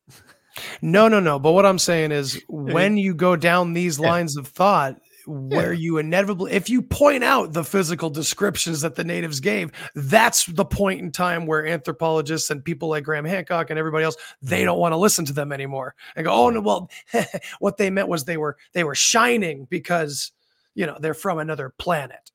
[0.82, 1.38] No, no, no.
[1.38, 4.08] But what I'm saying is when you go down these Yeah.
[4.10, 5.00] lines of thought,
[5.30, 5.80] where Yeah.
[5.80, 10.66] you inevitably, if you point out the physical descriptions that the natives gave, that's the
[10.66, 14.80] point in time where anthropologists and people like Graham Hancock and everybody else, they don't
[14.80, 16.90] want to listen to them anymore and go, oh no, well,
[17.60, 20.32] what they meant was they were they were shining because
[20.74, 22.32] you know they're from another planet.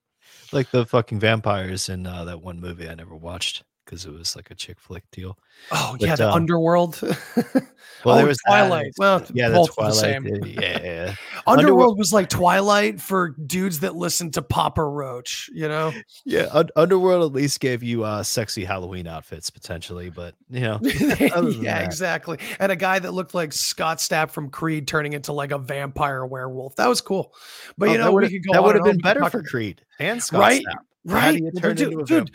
[0.53, 3.65] Like the fucking vampires in uh, that one movie I never watched
[3.95, 5.39] because it was like a chick flick deal.
[5.71, 7.01] Oh But, yeah, the um, underworld.
[8.05, 8.93] Well, oh, there was that, Twilight.
[8.99, 10.27] Well, Yeah, the both the same.
[10.27, 11.15] Yeah, yeah, yeah.
[11.47, 15.49] Underworld was like Twilight for dudes that listen to Papa Roach.
[15.55, 15.93] You know.
[16.27, 20.81] Yeah, Un- Underworld at least gave you uh sexy Halloween outfits potentially, but you know,
[20.83, 21.85] yeah, that.
[21.85, 22.39] exactly.
[22.59, 26.27] And a guy that looked like Scott Stapp from Creed turning into like a vampire
[26.27, 26.77] werewolf.
[26.77, 27.33] That was cool.
[27.79, 29.43] But oh, you know, that we would could go that would have been better for
[29.43, 30.63] Creed and Scott Right?
[30.63, 30.83] Stapp.
[31.07, 31.21] Right?
[31.21, 32.31] How do you Well, turn dude, dude.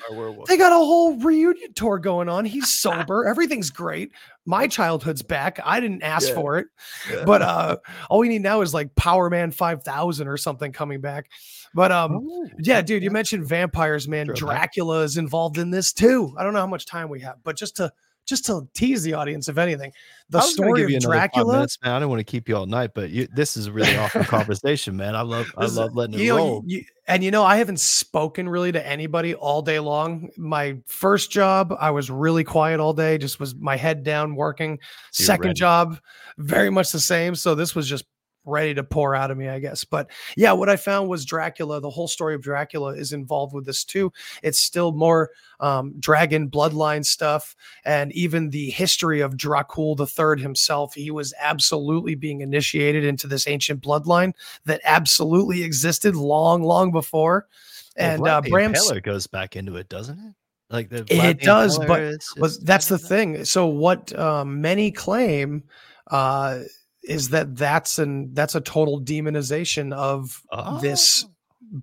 [0.48, 2.46] They got a whole reunion tour going on.
[2.46, 3.26] He's sober.
[3.28, 4.12] Everything's great.
[4.46, 5.60] My childhood's back.
[5.66, 6.36] I didn't ask Yeah.
[6.36, 6.68] for it.
[7.12, 7.24] Yeah.
[7.26, 7.78] But uh
[8.10, 11.30] all we need now is like Powerman 5000 or something coming back.
[11.74, 14.28] But um Oh, yeah, dude, you mentioned vampires, man.
[14.28, 16.36] Dracula is involved in this too.
[16.38, 17.92] I don't know how much time we have, but just to
[18.28, 19.92] just to tease the audience, if anything,
[20.30, 21.54] the I was gonna story of you another five Dracula.
[21.54, 21.94] minutes, man.
[21.94, 24.24] I don't want to keep you all night, but you, this is a really awesome
[24.26, 25.16] conversation, man.
[25.16, 26.64] I love, I love letting it you know, roll.
[26.66, 30.30] you- and you know, I haven't spoken really to anybody all day long.
[30.38, 34.72] My first job, I was really quiet all day, just was my head down working.
[35.18, 35.54] You're Second ready.
[35.60, 36.00] job,
[36.38, 37.34] very much the same.
[37.34, 38.06] So this was just
[38.50, 39.84] ready to pour out of me, I guess.
[39.84, 41.80] But yeah, what I found was Dracula.
[41.80, 44.12] The whole story of Dracula is involved with this too.
[44.44, 47.56] It's still more um, dragon bloodline stuff,
[47.86, 50.94] and even the history of Dracul the Third himself.
[50.94, 54.34] He was absolutely being initiated into this ancient bloodline
[54.66, 57.48] that absolutely existed long, long before.
[57.96, 60.34] And uh, Bram Impaler goes back into it, doesn't it?
[60.70, 63.38] Like the It does, but is- was that's the back in that?
[63.38, 63.46] thing.
[63.46, 65.64] So what um, many claim
[66.12, 66.60] uh,
[67.04, 70.42] is that that's an that's a total demonization of
[70.82, 71.30] this Oh.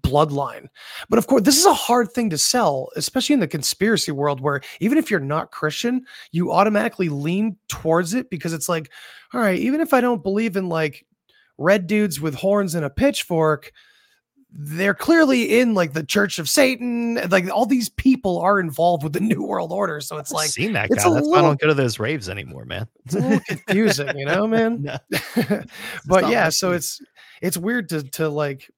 [0.03, 0.69] bloodline.
[1.09, 4.41] But of course, this is a hard thing to sell, especially in the conspiracy world,
[4.41, 8.91] where even if you're not Christian, you automatically lean towards it because it's like,
[9.33, 11.07] all right, even if I don't believe in like
[11.59, 13.73] red dudes with horns and a pitchfork,
[14.59, 17.17] they're clearly in like the Church of Satan.
[17.29, 20.01] Like all these people are involved with the New World Order.
[20.01, 20.95] So it's I've like seen that guy.
[20.97, 22.89] That's why I don't go to those raves anymore, man.
[23.05, 24.67] it's a little confusing, you know, man.
[24.87, 24.99] No.
[26.07, 27.01] but yeah, so it's
[27.43, 28.71] it's weird to to like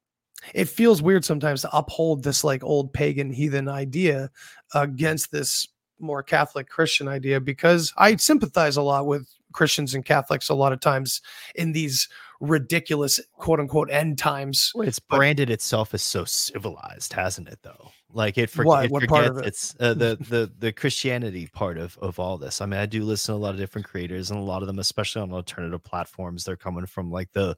[0.54, 4.30] it feels weird sometimes to uphold this like old pagan heathen idea
[4.74, 5.68] against this
[5.98, 10.72] more Catholic Christian idea because I sympathize a lot with Christians and Catholics a lot
[10.72, 11.20] of times
[11.54, 12.08] in these
[12.40, 14.70] ridiculous quote unquote end times.
[14.74, 17.58] Well, it's But- branded itself as so civilized, hasn't it?
[17.62, 18.84] Though, like it, for, What?
[18.86, 19.46] it What forgets part of it?
[19.46, 22.60] it's uh, the the the Christianity part of of all this.
[22.60, 24.66] I mean, I do listen to a lot of different creators, and a lot of
[24.66, 27.56] them, especially on alternative platforms, they're coming from like the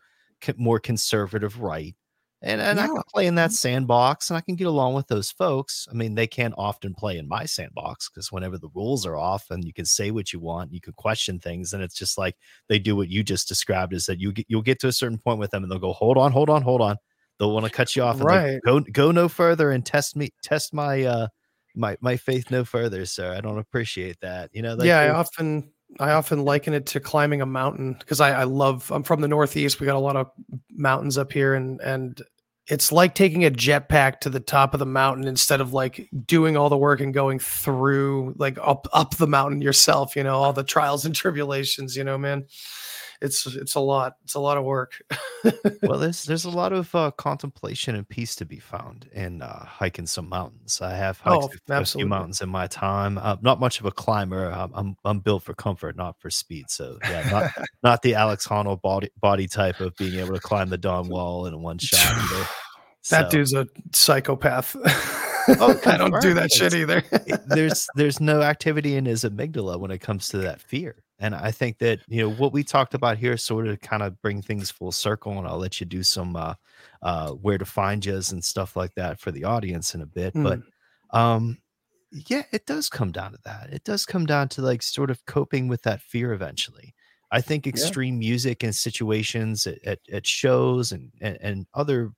[0.57, 1.95] more conservative right.
[2.43, 5.31] And, and I can play in that sandbox and I can get along with those
[5.31, 5.87] folks.
[5.91, 9.51] I mean, they can't often play in my sandbox because whenever the rules are off
[9.51, 12.37] and you can say what you want, you can question things, and it's just like
[12.69, 15.19] they do what you just described is that you get you'll get to a certain
[15.19, 16.97] point with them and they'll go, hold on, hold on, hold on.
[17.39, 18.61] They'll want to cut you off like, Right.
[18.65, 21.29] go go no further and test me, test my uh
[21.75, 23.35] my my faith no further, sir.
[23.35, 24.51] I don't appreciate that.
[24.53, 28.21] You know, like yeah, I often I often liken it to climbing a mountain because
[28.21, 29.81] I, I love I'm from the Northeast.
[29.81, 30.31] We got a lot of
[30.71, 32.23] mountains up here and and
[32.71, 36.57] it's like taking a jetpack to the top of the mountain instead of like doing
[36.57, 40.53] all the work and going through like up up the mountain yourself, you know, all
[40.53, 42.47] the trials and tribulations, you know, man.
[43.23, 44.15] It's it's a lot.
[44.25, 44.93] It's a lot of work.
[45.83, 49.65] well, there's there's a lot of uh, contemplation and peace to be found in uh,
[49.67, 50.81] hiking some mountains.
[50.81, 53.19] I have hiked Oh, a- few mountains in my time.
[53.19, 54.51] I'm not much of a climber.
[54.51, 56.71] I'm, I'm I'm built for comfort, not for speed.
[56.71, 60.71] So yeah, not not the Alex Honnold body body type of being able to climb
[60.71, 62.17] the Dawn Wall in one shot.
[63.11, 64.77] that So, dude's a psychopath.
[65.59, 67.03] Oh, I don't do that shit either.
[67.47, 71.51] there's there's no activity in his amygdala when it comes to that fear and i
[71.51, 74.71] think that you know what we talked about here sort of kind of bring things
[74.71, 76.55] full circle and i'll let you do some uh
[77.03, 80.33] uh where to find yous and stuff like that for the audience in a bit
[80.35, 80.61] but
[81.11, 81.59] um
[82.11, 83.73] yeah it does come down to that.
[83.73, 86.95] It does come down to like sort of coping with that fear eventually.
[87.31, 92.11] I think extreme music and situations at, at, at shows and, and and other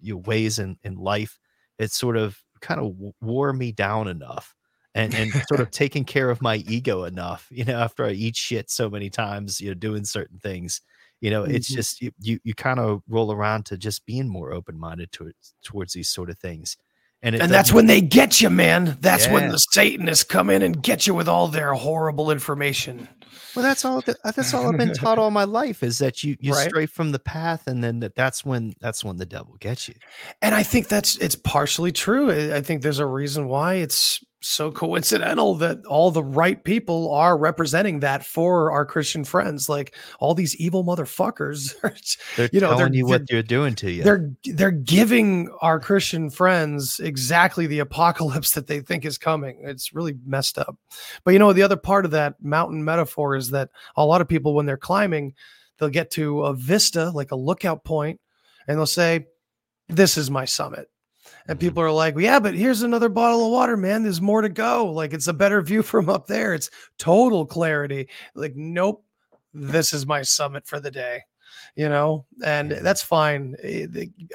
[0.00, 1.38] you know, ways in in life
[1.78, 4.55] it sort of kind of wore me down enough
[4.96, 8.36] and and sort of taking care of my ego enough you know after i eat
[8.36, 10.80] shit so many times you know doing certain things
[11.20, 11.76] you know it's Mhm.
[11.76, 15.92] just you you, you kind of roll around to just being more open-minded towards towards
[15.92, 16.76] these sort of things
[17.22, 18.98] and and that's when they get you, man.
[19.00, 23.08] That's when the Satanists come in and get you with all their horrible information.
[23.56, 26.36] well that's all that, that's all i've been taught all my life is that you
[26.40, 26.68] you Right.
[26.68, 29.94] stray from the path and then that, that's when that's when the devil gets you
[30.42, 32.30] And I think that's it's partially true.
[32.54, 37.36] I think there's a reason why it's so coincidental that all the right people are
[37.36, 39.68] representing that for our Christian friends.
[39.68, 41.94] Like all these evil motherfuckers, are
[42.36, 44.02] They're you know, telling they're- you what you're doing to you.
[44.02, 49.62] they're they're giving our Christian friends exactly the apocalypse that they think is coming.
[49.64, 50.76] It's really messed up.
[51.24, 54.28] But you know, the other part of that mountain metaphor is that a lot of
[54.28, 55.34] people, when they're climbing,
[55.78, 58.20] they'll get to a vista, like a lookout point,
[58.68, 59.26] and they'll say,
[59.88, 60.88] "This is my summit."
[61.48, 64.02] And people are like, yeah, but here's another bottle of water, man.
[64.02, 64.90] There's more to go.
[64.90, 66.54] Like it's a better view from up there.
[66.54, 68.08] It's total clarity.
[68.34, 69.04] Like, nope,
[69.54, 71.22] this is my summit for the day,
[71.76, 73.54] you know, and that's fine.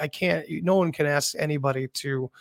[0.01, 2.31] I can't, no one can ask anybody to,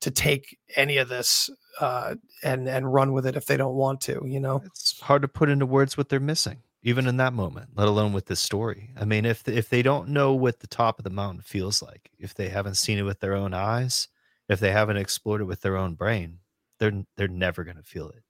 [0.00, 4.00] to take any of this uh, and, and run with it if they don't want
[4.02, 4.62] to, you know?
[4.64, 8.12] it's hard to put into words what they're missing even in that moment let alone
[8.12, 8.90] with this story.
[8.98, 12.10] I mean if if they don't know what the top of the mountain feels like
[12.18, 14.08] if they haven't seen it with their own eyes
[14.48, 16.38] if they haven't explored it with their own brain
[16.78, 18.22] they're they're never going to feel it.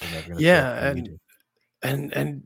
[0.00, 1.20] They're never gonna feel Yeah, it like we and-
[1.82, 2.42] and and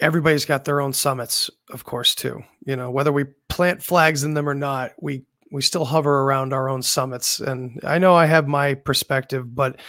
[0.00, 2.42] everybody's got their own summits of course too.
[2.66, 6.52] You know whether we plant flags in them or not we we still hover around
[6.52, 7.40] our own summits.
[7.40, 9.80] And i know i have my perspective but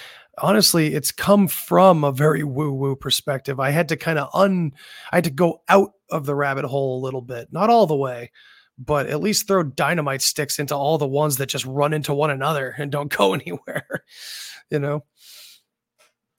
[0.42, 3.60] honestly it's come from a very woo woo perspective.
[3.60, 4.74] I had to kind of un
[5.12, 7.96] i had to go out of the rabbit hole a little bit not all the
[7.96, 8.32] way
[8.78, 12.30] but at least throw dynamite sticks into all the ones that just run into one
[12.30, 14.04] another and don't go anywhere
[14.70, 15.04] you know?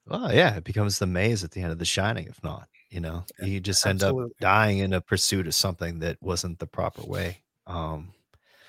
[0.06, 3.00] Well yeah it becomes the maze at the end of the shining if not you
[3.00, 3.24] know?
[3.42, 7.42] You just end up dying in a pursuit of something that wasn't the proper way
[7.66, 8.12] um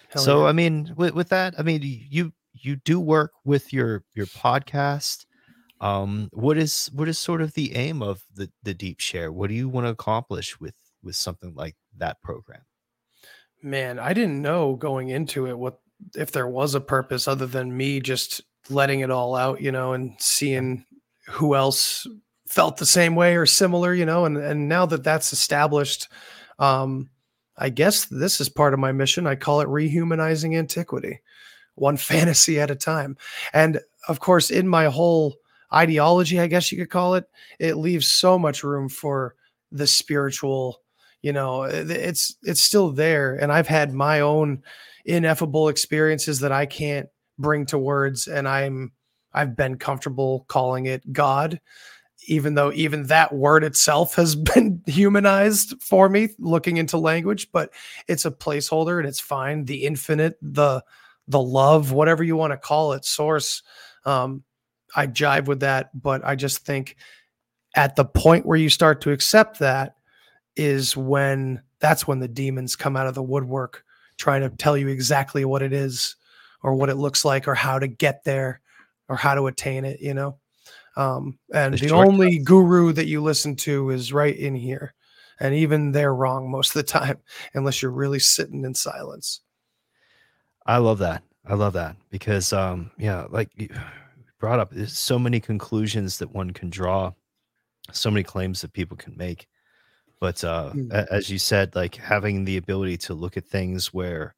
[0.09, 0.49] Hell so yeah.
[0.49, 2.31] i mean with, with that i mean you
[2.61, 5.25] you do work with your your podcast
[5.79, 9.31] um what is what is sort of the aim of the the deep share?
[9.31, 12.61] What do you want to accomplish with with something like that program?
[13.61, 15.79] Man, I didn't know going into it what
[16.15, 19.93] if there was a purpose other than me just letting it all out, you know,
[19.93, 20.85] and seeing
[21.29, 22.05] who else
[22.47, 26.07] felt the same way or similar, you know, and and now that that's established,
[26.59, 27.09] um
[27.57, 29.25] I guess this is part of my mission.
[29.25, 31.21] I call it rehumanizing antiquity,
[31.77, 33.17] one fantasy at a time.
[33.53, 35.35] And of course, in my whole
[35.73, 37.25] ideology, I guess you could call it,
[37.59, 39.35] it leaves so much room for
[39.71, 40.81] the spiritual
[41.23, 43.35] you know it's it's still there.
[43.35, 44.63] And i've had my own
[45.03, 48.27] ineffable experiences that i can't bring to words.
[48.27, 48.91] And i'm
[49.33, 51.59] i've been comfortable calling it god
[52.27, 57.49] even though even that word itself has been humanized for me looking into language.
[57.51, 57.71] But
[58.07, 59.65] it's a placeholder and it's fine.
[59.65, 60.83] The infinite the
[61.27, 63.63] the love whatever you want to call it source
[64.05, 64.43] um
[64.95, 66.95] i jive with that but i just think
[67.75, 69.95] at the point where you start to accept that
[70.55, 73.83] is when that's when the demons come out of the woodwork
[74.17, 76.15] trying to tell you exactly what it is
[76.63, 78.61] or what it looks like or how to get there
[79.09, 80.37] or how to attain it you know?
[80.95, 84.95] Um, and The only guru that you listen to is right in here
[85.39, 87.19] and even they're wrong most of the time
[87.53, 89.41] unless you're really sitting in silence
[90.67, 91.23] i love that.
[91.45, 93.69] I love that because um yeah like you
[94.39, 97.13] brought up there's so many conclusions that one can draw
[97.93, 99.47] so many claims that people can make.
[100.19, 100.91] But uh Mm.
[100.93, 104.35] a- as you said like having the ability to look at things where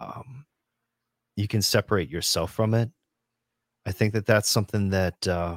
[0.00, 0.46] um
[1.36, 2.90] you can separate yourself from it
[3.86, 5.56] i think that that's something that uh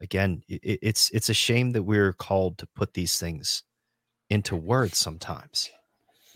[0.00, 3.64] again i i- it's it's a shame that we're called to put these things
[4.30, 5.70] into words sometimes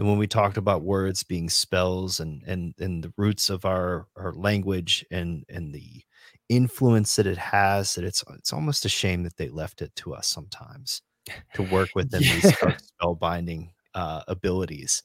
[0.03, 4.09] and when we talked about words being spells and and and the roots of our
[4.17, 6.03] our language and and the
[6.49, 10.13] influence that it has that it's it's almost a shame that they left it to
[10.13, 11.03] us sometimes
[11.55, 12.57] to work within these Yeah.
[12.61, 15.05] dark spellbinding uh abilities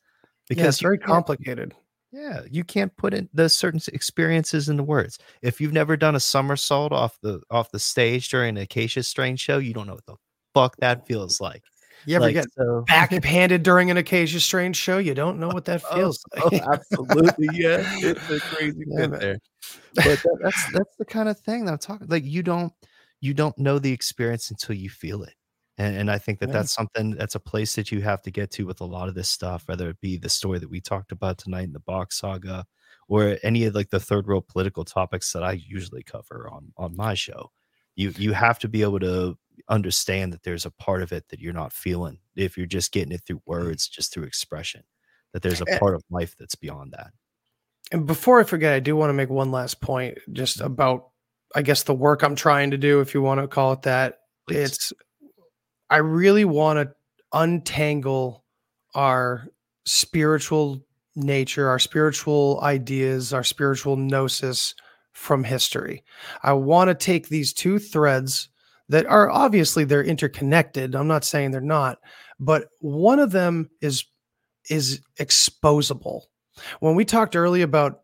[0.49, 1.75] because yeah, it's very complicated
[2.11, 5.19] yeah, you can't put in the certain experiences into words.
[5.41, 9.35] If you've never done a somersault off the off the stage during an Acacia Strain
[9.35, 10.15] show, you don't know what the
[10.53, 11.63] fuck that feels like.
[12.05, 15.65] You ever Like, get so- backhanded during an Acacia Strain show you don't know what
[15.65, 19.37] that Oh, feels oh, like absolutely, yeah, it's a crazy Yeah, there.
[19.95, 22.07] But that, that's that's the kind of thing that I'm talking.
[22.07, 22.71] Like you don't
[23.19, 25.33] you don't know the experience until you feel it,
[25.77, 26.53] and, and I think that Yeah.
[26.53, 29.15] that's something that's a place that you have to get to with a lot of
[29.15, 32.11] this stuff, whether it be the story that we talked about tonight in the Bock
[32.13, 32.65] saga,
[33.07, 36.95] or any of like the third world political topics that I usually cover on on
[36.95, 37.51] my show.
[37.97, 39.37] You you have to be able to
[39.67, 43.11] understand that there's a part of it that you're not feeling if you're just getting
[43.11, 44.83] it through words, just through expression.
[45.33, 47.11] That there's a Eh, part of life that's beyond that.
[47.91, 51.09] And before I forget, I do want to make one last point just about,
[51.55, 54.19] I guess, the work I'm trying to do, if you want to call it that.
[54.47, 54.71] Please.
[54.71, 54.93] It's,
[55.89, 56.95] I really want to
[57.33, 58.45] untangle
[58.95, 59.49] our
[59.85, 64.75] spiritual nature, our spiritual ideas, our spiritual gnosis
[65.18, 66.03] from history.
[66.44, 68.49] I want to take these two threads
[68.88, 70.95] that are obviously they're interconnected.
[70.95, 71.98] I'm not saying they're not,
[72.39, 74.06] but one of them is
[74.69, 76.22] is exposable.
[76.81, 78.02] When we talked earlier about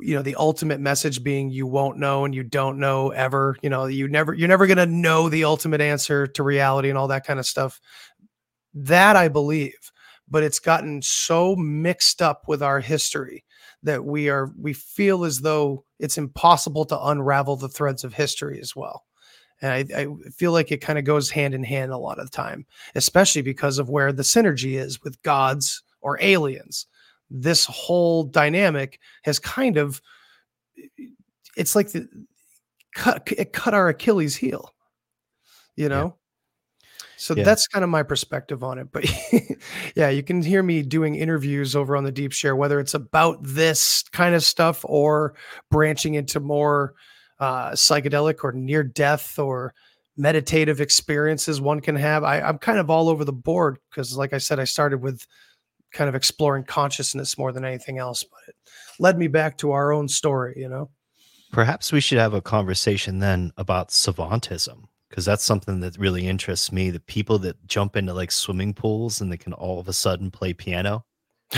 [0.00, 3.70] you know the ultimate message being you won't know and you don't know ever you
[3.70, 7.08] know you never you're never going to know the ultimate answer to reality and all
[7.08, 7.80] that kind of stuff
[8.74, 9.90] that i believe
[10.28, 13.44] but it's gotten so mixed up with our history
[13.82, 18.60] that we are we feel as though it's impossible to unravel the threads of history
[18.60, 19.04] as well.
[19.62, 20.06] And I, I
[20.36, 23.42] feel like it kind of goes hand in hand a lot of the time especially
[23.42, 26.86] because of where the synergy is with gods or aliens.
[27.30, 30.00] This whole dynamic has kind of
[31.56, 32.06] it's like the
[32.94, 34.74] cut it cut our achilles heel
[35.74, 36.16] you know
[37.16, 37.44] so Yeah.
[37.44, 39.04] that's kind of my perspective on it but
[39.96, 43.38] yeah you can hear me doing interviews over on the deep share whether it's about
[43.42, 45.34] this kind of stuff or
[45.70, 46.94] branching into more
[47.38, 49.74] uh psychedelic or near death or
[50.18, 52.24] meditative experiences one can have.
[52.24, 55.26] I, i'm kind of all over the board because like i said i started with
[55.92, 58.54] kind of exploring consciousness more than anything else but it
[58.98, 60.90] led me back to our own story you know?
[61.52, 64.84] Perhaps we should have a conversation then about savantism
[65.16, 66.90] because that's something that really interests me.
[66.90, 70.30] The people that jump into like swimming pools and they can all of a sudden
[70.30, 71.06] play piano.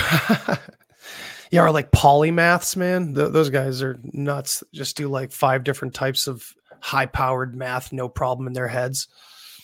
[1.50, 5.94] yeah or like polymaths man Th- those guys are nuts just do like five different
[5.94, 9.08] types of high powered math no problem in their heads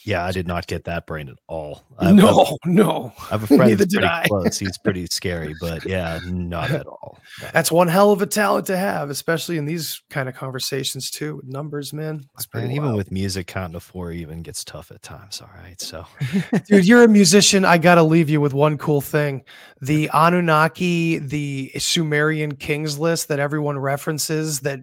[0.05, 1.83] Yeah, I did not get that brain at all.
[1.99, 4.27] I, I've- no no I have a friend Neither that's pretty I.
[4.29, 4.59] close.
[4.59, 7.19] He's pretty scary, but yeah, not at all.
[7.53, 11.37] that's one hell of a talent to have especially in these kind of conversations too
[11.37, 14.91] with numbers man it's pretty And even with music, counting to four even gets tough
[14.91, 15.41] at times.
[15.41, 16.05] All right, so
[16.69, 17.65] Dude, you're a musician.
[17.65, 19.43] I got to leave you with one cool thing.
[19.81, 24.81] The Anunnaki, the Sumerian kings list that everyone references that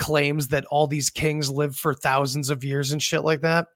[0.00, 3.66] claims that all these kings lived for thousands of years and shit like that.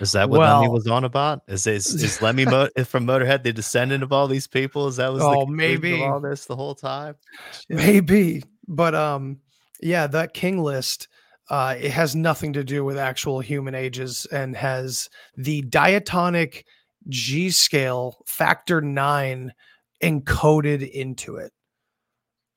[0.00, 1.42] is that what Lemmy was on about?
[1.48, 4.86] Is is, is Lemmy Mo- from Motorhead the descendant of all these people?
[4.86, 6.00] Is that was Oh, maybe.
[6.02, 7.16] all this the whole time?
[7.52, 7.76] Shit.
[7.76, 9.40] Maybe, but um
[9.82, 11.08] yeah, that king list
[11.50, 16.64] uh it has nothing to do with actual human ages and has the diatonic
[17.08, 19.52] G scale factor 9
[20.02, 21.52] encoded into it.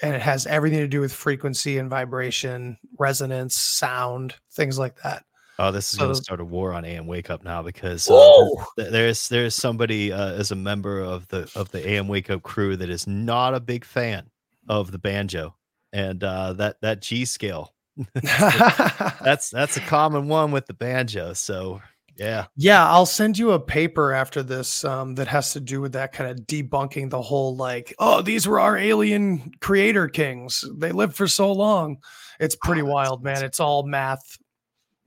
[0.01, 5.23] And it has everything to do with frequency and vibration, resonance, sound, things like that.
[5.57, 8.45] Oh, this is going to start a war on AM WakeUp now because uh,
[8.75, 12.89] there's there's somebody uh, as a member of the of the AM WakeUp crew that
[12.89, 14.29] is not a big fan
[14.67, 15.55] of the banjo
[15.93, 17.73] and uh, that that G scale.
[18.21, 21.31] That's that's a common one with the banjo.
[21.31, 21.81] So
[22.17, 25.93] yeah, Yeah, I'll send you a paper after this um, that has to do with
[25.93, 30.63] that kind of debunking the whole like, oh, these were our alien creator kings.
[30.77, 31.97] They lived for so long.
[32.39, 33.43] It's pretty Oh, wild, man.
[33.43, 34.37] It's all math.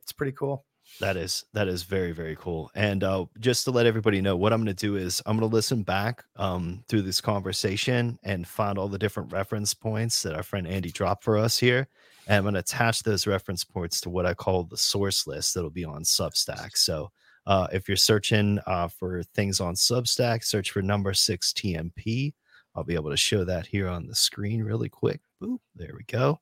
[0.02, 0.64] It's pretty cool.
[1.00, 2.70] that is that is very very cool.
[2.74, 5.48] And uh, just to let everybody know, what I'm going to do is I'm going
[5.48, 10.34] to listen back um, through this conversation and find all the different reference points that
[10.34, 11.88] our friend Andy dropped for us here.
[12.28, 15.54] And I'm going to attach those reference points to what I call the source list
[15.54, 16.76] that'll be on Substack.
[16.76, 17.10] So
[17.46, 22.34] uh, if you're searching uh, for things on Substack, search for number six TNP.
[22.74, 25.20] I'll be able to show that here on the screen really quick.
[25.42, 26.38] Boop, there we go.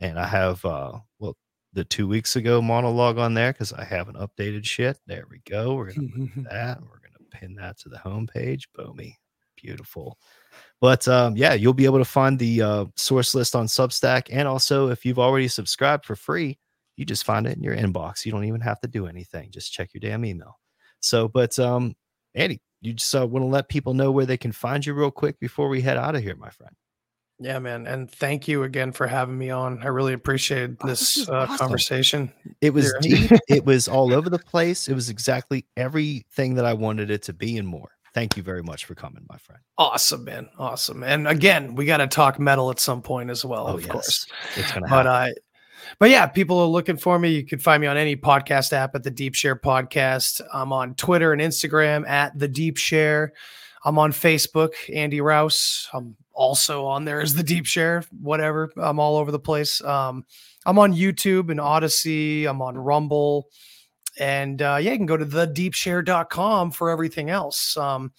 [0.00, 1.36] And I have, uh, well,
[1.72, 4.98] the two weeks ago monologue on there because I haven't updated shit.
[5.06, 5.74] There we go.
[5.76, 6.42] We're going to Mm-hmm.
[6.50, 6.80] that.
[6.80, 8.64] We're going to pin that to the homepage.
[8.76, 9.14] Boomy.
[9.56, 10.18] Beautiful.
[10.80, 14.28] But um, yeah, you'll be able to find the uh, source list on Substack.
[14.30, 16.58] And also, if you've already subscribed for free,
[16.96, 18.24] you just find it in your inbox.
[18.24, 19.50] You don't even have to do anything.
[19.50, 20.58] Just check your damn email.
[21.00, 21.94] So, but um,
[22.34, 25.10] Andy, you just uh, want to let people know where they can find you real
[25.10, 26.74] quick before we head out of here, my friend.
[27.42, 27.86] Yeah, man.
[27.86, 29.82] And thank you again for having me on.
[29.82, 31.56] I really appreciated Oh, this this uh, awesome.
[31.56, 32.32] conversation.
[32.60, 33.30] It was deep.
[33.48, 34.88] it was all over the place.
[34.88, 37.92] It was exactly everything that I wanted it to be and more.
[38.14, 39.60] Thank you very much for coming, my friend.
[39.78, 40.48] Awesome, man.
[40.58, 41.02] Awesome.
[41.04, 43.90] And again, we got to talk metal at some point as well, Oh, of yes.
[43.90, 44.26] course.
[44.56, 45.32] It's gonna but happen.
[45.32, 45.40] uh
[45.98, 48.94] but yeah people are looking for me you can find me on any podcast app
[48.94, 53.32] at the deep share podcast i'm on twitter and instagram at the deep share
[53.84, 59.00] i'm on facebook andy rouse i'm also on there as the deep share whatever i'm
[59.00, 60.22] all over the place um
[60.66, 63.48] i'm on youtube and odysee i'm on rumble
[64.20, 68.12] and uh, yeah you can go to thedeepshare.com for everything else um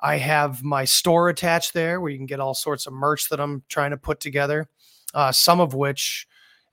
[0.00, 3.38] i have my store attached there where you can get all sorts of merch that
[3.38, 4.68] i'm trying to put together
[5.14, 6.26] uh, some of which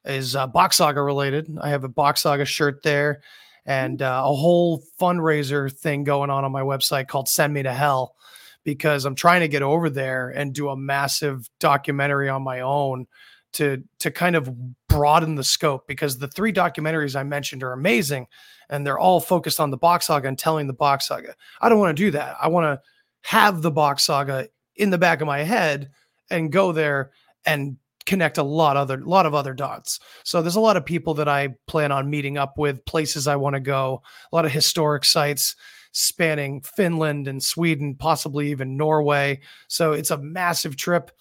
[0.05, 1.57] is uh, Bock Saga related.
[1.61, 3.21] I have a Bock Saga shirt there
[3.65, 7.73] and uh, a whole fundraiser thing going on on my website called Send Me to
[7.73, 8.15] Hell
[8.63, 13.07] because I'm trying to get over there and do a massive documentary on my own
[13.53, 14.51] to to kind of
[14.87, 18.27] broaden the scope because the three documentaries I mentioned are amazing
[18.69, 21.35] and they're all focused on the Bock saga and telling the Bock saga.
[21.61, 22.35] I don't want to do that.
[22.41, 22.81] I want to
[23.29, 25.91] have the Bock saga in the back of my head
[26.29, 27.11] and go there
[27.45, 29.99] and connect a lot other lot of other dots.
[30.23, 33.35] So there's a lot of people that I plan on meeting up with, places I
[33.35, 34.01] want to go,
[34.31, 35.55] a lot of historic sites
[35.93, 39.39] spanning Finland and Sweden, possibly even Norway.
[39.67, 41.11] So it's a massive trip.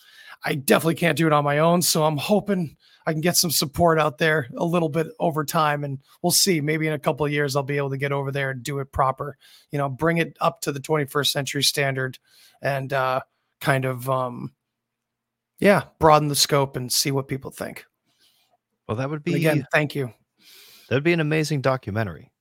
[0.45, 3.51] I definitely can't do it on my own, so I'm hoping I can get some
[3.51, 6.61] support out there a little bit over time and we'll see.
[6.61, 8.79] Maybe in a couple of years I'll be able to get over there and do
[8.81, 9.37] it proper
[9.71, 12.19] you know bring it up to the 21st century standard
[12.61, 13.21] and uh
[13.61, 14.53] kind of um
[15.59, 17.85] yeah broaden the scope and see what people think.
[18.89, 20.13] Well, that would And be again thank you.
[20.89, 22.32] that'd be an amazing documentary.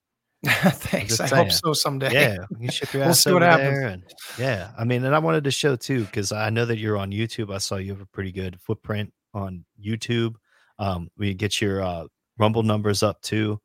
[0.45, 1.43] thanks i saying.
[1.43, 3.77] hope so someday Yeah, you ship your We'll ass see what over happens.
[3.77, 4.03] there, and
[4.39, 7.11] yeah, I mean, and I wanted to show too because I know that you're on
[7.11, 7.53] YouTube.
[7.53, 10.35] I saw you have a pretty good footprint on YouTube.
[10.79, 12.05] Um, we get your uh,
[12.39, 13.61] Rumble numbers up too.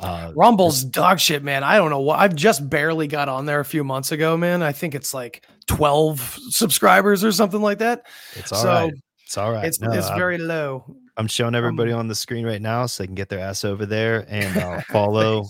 [0.00, 1.64] Uh, Rumble's dog shit, man.
[1.64, 4.62] I don't know what I've just barely got on there a few months ago, man.
[4.62, 8.06] I think it's like 12 subscribers or something like that.
[8.34, 8.92] it's all right.
[8.92, 9.64] so It's all right.
[9.64, 10.84] it's No, it's I'm- very low.
[11.16, 13.84] I'm showing everybody on the screen right now so they can get their ass over
[13.86, 15.46] there and uh, follow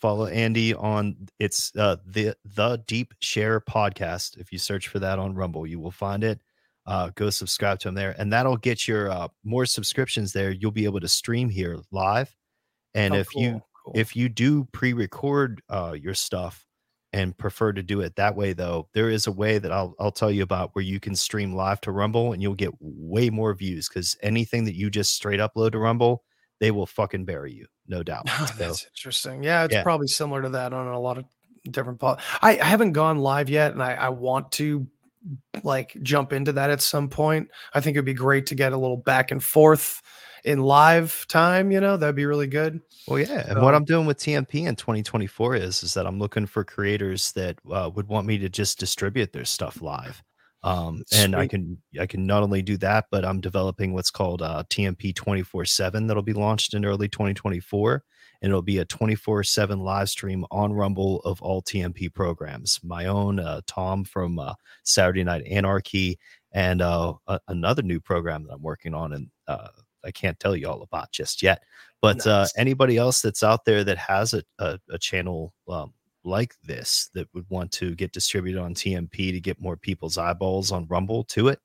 [0.00, 4.38] follow Andy on it's uh, the the Deep Share podcast.
[4.38, 6.40] If you search for that on Rumble, you will find it.
[6.86, 10.50] Uh, go subscribe to him there, and that'll get your uh, more subscriptions there.
[10.50, 12.34] You'll be able to stream here live,
[12.94, 13.92] and Oh, if you cool, cool.
[13.96, 16.64] if you do pre-record uh, your stuff
[17.14, 20.12] and prefer to do it that way though there is a way that I'll, I'll
[20.12, 23.54] tell you about where you can stream live to rumble and you'll get way more
[23.54, 26.22] views because anything that you just straight upload to rumble
[26.60, 29.42] they will fucking bury you no doubt so, That's interesting.
[29.42, 29.82] Yeah, it's Yeah.
[29.82, 31.24] probably similar to that on a lot of
[31.70, 31.98] different.
[32.00, 34.86] Po- I, I haven't gone live yet, and I, I want to
[35.62, 37.48] like jump into that at some point.
[37.74, 40.02] I think it'd be great to get a little back and forth
[40.44, 41.70] in live time.
[41.70, 42.80] You know, that'd be really good.
[43.06, 46.44] well yeah and what i'm doing with tnp in 2024 is is that i'm looking
[46.46, 50.22] for creators that uh, would want me to just distribute their stuff live
[50.62, 54.42] um and i can i can not only do that but i'm developing what's called
[54.42, 58.02] uh tnp 24 7 that'll be launched in early 2024
[58.42, 62.80] and it'll be a 24 7 live stream on rumble of all tnp programs.
[62.82, 64.54] My own uh, tom from uh,
[64.84, 66.18] saturday night anarchy
[66.52, 69.68] and uh, a- another new program that i'm working on and uh,
[70.04, 71.62] i can't tell you all about just yet
[72.00, 75.92] but uh, anybody else that's out there that has a, a, a channel um,
[76.28, 80.70] like this that would want to get distributed on TNP to get more people's eyeballs
[80.70, 81.60] on Rumble to it,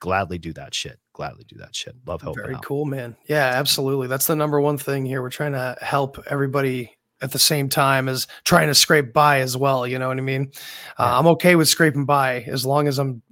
[0.00, 0.98] gladly do that shit.
[1.12, 1.94] Gladly do that shit.
[2.06, 2.64] Love helping Very out.
[2.64, 3.16] cool, man.
[3.26, 4.06] Yeah, absolutely.
[4.06, 5.22] That's the number one thing here.
[5.22, 9.56] We're trying to help everybody at the same time as trying to scrape by as
[9.56, 9.86] well.
[9.86, 10.52] You know what I mean?
[10.98, 13.22] Uh, I'm okay with scraping by as long as I'm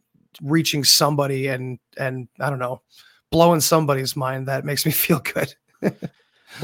[0.43, 2.83] reaching somebody and and I don't know,
[3.31, 4.49] blowing somebody's mind.
[4.49, 5.55] That makes me feel good.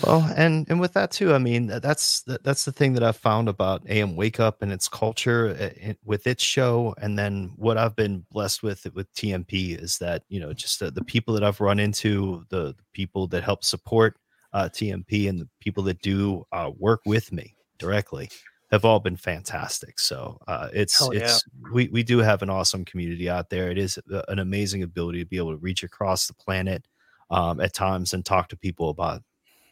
[0.05, 3.49] Well, and and with that too, I mean that's that's the thing that I've found
[3.49, 7.97] about AM WakeUp and its culture uh, it, with its show, and then what I've
[7.97, 11.61] been blessed with with TNP is that you know just the, the people that I've
[11.61, 14.17] run into, the, the people that help support
[14.53, 18.31] uh, TNP, and the people that do uh, work with me directly
[18.71, 19.99] have all been fantastic.
[19.99, 21.21] So uh, it's yeah.
[21.21, 23.71] it's we we do have an awesome community out there.
[23.71, 23.99] It is
[24.29, 26.87] an amazing ability to be able to reach across the planet
[27.31, 29.23] um, at times and talk to people about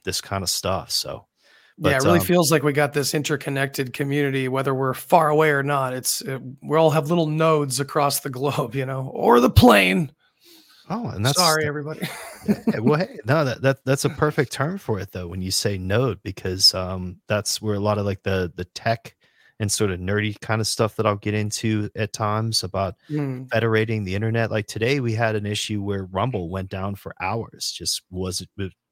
[0.09, 0.91] this kind of stuff.
[0.91, 1.27] So,
[1.77, 5.51] yeah, it really um, feels like we got this interconnected community, whether we're far away
[5.51, 5.93] or not.
[5.93, 10.11] It's it, we all have little nodes across the globe, you know, or the plane.
[10.89, 12.09] oh, and that's Sorry, everybody.
[12.49, 15.29] yeah, well, hey, no, that, that that's a perfect term for it though.
[15.29, 19.15] When you say node, because um, that's where a lot of like the the tech
[19.61, 23.49] and sort of nerdy kind of stuff that I'll get into at times about Mm,
[23.51, 24.51] federating the internet.
[24.51, 28.49] Like today, we had an issue where Rumble went down for hours, just was it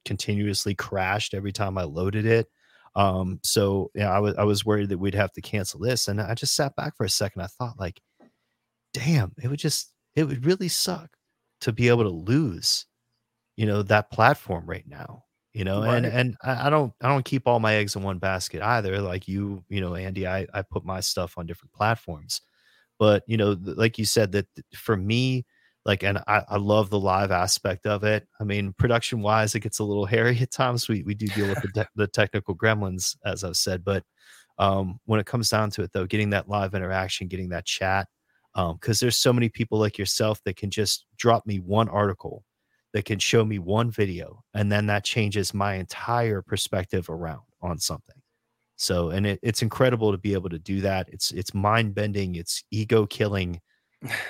[0.06, 2.48] continuously crashed every time I loaded it.
[2.94, 6.20] Um, so yeah, I was I was worried that we'd have to cancel this, and
[6.20, 7.42] I just sat back for a second.
[7.42, 8.00] I thought, like,
[8.94, 11.10] damn, it would just it would really suck
[11.60, 12.86] to be able to lose,
[13.56, 15.24] you know, that platform right now.
[15.52, 16.14] You know, and Right.
[16.14, 19.00] and I, I don't I don't keep all my eggs in one basket either.
[19.00, 22.40] Like you, you know, Andy, I I put my stuff on different platforms
[22.98, 25.44] but you know like you said that th- for me
[25.86, 28.28] like and I, I love the live aspect of it.
[28.38, 30.88] I mean production wise it gets a little hairy at times.
[30.88, 34.04] We, we do deal with the, te- the technical gremlins as i've said but
[34.58, 38.08] um when it comes down to it though getting that live interaction getting that chat
[38.54, 42.44] um because there's so many people like yourself that can just drop me one article
[42.96, 47.78] that can show me one video and then that changes my entire perspective around on
[47.78, 48.16] something.
[48.76, 51.10] So and it, it's incredible to be able to do that.
[51.12, 53.60] It's it's mind bending it's ego killing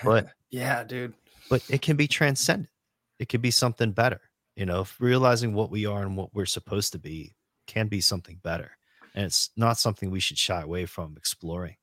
[0.02, 1.14] but yeah, dude.
[1.48, 2.70] But it can be transcendent
[3.18, 4.20] it can be something better
[4.56, 7.34] You know, realizing what we are and what we're supposed to be
[7.66, 8.70] can be something better,
[9.14, 11.76] and it's not something we should shy away from exploring.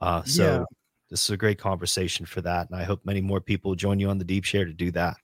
[0.00, 0.64] Uh, so Yeah.
[1.08, 4.10] this is a great conversation for that, and I hope many more people join you
[4.10, 5.16] on the deep share to do that.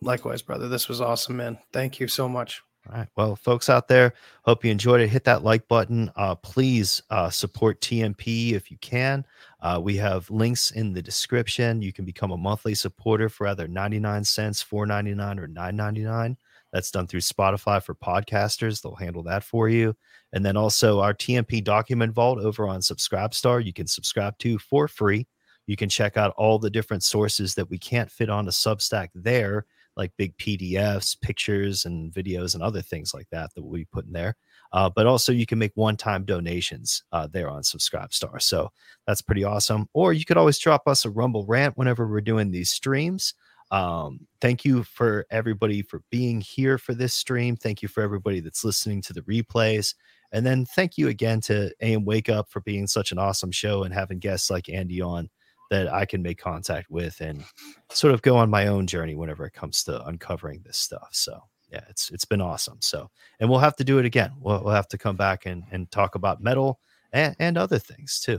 [0.00, 0.68] Likewise, brother.
[0.68, 1.58] This was awesome, man.
[1.72, 2.62] Thank you so much.
[2.88, 3.08] All right.
[3.16, 4.12] Well, folks out there,
[4.44, 5.08] hope you enjoyed it.
[5.08, 6.10] Hit that like button.
[6.16, 9.26] Uh, please uh, support TNP if you can.
[9.60, 11.80] Uh, we have links in the description.
[11.82, 16.36] You can become a monthly supporter for either 99 cents, 4.99 or 9.99.
[16.72, 18.82] That's done through Spotify for podcasters.
[18.82, 19.96] They'll handle that for you.
[20.32, 24.88] And then also our TNP document vault over on Subscribestar, you can subscribe to for
[24.88, 25.26] free.
[25.66, 29.64] You can check out all the different sources that we can't fit onto Substack there
[29.96, 34.12] like big PDFs, pictures, and videos, and other things like that that we put in
[34.12, 34.36] there.
[34.76, 38.70] Uh, but also, you can make one-time donations uh, there on Subscribestar, so
[39.06, 39.88] that's pretty awesome.
[39.94, 43.32] Or you could always drop us a Rumble rant whenever we're doing these streams.
[43.70, 47.56] Um, thank you for everybody for being here for this stream.
[47.56, 49.94] Thank you for everybody that's listening to the replays.
[50.32, 53.94] And then thank you again to AM WakeUp for being such an awesome show and
[53.94, 55.30] having guests like Andy on
[55.70, 57.42] that I can make contact with and
[57.90, 61.08] sort of go on my own journey whenever it comes to uncovering this stuff.
[61.12, 61.40] So
[61.70, 62.78] yeah, it's it's been awesome.
[62.80, 63.10] So
[63.40, 64.32] and we'll have to do it again.
[64.40, 66.80] We'll, we'll have to come back and and talk about metal
[67.12, 68.38] and, and other things too.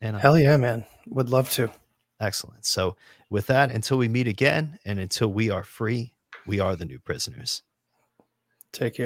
[0.00, 0.84] And uh, Hell yeah, man.
[1.08, 1.70] Would love to.
[2.20, 2.64] excellent.
[2.66, 2.96] So
[3.30, 6.12] with that, until we meet again and until we are free,
[6.46, 7.62] we are the new prisoners.
[8.72, 9.04] Take care.